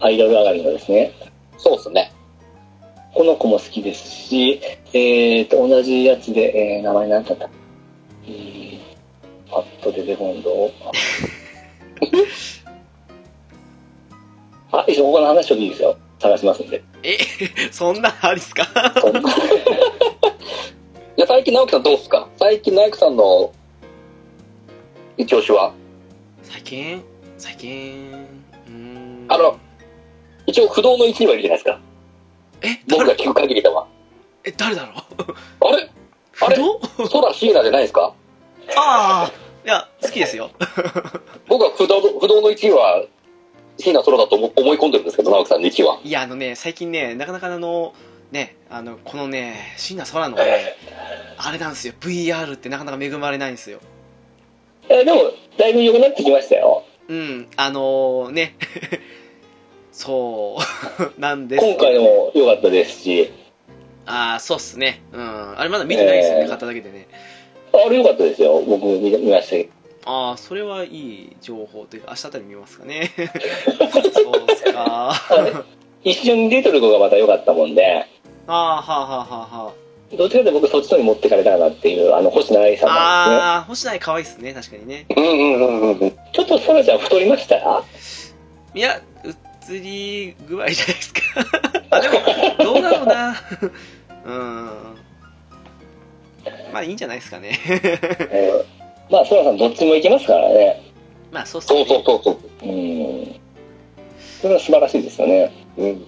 [0.00, 1.12] アイドル上がりのですね。
[1.58, 2.12] そうっすね。
[3.14, 4.60] この子も好きですし、
[4.92, 7.48] えーと、同じやつで、えー、名前なんだった
[8.26, 8.55] えー、
[9.50, 10.70] パッと出てこんど。
[14.72, 15.96] あ、 いいですよ、他の話をいいですよ。
[16.18, 16.82] 探しますんで。
[17.02, 17.16] え、
[17.70, 18.62] そんなありっすか？
[21.16, 22.28] いや、最近直樹さんどうっすか？
[22.36, 23.52] 最近直樹さんの
[25.16, 25.72] 一押しは？
[26.42, 27.02] 最近？
[27.38, 28.26] 最近
[28.66, 29.26] うーん。
[29.28, 29.58] あの、
[30.46, 31.80] 一応不動の1位はいるじゃないですか。
[32.62, 33.04] え、誰？
[33.04, 33.86] 僕が聞く限りでは。
[34.44, 35.34] え、誰だろう？
[35.68, 35.90] あれ？
[36.40, 36.56] あれ？
[37.10, 38.12] 空シーラじゃないですか？
[38.74, 39.32] ああ、
[39.64, 40.50] いや、好きですよ。
[41.48, 43.04] 僕は不動の不動の1位は
[43.78, 46.00] 椎名空だと思思い込んでるんですけど、直樹さんの1位は。
[46.02, 47.94] いや、あのね、最近ね、なかなかあの、
[48.32, 50.76] ね、あの、このね、椎名空のね、
[51.36, 53.80] あれなんですよ、VR ってなかなか恵まれないんですよ。
[54.88, 56.84] えでも、だいぶ良くなってきましたよ。
[57.08, 58.56] うん、あのね、
[59.92, 60.58] そ
[61.16, 63.30] う、 なんです今回のも良かったですし、
[64.06, 65.02] ああ、そうっすね。
[65.12, 65.58] うん。
[65.58, 67.08] あれまだ見てないですよね、えー買っただけでね。
[67.84, 68.60] あれ良かったですよ。
[68.66, 69.70] 僕見見ましたけど。
[70.08, 73.10] ああ、それはいい情報というか、明日あたり見ますかね。
[73.16, 75.10] そうっすか。
[75.12, 75.64] あ
[76.04, 78.06] 一緒に出てる子がまた良かったもんで、
[78.46, 79.72] あ、はあはあはあは
[80.16, 85.06] どっちかというと僕そっちのに持ってかれたかなっていう、あの、星野愛さんなんああ、星内可愛いっすね、確かにね。
[85.16, 86.10] うんうんうんうん。
[86.32, 87.82] ちょっとそらちゃん太りました？
[88.74, 89.00] いや、
[89.68, 91.20] 映り具合じゃないですか。
[91.90, 92.14] あ、でも、
[92.62, 93.34] どうだろうな。
[94.24, 94.70] うん。
[96.76, 97.58] まあいいんじゃないですかね。
[97.68, 100.92] えーまあ、そらさんどっちもいけますからね。
[101.32, 102.02] まあそうっすねそう。
[102.04, 102.68] そうそうそう。
[102.68, 102.72] う
[103.22, 103.40] ん。
[104.42, 105.52] それは素晴らしいですよね。
[105.78, 106.04] うん。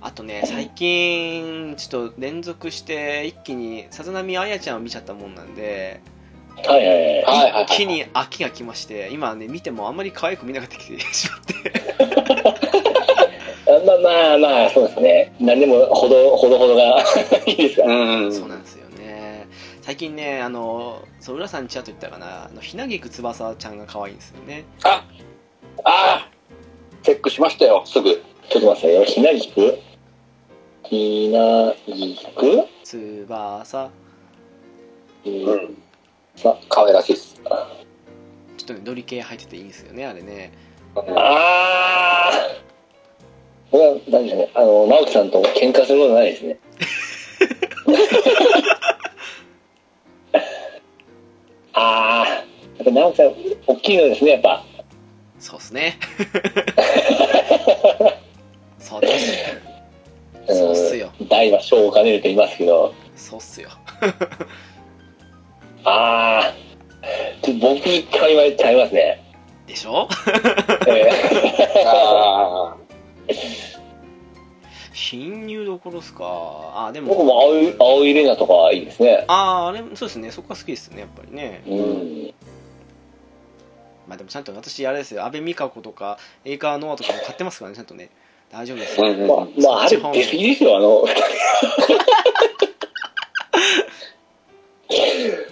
[0.00, 6.00] あとね、最近、ちょっと連続して、一気に、さざ波あやちゃんを見ちゃったもんなんで、
[6.64, 7.22] はいはい
[7.54, 7.64] はい。
[7.64, 11.54] 一気に飽きが来まして、今ね、見てもあんまり可愛く見なくなってきてしまって。
[13.66, 15.34] あまあまあまあ、そうですね。
[15.40, 17.02] 何でもほど、ほどほどが
[17.46, 17.94] いいですから。
[17.94, 18.32] うん。
[18.32, 18.83] そうなんですよね。
[19.84, 24.64] 最近ね、あの、そう、浦さんにちらっと言ったかな、あの、ひなぎく翼ちゃんが可愛いんですよね。
[24.82, 25.04] あ
[25.84, 26.30] あ
[27.02, 28.10] チェックしましたよ、すぐ。
[28.48, 29.04] ちょっと待ってよ。
[29.04, 29.78] ひなぎく？
[30.84, 32.66] ひなぎく？
[32.82, 33.90] 翼。
[35.26, 35.76] うん。
[36.34, 37.34] さ、可愛らしいっす。
[37.34, 37.44] ちょ
[38.64, 40.52] っとね、ドリ系入ってていいんですよね、あれね。
[40.96, 42.62] あー。
[43.70, 44.50] 僕は、何でしょうね。
[44.54, 46.58] あの、直樹さんと喧嘩することないですね。
[51.74, 52.82] あー。
[52.82, 53.34] やっぱ直樹さん、
[53.66, 54.64] 大きいのですね、やっぱ。
[55.38, 55.98] そうっすね。
[58.78, 59.60] そうです。
[60.48, 61.10] そうっすよ。
[61.20, 62.92] うん大は小を兼ねると言いますけど。
[63.16, 63.68] そうっすよ。
[65.84, 67.44] あー。
[67.44, 67.80] ちょ僕、
[68.18, 69.20] 会話ちゃいますね。
[69.66, 70.08] でしょ？
[70.88, 71.10] え
[71.86, 72.74] あ
[74.94, 76.24] 貧乳どころっすか？
[76.86, 79.24] あ、でー、僕も、も青い、青いレナとかいいですね。
[79.28, 81.62] あー、あれ、そうですね、そこは好きですね、やっぱりね。
[81.66, 82.34] うん。
[84.06, 88.10] まあでもちゃんと私、あれですよ、安倍美香子とか、エイカーノアとかも買ってますからね、ちゃんとね。
[88.52, 89.06] 大丈夫ですよ。
[89.12, 89.28] んうん。
[89.28, 90.88] まあ、まあ、あれ出過ぎですよ、あの、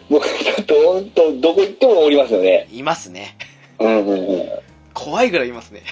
[0.09, 2.69] もう、ちょっと、どこ行ってもおりますよね。
[2.71, 3.37] いますね。
[3.81, 4.49] うんうんうん。
[4.95, 5.83] 怖いぐらいいますね。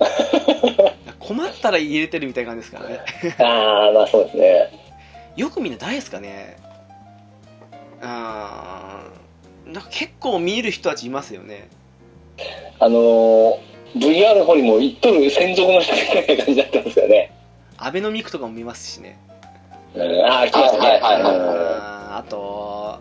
[1.26, 3.00] 困ったら入れてるみたいな感じですからね。
[3.38, 4.70] ああ、まあそうですね。
[5.36, 6.56] よくみんな誰ですかね
[8.00, 11.68] あーなんか結構見える人たちいますよね。
[12.78, 13.58] あのー、
[13.94, 17.32] VR の方にも行っとる専属の人みたいな感じだったんですよね。
[17.78, 19.18] アベノミクとかも見ますしね。
[19.94, 20.88] うん、ああ、来ましたね。
[20.90, 23.00] はいはいはいうんあーあと、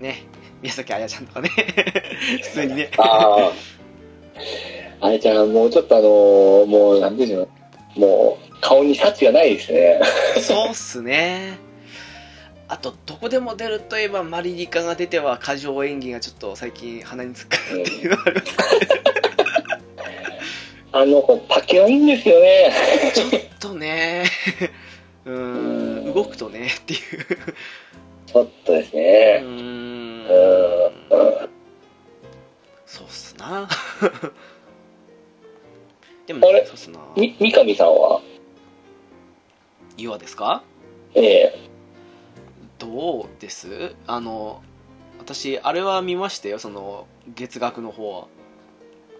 [0.00, 0.24] ね、
[0.62, 1.50] 宮崎彩ちゃんとかね。
[2.42, 2.90] 普通にね。
[2.96, 3.52] ああ
[5.08, 7.48] れちゃん、もうちょっとあのー、もう、なんていうの、
[7.96, 10.00] もう、顔に幸がないですね。
[10.40, 11.58] そうっすね。
[12.68, 18.56] あと、どこでも出るといえば、マリリカが出ては過剰演技がちょっと最近鼻につくっていうのはあります
[20.92, 22.72] あの子、パケはいいんですよね。
[23.14, 24.24] ちょっとね、
[25.24, 27.00] うーん、動くとねっていう。
[28.26, 29.40] ちょっとですうね。
[29.42, 31.48] ーんうん。
[32.86, 33.68] そうっすな。
[36.30, 36.64] でも、あれ？
[36.64, 37.00] そうっすな。
[37.16, 38.20] み、三上さんは？
[39.96, 40.62] 岩ですか？
[41.16, 41.58] ええ
[42.78, 43.96] どうです？
[44.06, 44.62] あの、
[45.18, 48.26] 私、あれは見ましたよ、その、月額の方は。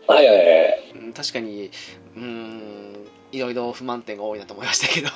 [0.06, 0.92] はいはいはい。
[0.94, 1.70] うん確かに、
[2.16, 5.08] うーん、いろいろ不満点が多いなと思いましたけど。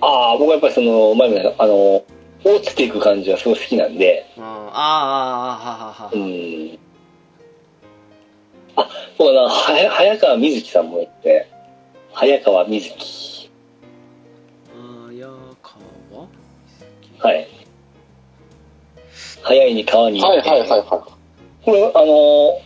[0.00, 2.04] ああ、僕はやっぱりその、前もあの、
[2.44, 6.16] 落ちていく感じはすごい好きなんで、うん、あーあー、はははう。
[6.16, 6.78] ん。
[8.76, 8.88] あ、
[9.18, 11.48] 僕はな、早川瑞希さんもいて、
[12.12, 13.50] 早川瑞希。
[15.08, 16.28] 綾川
[17.18, 17.48] はい。
[19.42, 20.26] 早いに川にあ。
[20.26, 21.06] はいはいはいは
[21.64, 22.60] これ、あの、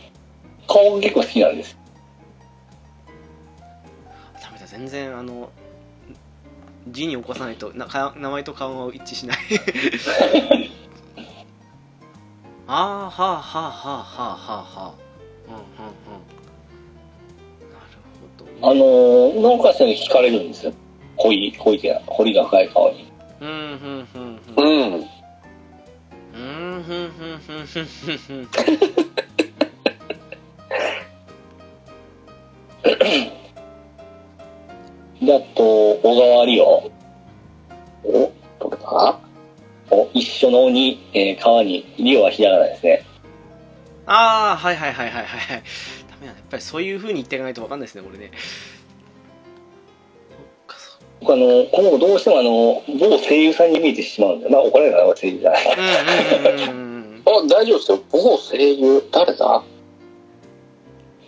[0.67, 1.77] 顔が結構好きなんです。
[4.41, 5.49] ダメだ、全然、あの、
[6.91, 9.37] 字に起こさないとなか名前と顔が一致しない。
[12.67, 15.06] ああ、はあはあはあはあはあはあ。
[15.47, 16.21] うんうんうん。
[17.71, 18.27] なるほ
[18.61, 18.69] ど。
[18.69, 20.73] あの、農家さんに惹かれるんですよ。
[21.17, 23.11] 濃い、濃いっていうか、彫りが深い顔に。
[23.41, 25.01] うん、うん、うん、うん。
[25.01, 25.07] い。
[26.37, 26.75] うん。
[26.75, 28.47] うん、ふんふんふんふんふんふん。
[35.25, 36.91] で、あと、小川理央。
[38.03, 39.19] お、どれだ？
[39.89, 43.03] お一緒のに、えー川に、リオはひらがなですね。
[44.07, 45.63] ああ、はいはいはいはいはいはい。
[46.09, 48.31] ダメだ、やっぱりそういう風に言っていかないと分かんないですね、これね。
[51.19, 54.51] 僕あの、この子どうしてもあの、某声優さんに見えてしまうんだよ。
[54.51, 55.67] まあ、怒られるかな、声優じゃない。
[57.25, 57.99] あ、大丈夫ですよ。
[58.11, 59.63] 某声優、誰だ？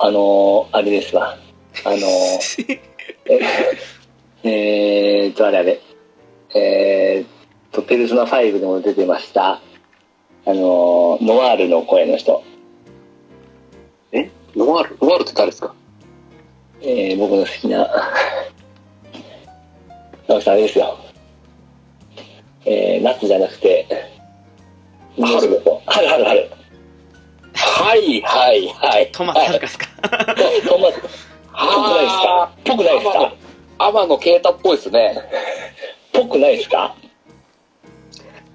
[0.01, 1.37] あの、あれですわ。
[1.83, 1.97] あの、
[4.43, 5.81] ええーと、あれあれ。
[6.55, 7.27] えーっ
[7.73, 9.61] と、ペルソナ5でも出てました、
[10.45, 12.41] あのーノワールの声の人。
[14.55, 15.73] ノワールノワールって誰ですか？
[16.81, 17.87] えー僕の好きな、
[20.27, 20.97] 直樹さんあれですよ。
[22.65, 23.87] えー夏じゃなくて、
[25.19, 26.49] 春春、春、春、春。
[27.55, 29.11] はいはいはい。
[29.11, 31.01] トマトあるかすか、トマト、
[31.51, 33.33] ぽくないですかぽくないですか？
[33.79, 35.15] 天野啓太っぽいですね。
[36.13, 36.95] ぽくないですか？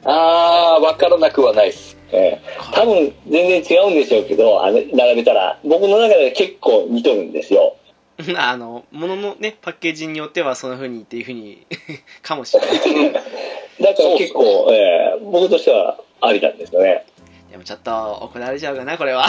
[0.05, 1.94] あー、わからなくはないです。
[2.15, 7.77] えー多分全然違うんでしょうけど、あの、並べたら、僕の中では結構似とるんですよ。
[8.37, 11.67] あの、もののね、パッケージによってはそんな風にっていう風に、
[12.23, 13.13] かもしれない。
[13.81, 17.05] だから結構、えー僕としてはありなんですよね。
[17.51, 19.27] でもちょっと怒られちゃうかな、これは。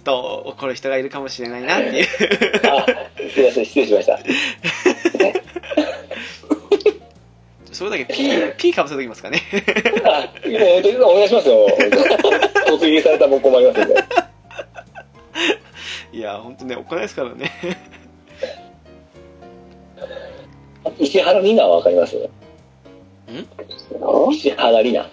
[0.00, 2.06] すと怒る人がいるかもしれないなっていう。
[2.66, 2.86] あ
[3.30, 4.18] すいません、失礼しました。
[7.72, 9.40] それだけ P、P かぶせときますかね。
[10.04, 11.66] あ、もう本当にお願いしますよ。
[12.66, 13.94] 突撃されたらもう困りますんで。
[16.12, 17.50] いや、ほんとね、怒らないですからね。
[20.98, 22.16] 石原里奈はわかります？
[24.32, 25.08] 石原里奈。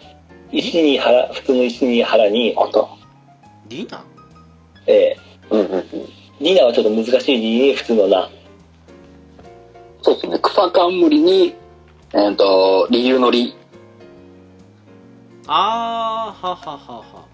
[0.51, 2.87] 石に原、普通の石に原に、あった。
[3.67, 5.17] リーナえ
[5.49, 5.79] うんうんうん。
[5.79, 8.29] ー、里奈はちょっと難しい字に普通のな。
[10.01, 10.39] そうですね。
[10.41, 11.55] 草冠に、
[12.13, 13.55] えっ、と、理由の理。
[15.47, 17.25] あー、はははは。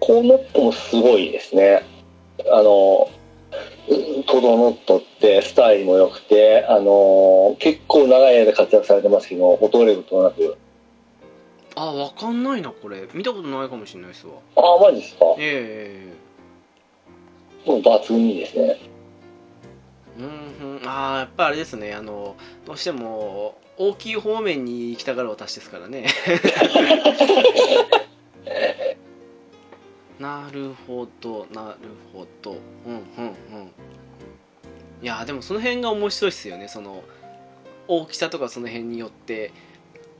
[0.00, 1.82] この子もすごいですね。
[2.50, 3.10] あの、
[4.26, 10.56] 整っとって、スタイルも良くて、あの、結構長い間活躍されてますけど、衰えることなく。
[11.74, 13.08] あ、わかんないな、これ。
[13.14, 14.34] 見たことないかもしれないですわ。
[14.56, 15.24] ああ、マジですか？
[15.38, 16.12] え
[17.66, 18.80] もう抜群にですね。
[18.80, 18.88] え
[20.18, 20.26] うん
[20.80, 20.88] うん。
[20.88, 22.36] あー、やっぱあれですね、あの、
[22.66, 26.06] どうしても、大きい方面に行きたがる私ですからね。
[30.18, 32.52] なるほど、なるほど。
[32.52, 32.58] うん
[32.92, 33.72] うんうん。
[35.00, 36.66] いや、でもその辺が面白いっすよね。
[36.66, 37.04] その、
[37.86, 39.52] 大きさとかその辺によって、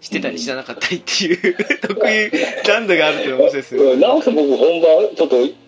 [0.00, 2.30] してたり知らなかったりっていう、得意
[2.64, 3.92] 難度があるっていうのが面白いですよね。
[3.92, 5.67] うん直樹さん僕本番ちょっと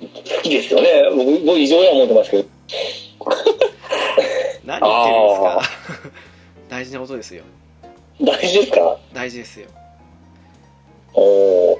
[0.00, 0.88] 好きですよね。
[1.16, 2.44] 僕、僕異常や思ってますけど。
[4.64, 5.62] 何言ってるんですか？
[6.68, 7.44] 大事なことですよ。
[8.20, 8.98] 大事ですか？
[9.12, 9.68] 大事ですよ。
[11.14, 11.78] おー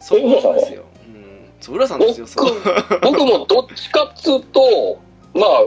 [0.00, 0.82] そうなんですよ。
[1.06, 1.50] うん。
[1.60, 2.54] そう、浦さんですよ、そう。
[3.02, 4.98] 僕もどっちかっつうと、
[5.32, 5.62] まあ、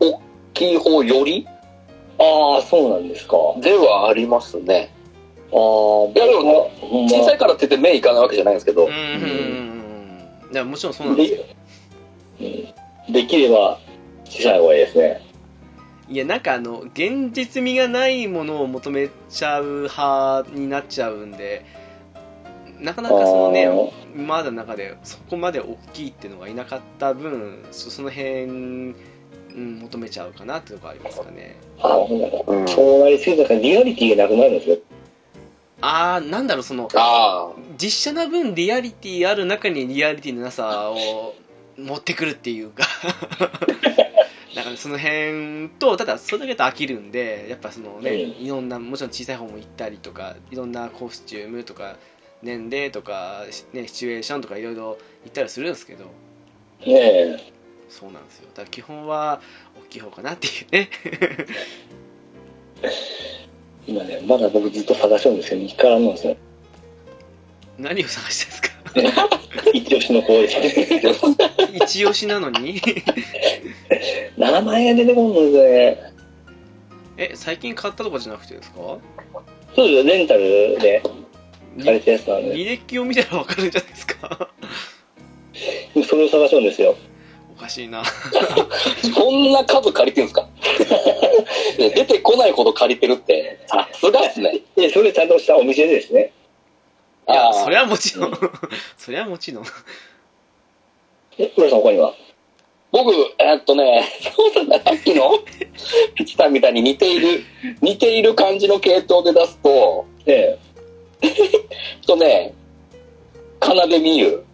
[0.00, 0.20] 大
[0.54, 1.46] きい方より？
[2.18, 3.36] ああ、そうなんですか。
[3.56, 4.93] あではありますね。
[5.52, 6.70] あー、いやでも
[7.08, 9.02] 小さいからって言って目いかないわけじゃないんですけどうん、うんうん
[10.48, 10.52] うん。
[10.52, 11.44] いや、もちろんそうなんですよ。
[12.38, 12.74] でうん
[13.12, 13.78] できれば
[14.24, 15.20] 小さい方がいいですね。
[16.08, 21.64] いや、なんかあの、現実味がないものを求めちゃう派になっちゃうんで、
[22.80, 23.68] なかなかそのね
[24.14, 31.56] までの中でそこまで大きいっていうのがいなかった分、そその辺、うん、求めちゃうかなっていうのがありますかね。
[31.80, 32.06] ああ、
[32.68, 34.78] そうなりすぎたからリアリティがなくなるんですよ。
[35.86, 41.34] あー、なんだろう、その、あ実写な分リアリティある中にリアリティのなさを
[41.76, 42.84] 持ってくるっていうか。
[44.54, 48.46] だからその辺とただそれだけだと飽きるんでやっぱそのね、うん。
[48.46, 51.96] いろんなもちろん小さい方も行ったりとかいろんなコスチュームとか
[52.40, 56.04] 年齢とか、ね、シチュエーションとかいろいろ行ったりするんですけど。
[56.04, 56.12] ね
[56.86, 57.52] え。
[57.90, 58.48] そうなんですよ。
[58.54, 59.42] だから基本は
[59.76, 60.88] 大きい方かなっていうね
[63.86, 66.36] 今ね、まだ僕ずっと探してるんですけど、見つからんのですよ。
[67.78, 68.46] 何を探し
[68.92, 69.28] てるんですか？
[69.74, 71.00] 一押しの子ですね。
[71.84, 72.80] 一押しなのに？
[74.38, 76.12] 名前が出てこんのですね。
[77.16, 78.76] え最近買ったとかじゃなくてですか？
[78.76, 80.40] そうですよ、レンタル
[80.80, 81.02] で
[81.84, 82.54] 借りたやつなんで。
[82.54, 84.48] 履歴を見たら分かるんじゃないですか？
[86.08, 86.96] それを探してるんですよ。
[87.64, 88.00] おかしいな。
[88.02, 88.04] あ、
[89.14, 90.46] そんな数借りてるんですか？
[91.78, 94.60] 出てこないほど借りてるって、さすがっすね。
[94.76, 96.32] で、それちゃんとしたお店でですね。
[97.26, 98.32] いやそれはもちろん。
[98.98, 99.64] それはもちろん。
[101.38, 102.12] え、浦さん他には？
[102.92, 104.04] 僕、えっとね、
[104.36, 105.30] そうだな、さっきの？
[106.14, 107.42] ピチさんみたいに似ている、
[107.80, 110.58] 似ている感じの系統で出すと、え
[111.22, 111.28] え。
[111.28, 111.30] っ
[112.06, 112.52] とね、
[113.58, 114.44] かなでみゆ。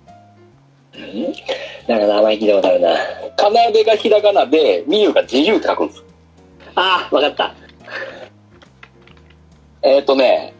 [1.90, 2.96] なんか名前聞いたことあるな。
[3.36, 6.04] かなでがひらがなで、みゆが自由って書くんです。
[6.76, 7.52] ああ、わかった。
[9.82, 10.54] えっ、とね、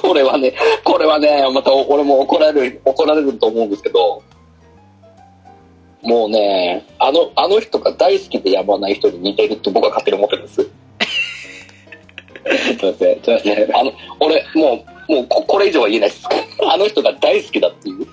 [0.00, 4.22] これはね、これはね、また俺も怒られる、怒られると思うんですけど、
[6.02, 10.62] もうね、あの、あの人が大好きでやまない人に似てるって僕は勝手に思ってるんです。
[12.78, 13.76] すいません、すいません。
[13.76, 16.28] あの、俺、もう、もうこ、これ以上は言えないです。
[16.64, 18.06] あの人が大好きだっていう。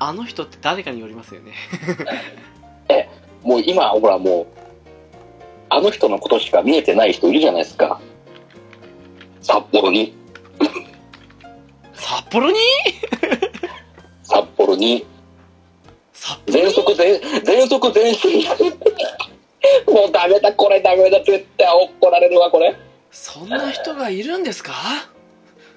[0.00, 1.52] あの人って誰かによりますよね。
[3.44, 4.46] もう今、ほらもう、
[5.68, 8.00] あの人のことしか見えてない人いるじゃないですか。
[9.40, 10.14] 札幌に、
[11.94, 12.56] 札幌に？
[14.22, 15.06] 札幌に、
[16.12, 18.44] 札幌全速全、全速全身。
[19.92, 21.66] もうダメだ、これダメだ、絶対
[22.00, 22.74] 怒られるわ、これ。
[23.10, 24.72] そんな人がいるんですか？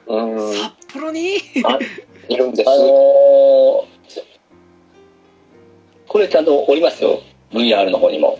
[0.08, 1.38] うん、札幌に？
[1.66, 1.80] あ
[2.30, 2.70] いるんです。
[2.70, 3.93] あのー、
[6.14, 7.24] これちゃんとおりますよ。
[7.52, 8.38] VR の方にも。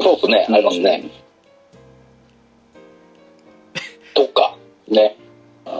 [0.00, 1.04] そうですね、ありますね。
[4.14, 4.56] とか、
[4.88, 5.16] ね。
[5.64, 5.70] あ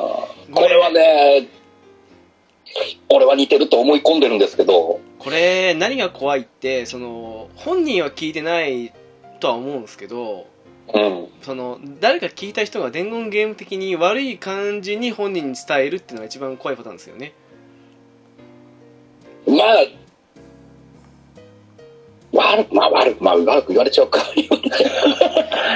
[0.54, 1.48] これはね、
[3.08, 8.92] 俺は似てると思い込んでるんですけど、これ何が怖いってその本人は聞いてない
[9.40, 10.46] とは思うんですけど
[10.94, 11.28] うん。
[11.42, 17.34] その誰か聞いた人が伝言ゲーム的に悪い感じに本人に伝えるっていうのが一番怖いパターンですよね
[19.46, 20.09] まあ、
[22.32, 24.20] 悪く、まあ悪く、まあ悪く言われちゃうか。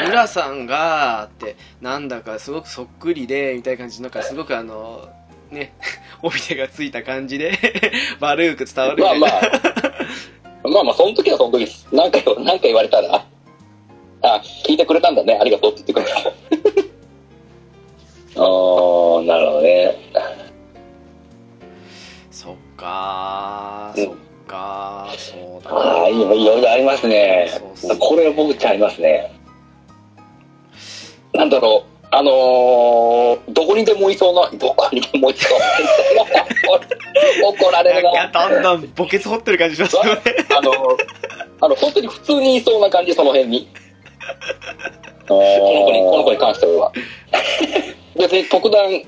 [0.08, 5.08] 浦さんがってなんだかすごくそっくりでみたいな感じなんかすごくあの
[5.50, 5.72] ね
[6.22, 7.58] 帯手がついた感じで
[8.20, 11.86] 悪く伝わるみたいな、まあまあ、まあまあ、その時はその時です。
[11.92, 13.24] なんか、なんか言われたら、
[14.22, 16.22] あ、聞いてくれたんだね、ありがとうって言ってくれた。
[18.36, 19.96] あー、なるほどね。
[22.30, 24.16] そっかーうんそっ
[24.46, 27.50] かーそうだああ、いろいろありますね。
[27.74, 29.32] すねこれは僕ちゃいますね。
[31.32, 35.64] なんだろう、あのー、どこにでもいそうな、どこにでもいそうな。
[37.42, 40.20] 怒られるなだんだん墓穴掘ってる感じしますよね
[40.56, 40.76] あのー、
[41.60, 43.68] あの、本当に普通にいそうな感じ、その辺に。
[45.26, 46.92] ここの子に、この子に関しては。
[48.16, 49.02] 別に特段、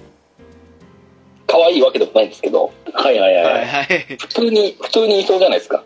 [1.46, 3.44] 可愛いわけでもないんですけど、はいはいはい。
[3.44, 5.84] はいはい普通に、普通にいそうじゃないですか。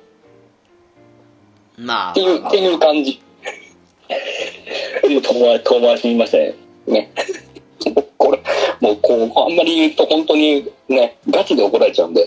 [1.77, 3.21] まあっていう、っていう感じ。
[5.03, 6.55] 遠回遠回しに言いましたね。
[6.87, 7.13] ね。
[8.19, 8.43] これ、
[8.81, 12.27] もうこう、あんまり言うと本当にね、ガチで怒られちゃうんで。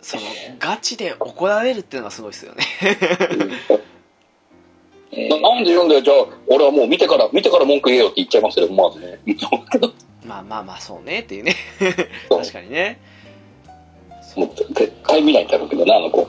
[0.00, 0.22] その
[0.58, 2.64] ガチで怒られるっていうのがすごいですよね
[5.12, 6.16] えななんで言うんだよ、じゃあ、
[6.48, 9.20] 俺はもう見てから、見てから文句言えよって言っちゃいますよ、まずね。
[10.24, 11.56] まあまあまあそうねっていうね。
[12.28, 13.00] 確かにね。
[14.36, 16.26] もう絶対見ないんだろうけどな、あの子。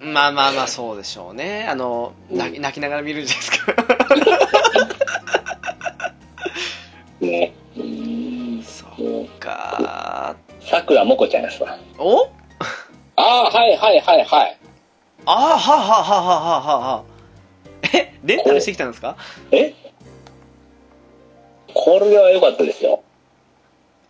[0.00, 1.66] まあまあまあそうでしょうね。
[1.68, 3.74] あの泣き泣きながら見るんじゃないですか。
[7.20, 7.52] ね。
[7.76, 10.36] ーそうか。
[10.60, 11.78] さくらもこちゃんですわ。
[11.98, 12.28] お？
[13.16, 14.58] ああ、はいはいはいはい。
[15.24, 16.96] ああはあはあはあはあはあは。
[16.98, 17.02] あ
[17.96, 18.12] え？
[18.24, 19.16] レンタルしてきたんですか？
[19.50, 19.74] え？
[21.74, 23.02] これは良かったですよ。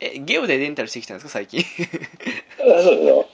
[0.01, 1.61] えゲオでレンタルしてきたんですか最近？
[1.61, 1.65] あ
[2.83, 3.27] そうですよ。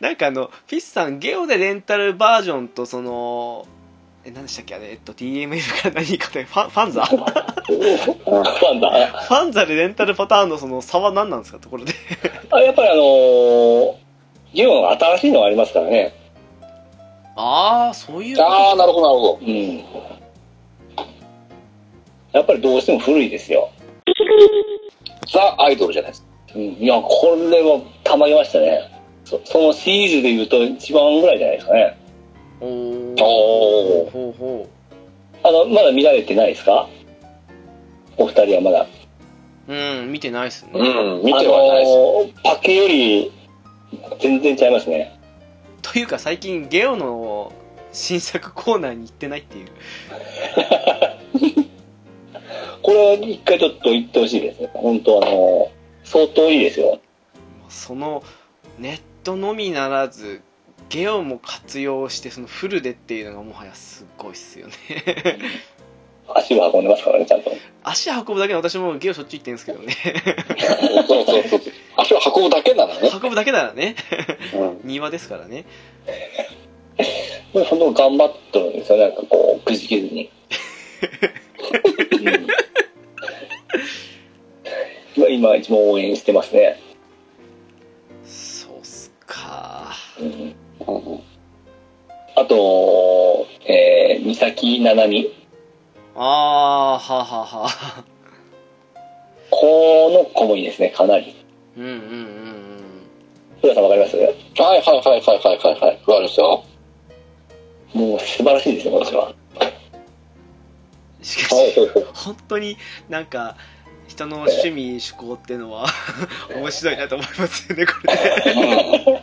[0.00, 3.66] なんかあのフィスさんゲオでレンタルバージョンとその
[4.24, 7.04] え何でしたっけあれえっと DMF か何かでファン ファンザ？
[7.04, 9.22] フファンだ。
[9.24, 11.92] ァンザでレンタルパターンのその差は何なんですかところで
[12.52, 13.94] あやっぱりあのー、
[14.54, 16.14] ゲオの新しいのがありますからね。
[17.34, 19.78] ああそういうああ、なるほどなるほうん。
[22.32, 23.70] やっぱりどうしても古いですよ。
[24.36, 25.30] ど。
[25.32, 26.28] ザ・アイドルじゃないですか。
[26.54, 26.62] うん。
[26.62, 28.80] いや、これはたまりましたね。
[29.24, 31.98] そそのシリーズで言うと一番ぐらいじゃないですかね。
[32.60, 32.68] おー
[33.22, 34.68] おーほうほ
[35.44, 36.88] あの、まだ見られてないですか？
[38.18, 38.86] お二人はまだ。
[39.68, 40.78] ううん見てないっすね、う
[41.20, 41.92] ん、見てはないです。
[41.92, 43.32] あのーパケより
[44.20, 45.18] 全然違いますね。
[45.82, 47.52] というか最近ゲオの
[47.92, 49.68] 新作コーナーに行ってないっていう
[52.82, 54.70] これは一回ちょっと言ってほしいですね。
[54.74, 57.00] 本当あのー相当いいですよ。
[57.68, 58.22] その
[58.78, 60.42] ネットのみならず
[60.88, 64.74] ゲオも活用してそのフルでっていうのがもはやすごいっすよね
[66.34, 67.52] 足を運んでますからね、ちゃんと。
[67.82, 69.96] 足運ぶだけの私もゲオしょっちゅう行ってるんですけどね
[71.06, 71.60] そうそうそう。
[71.96, 73.10] 足を運ぶだけならね。
[73.22, 73.94] 運ぶだけならね
[74.54, 74.80] うん。
[74.84, 75.64] 庭ですからね
[77.52, 80.30] これ本当頑張ってるんですよ、なんかこう、くじけずに。
[82.12, 82.46] うん、
[85.30, 86.80] 今一番応援してますね。
[88.24, 90.54] そうっすかうん、
[90.86, 91.22] うん
[92.34, 95.30] あと、えー、三崎七海。
[96.16, 98.04] ああはあはあはあ
[99.50, 101.34] この子もいいですね、かなり。
[101.76, 103.02] うんうんうんうん
[103.62, 104.16] 浦さんわかります？
[104.16, 106.00] はいはいはいはいはいはいはい。
[106.06, 106.64] わかりますよ。
[107.92, 109.34] もう素晴らしいですね、この人は。
[111.22, 111.74] しかし
[112.14, 112.76] 本当に
[113.08, 113.56] なんか
[114.08, 115.86] 人の趣味趣向っていうのは
[116.54, 119.22] 面白いなと思いますよねこれね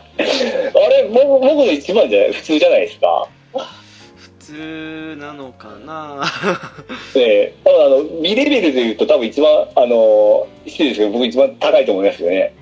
[0.74, 2.32] あれ、僕僕の一番じゃない？
[2.32, 3.28] 普通じゃないですか？
[4.16, 6.24] 普通なのかな？
[7.14, 12.52] ええ多分あの、美レベルで言うと多分一番、あの、失礼ですけど、僕一番高いと思いますよね。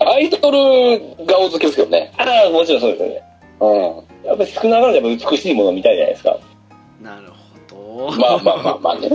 [0.00, 2.12] アイドル顔付けですよね。
[2.18, 3.22] ああ、もちろんそうですよね。
[3.60, 4.28] うん。
[4.28, 6.38] やっぱり少なからずやっぱ美しいものを見たいじゃないですか。
[7.00, 7.41] なるほど
[8.18, 9.08] まあまあまあまあね。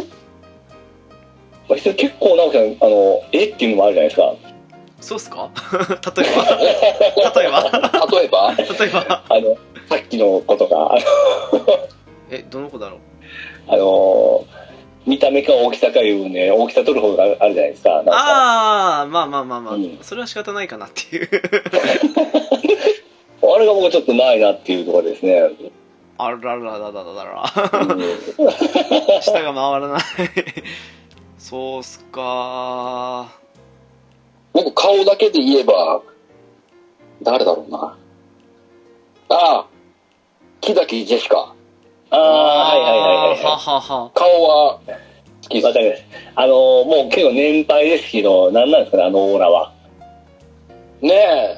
[1.70, 3.46] まあ、人結構直樹さん、あの、え？
[3.48, 4.34] っていうのもあるじゃないですか。
[5.02, 5.50] そうっすか？
[6.16, 6.44] 例えば？
[7.42, 7.62] 例えば？
[8.12, 9.24] 例えば、例えば？
[9.30, 9.58] あの、
[9.90, 10.98] さっきの子とか、あ
[12.30, 12.98] えどの子だろ
[13.68, 13.72] う？
[13.72, 14.46] の、あの
[15.06, 18.04] 見た目か大きさかいうね、大きさ取る方があるじゃないですか。
[18.04, 18.12] か。
[18.12, 19.98] ああまあまあまあまあ、うん。
[20.02, 21.30] それは仕方ないかなっていう。
[23.42, 25.42] あれが僕はちょっとないなっていうところですね。
[26.20, 27.48] あらららららら
[29.22, 30.02] 舌が回らない
[31.38, 33.30] そうっすか
[34.54, 36.02] 僕顔だけで言えば、
[37.22, 37.96] 誰だろうな。
[39.30, 39.68] ああ、
[40.62, 41.54] 木崎ジェシカ。
[42.10, 44.20] ああ、はいはいはいはい。
[44.20, 44.80] 顔は
[45.44, 46.04] 好きです。
[46.36, 46.54] あの
[46.86, 49.72] もう結構年配ですけど、なんなんですかね、あのオーラは。
[51.02, 51.12] ね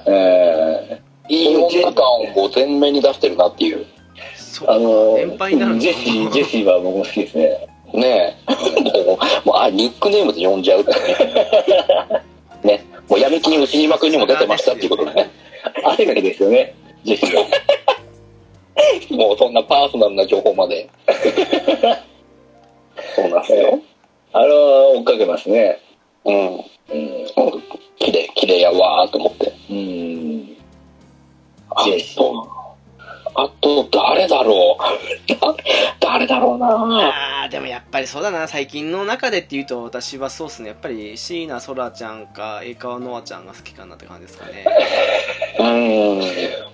[0.06, 2.06] ええ、いい女感
[2.36, 3.86] を前面に出してるなっていう。
[4.60, 7.68] そうあの年配になジェシー、ジェシーは僕も好きですね。
[7.94, 8.82] ねえ。
[9.06, 10.98] もう、もうあ、ニックネームで呼んじゃうってね。
[12.78, 12.86] ね。
[13.08, 15.30] もう闇金牛島くんにも出てましたっていうことでね。
[15.84, 17.46] 汗かきですよね、ジェシーは。
[19.28, 20.90] もうそんなパーソナルな情報まで。
[23.16, 23.80] そうなんですよ。
[24.34, 25.80] あれは追っかけますね。
[26.26, 26.36] うん。
[26.46, 26.64] うん。
[27.98, 29.54] 綺麗、綺麗やわーと思って。
[29.70, 30.58] うん。
[31.72, 32.59] あジェシーと、
[33.42, 35.32] あと、誰だろう？
[35.32, 35.56] だ
[36.02, 37.44] 誰だろうな？
[37.44, 44.66] あーでもやっぱりそうだな最近の中でっていうと私はそうっすねやっぱり椎名そらちゃんか江川ノアちゃんが好きかなって感じですかね
[45.60, 46.22] うん。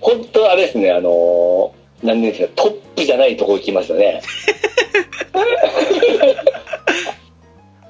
[0.01, 4.21] 本当あれですね、あのー、なんでですか、トップじゃないとこ行きますよね。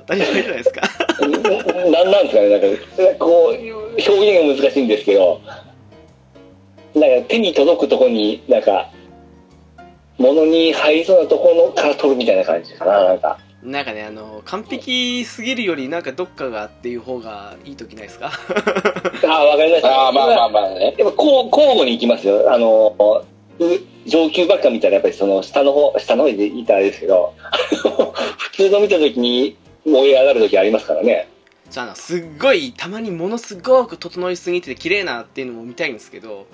[0.07, 0.81] 当たり前じゃないですか
[1.89, 2.67] なんなんですかね、なんか、
[3.19, 3.55] こう、
[4.07, 5.41] 表現が難しいんですけど、
[6.95, 8.89] なんか手に届くとこに、なんか、
[10.17, 13.37] 物に入りそうなところから取るみたいな感じかな、なんか。
[13.63, 18.29] なんかねあの完璧すぎるよりなんかどっかがっていう方がいい時ないですか？
[19.27, 19.89] ああ、わかりました。
[19.89, 20.93] ああ、まあまあまあね。
[20.99, 22.53] やっぱこう交互に行きますよ。
[22.53, 22.95] あの、
[23.57, 23.65] う
[24.05, 27.33] 上級ばっか見たらやっぱりその下の方、下の方でいたらあれですけど、
[28.37, 31.27] 普通の見た時に燃え上がる時ありますからね。
[31.71, 36.45] じゃあすっごいたまにものすごく整いすぎてて綺麗なっていうのも見たいんですけど、うん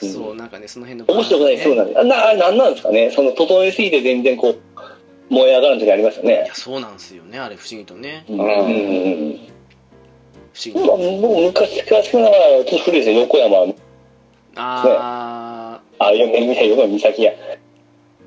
[0.00, 1.98] そうなんかねその辺の面白くないそうなんです。
[2.00, 3.10] あな、あなんなんですかね？
[3.10, 4.58] その整えすぎて全然こう、
[5.28, 6.54] 燃え上がる時ありますよいねや。
[6.54, 8.38] そうなんですよねあれ不思議とねうん。
[8.38, 8.46] うん
[10.52, 13.74] 不思議とまあ、僕昔から好きながら、ちょっと古いですよ、横山。
[14.56, 17.32] ああ、よ横山美咲や。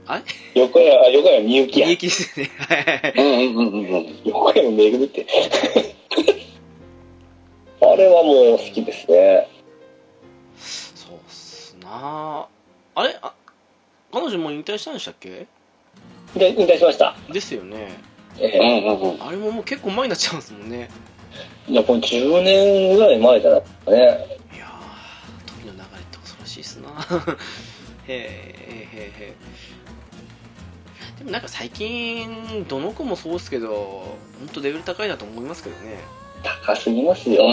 [0.08, 0.24] あれ？
[0.62, 1.94] 横山、あ横山みゆきー、や利。
[1.94, 2.50] 益ですね。
[3.18, 4.20] うんうんうんうん。
[4.26, 5.26] 横山めぐるって。
[7.82, 9.48] あれはもう好きですね。
[11.92, 12.48] な
[12.96, 13.18] あれ？
[13.22, 13.34] あ、
[14.14, 15.48] 彼女もう引退したんでしたっけ？
[16.36, 17.16] で、引退しました。
[17.32, 17.98] ですよね。
[18.38, 19.24] うええんうんうん。
[19.28, 20.90] あれももう結構前になっちゃうんですもんね。
[21.68, 23.98] いや、これ10年ぐらい前じゃないですかね。
[23.98, 24.02] い
[24.58, 26.90] やー、時の流れって恐ろしいっすな
[28.08, 28.16] へえ、へ
[28.94, 29.36] え、へえ。
[31.20, 36.00] でもなんか最近、どの子もそうっすけど、本当レベル高いなと思いますけどね。
[36.66, 37.44] 高すぎますよ。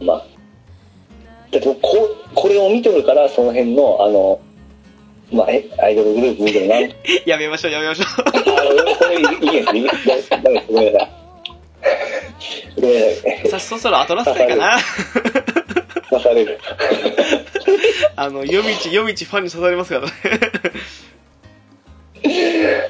[0.00, 0.06] うん。
[0.06, 0.24] まあ。
[1.50, 4.40] だってこ、これを見てるから、その辺の、あの、
[5.32, 6.76] まあ、え、アイドルグループ見てるな。
[6.76, 6.78] あ
[7.26, 8.06] やめましょう、やめましょう。
[8.74, 9.90] の、これいいです、いいで
[10.22, 10.30] す。
[10.30, 11.20] ダメです、ごめんなさい。
[13.48, 14.78] さそろそろ後ラストかな。
[16.08, 16.58] 刺される。
[18.16, 20.12] あの、夜道、夜道ファンに刺されますからね。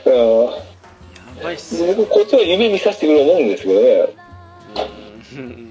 [0.07, 0.45] うん。
[0.45, 5.70] やばいっすこっちは夢見させてくれる思うんですけどね。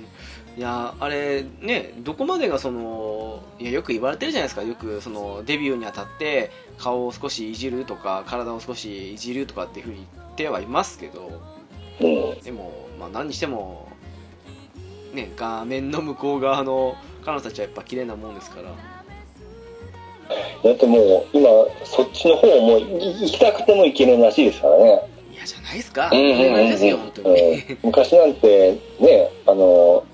[0.59, 11.41] うんいやあれねどこまでがそのいやよく言われてるじゃないですかよくそのデビューにあたって顔を少しいじるとか体を少しいじるとかっていうふうに言ってはいますけど
[12.01, 12.05] う
[12.37, 12.41] ん。
[12.43, 13.89] でも、まあ、何にしても
[15.13, 18.73] ね画面の向こう側の彼女たちはやっぱ綺麗なもんですから
[20.63, 21.49] だってもう、今、
[21.85, 25.01] そっちの方もい行きたくても行けるらしいですからね。
[25.49, 26.09] じゃないですか。
[26.11, 30.05] うんうんうん昔なんてねあの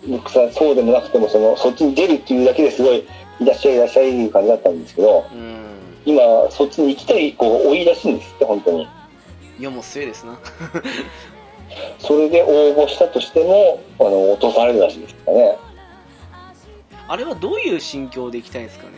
[0.53, 3.05] そうでもなくてもそのそっちに出るっていうだけですごい
[3.39, 5.65] いらっしゃいいらっしゃいいう感じだったんですけどうん。
[6.05, 6.21] 今
[6.51, 8.87] そっちに行きたい子が多いらしいんですって本当に
[9.57, 10.37] いや、もう末ですな。
[11.99, 15.57] それで応募したとしてもあの落とされるらしいですからね
[17.07, 18.91] あれはどういう心境で行きたいんですかね。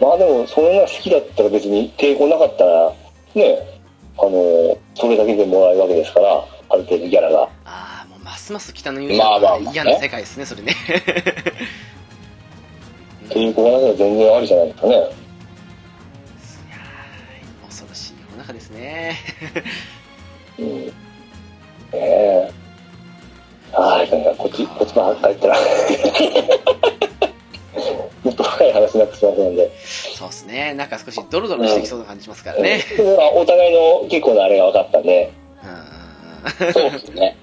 [0.00, 2.92] まあでもそれが好きだったら別に抵抗なかったら
[3.34, 3.79] ね
[4.18, 7.48] あのそれだけでもらえるわけですからある程度ギャラが。
[7.64, 9.70] ああ、もうますます北の勇まあまあまあね。
[9.72, 10.74] 嫌な世界ですね、それね。
[13.26, 14.94] っていう子がなければ全然ありじゃないですかね。
[14.94, 19.16] いやー恐ろしい世の中ですね。
[20.58, 20.86] うん。
[20.86, 20.92] ね
[21.92, 22.50] え。
[23.72, 27.09] はいなんかこっちこっちばっかり言ったら
[28.24, 29.70] もっと深い話になってしまうので、
[30.14, 30.74] そうですね。
[30.74, 32.82] なんか少しドロドロしてきそうな感じしますからね。
[32.98, 35.32] うんまあお互いの結構なあれが分かったんで
[35.62, 37.36] うんそうですね。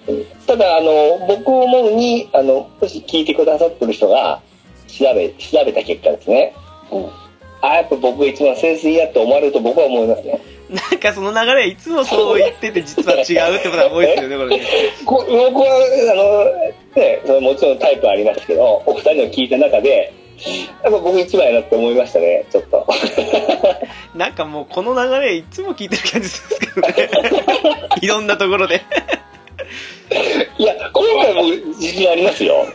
[0.46, 4.42] ただあの僕思うにあのもし聞いてくださってる人が
[4.88, 6.54] 調べ調べた結果ですね、
[6.92, 7.28] うん
[7.62, 10.40] あやっぱ僕が一番センスいいやって思われると僕は思いますね
[10.70, 14.66] なんかその流れいつもそう言ってて実は違うってことが多いですよね、これね。
[15.06, 15.68] こ僕は
[16.12, 20.14] あの、ね、そのもちろんタイプありますけどお二人の聞いた中で
[20.84, 22.86] やっぱ僕一番やなって思いましたねちょっと
[24.16, 27.30] なんかもうこの流れいつも聞いてる感じするんですけどね。
[28.02, 28.82] いろんなところで。
[30.58, 31.46] いや今回僕
[31.80, 32.66] 自信ありますよ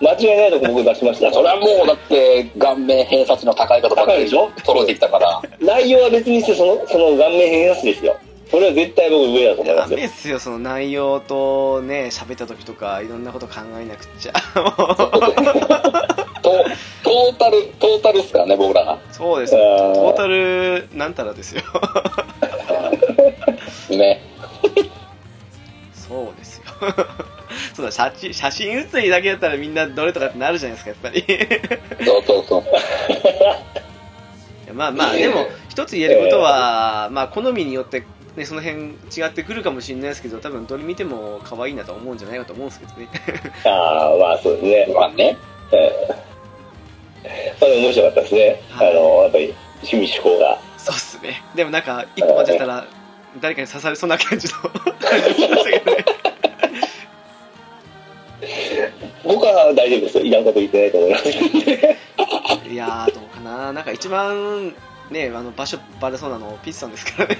[0.00, 4.48] 間違いないとこ僕出しましたそれはもうだって顔面偏差値の高い方ばっかりでしょ？
[4.64, 5.42] 揃えてきたから。
[5.60, 8.16] 内容は別にしてそのその顔面偏差値ですよ
[8.50, 14.32] それは絶対僕上だと思いまダすよメっすよ、その内容とね、喋った時とか、いろんなこと考えなくっちゃ。
[16.48, 16.64] ト
[17.02, 18.98] トータル、トータルっすからね、僕らが。
[19.12, 21.62] そうですトータル、なんたらですよ。
[23.96, 24.20] ね。
[25.92, 26.64] そうですよ。
[27.74, 31.24] そうだ、写真、写真写りだけだったらみんなどれとかってなるじゃないですか、やっぱり。
[32.04, 32.64] そうそうそう。
[34.74, 38.04] まあまあ、でも、一つ言えることは、まあ、好みによって、
[38.36, 43.08] ね、その辺違ってくるかもしれないですけど、多分どれ見ても可愛いなと思うんじゃないかと思うんですけどね。
[43.64, 45.36] ああまあそうですねまあね。
[47.60, 48.60] まあ、面白かったですね。
[48.70, 50.58] はいあの、やっぱり、趣味趣向が。
[50.76, 51.42] そうっすね。
[51.54, 52.86] でもなんか、一個間違ったら、
[53.40, 56.04] 誰かに刺されそうな感じの感じしましたけどね。
[59.24, 60.24] 僕は大丈夫ですよ。
[60.24, 61.28] いらんこと言ってないと思います。
[62.68, 63.72] いやー、どうかな。
[63.72, 64.74] なんか一番、
[65.10, 67.36] ね、あの、場所バレそうなの、ピッツさんですからね。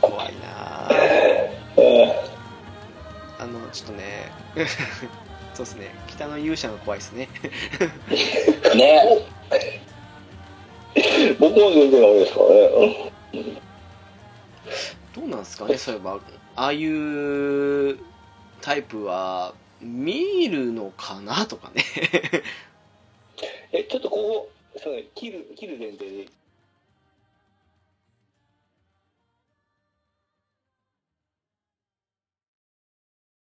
[0.00, 2.12] 怖いなー
[3.38, 4.32] あの、ちょっとね、
[5.54, 7.28] そうですね、北の勇者が怖いですね。
[8.74, 9.26] ね。
[11.38, 13.12] 僕も全然ダメですからね。
[15.14, 16.20] どうなんですかね、そういえば、
[16.56, 17.98] ああいう
[18.60, 21.82] タイプは、見るのかなとかね。
[23.72, 26.26] え、ちょっとここ、そうね、切る、切る前提で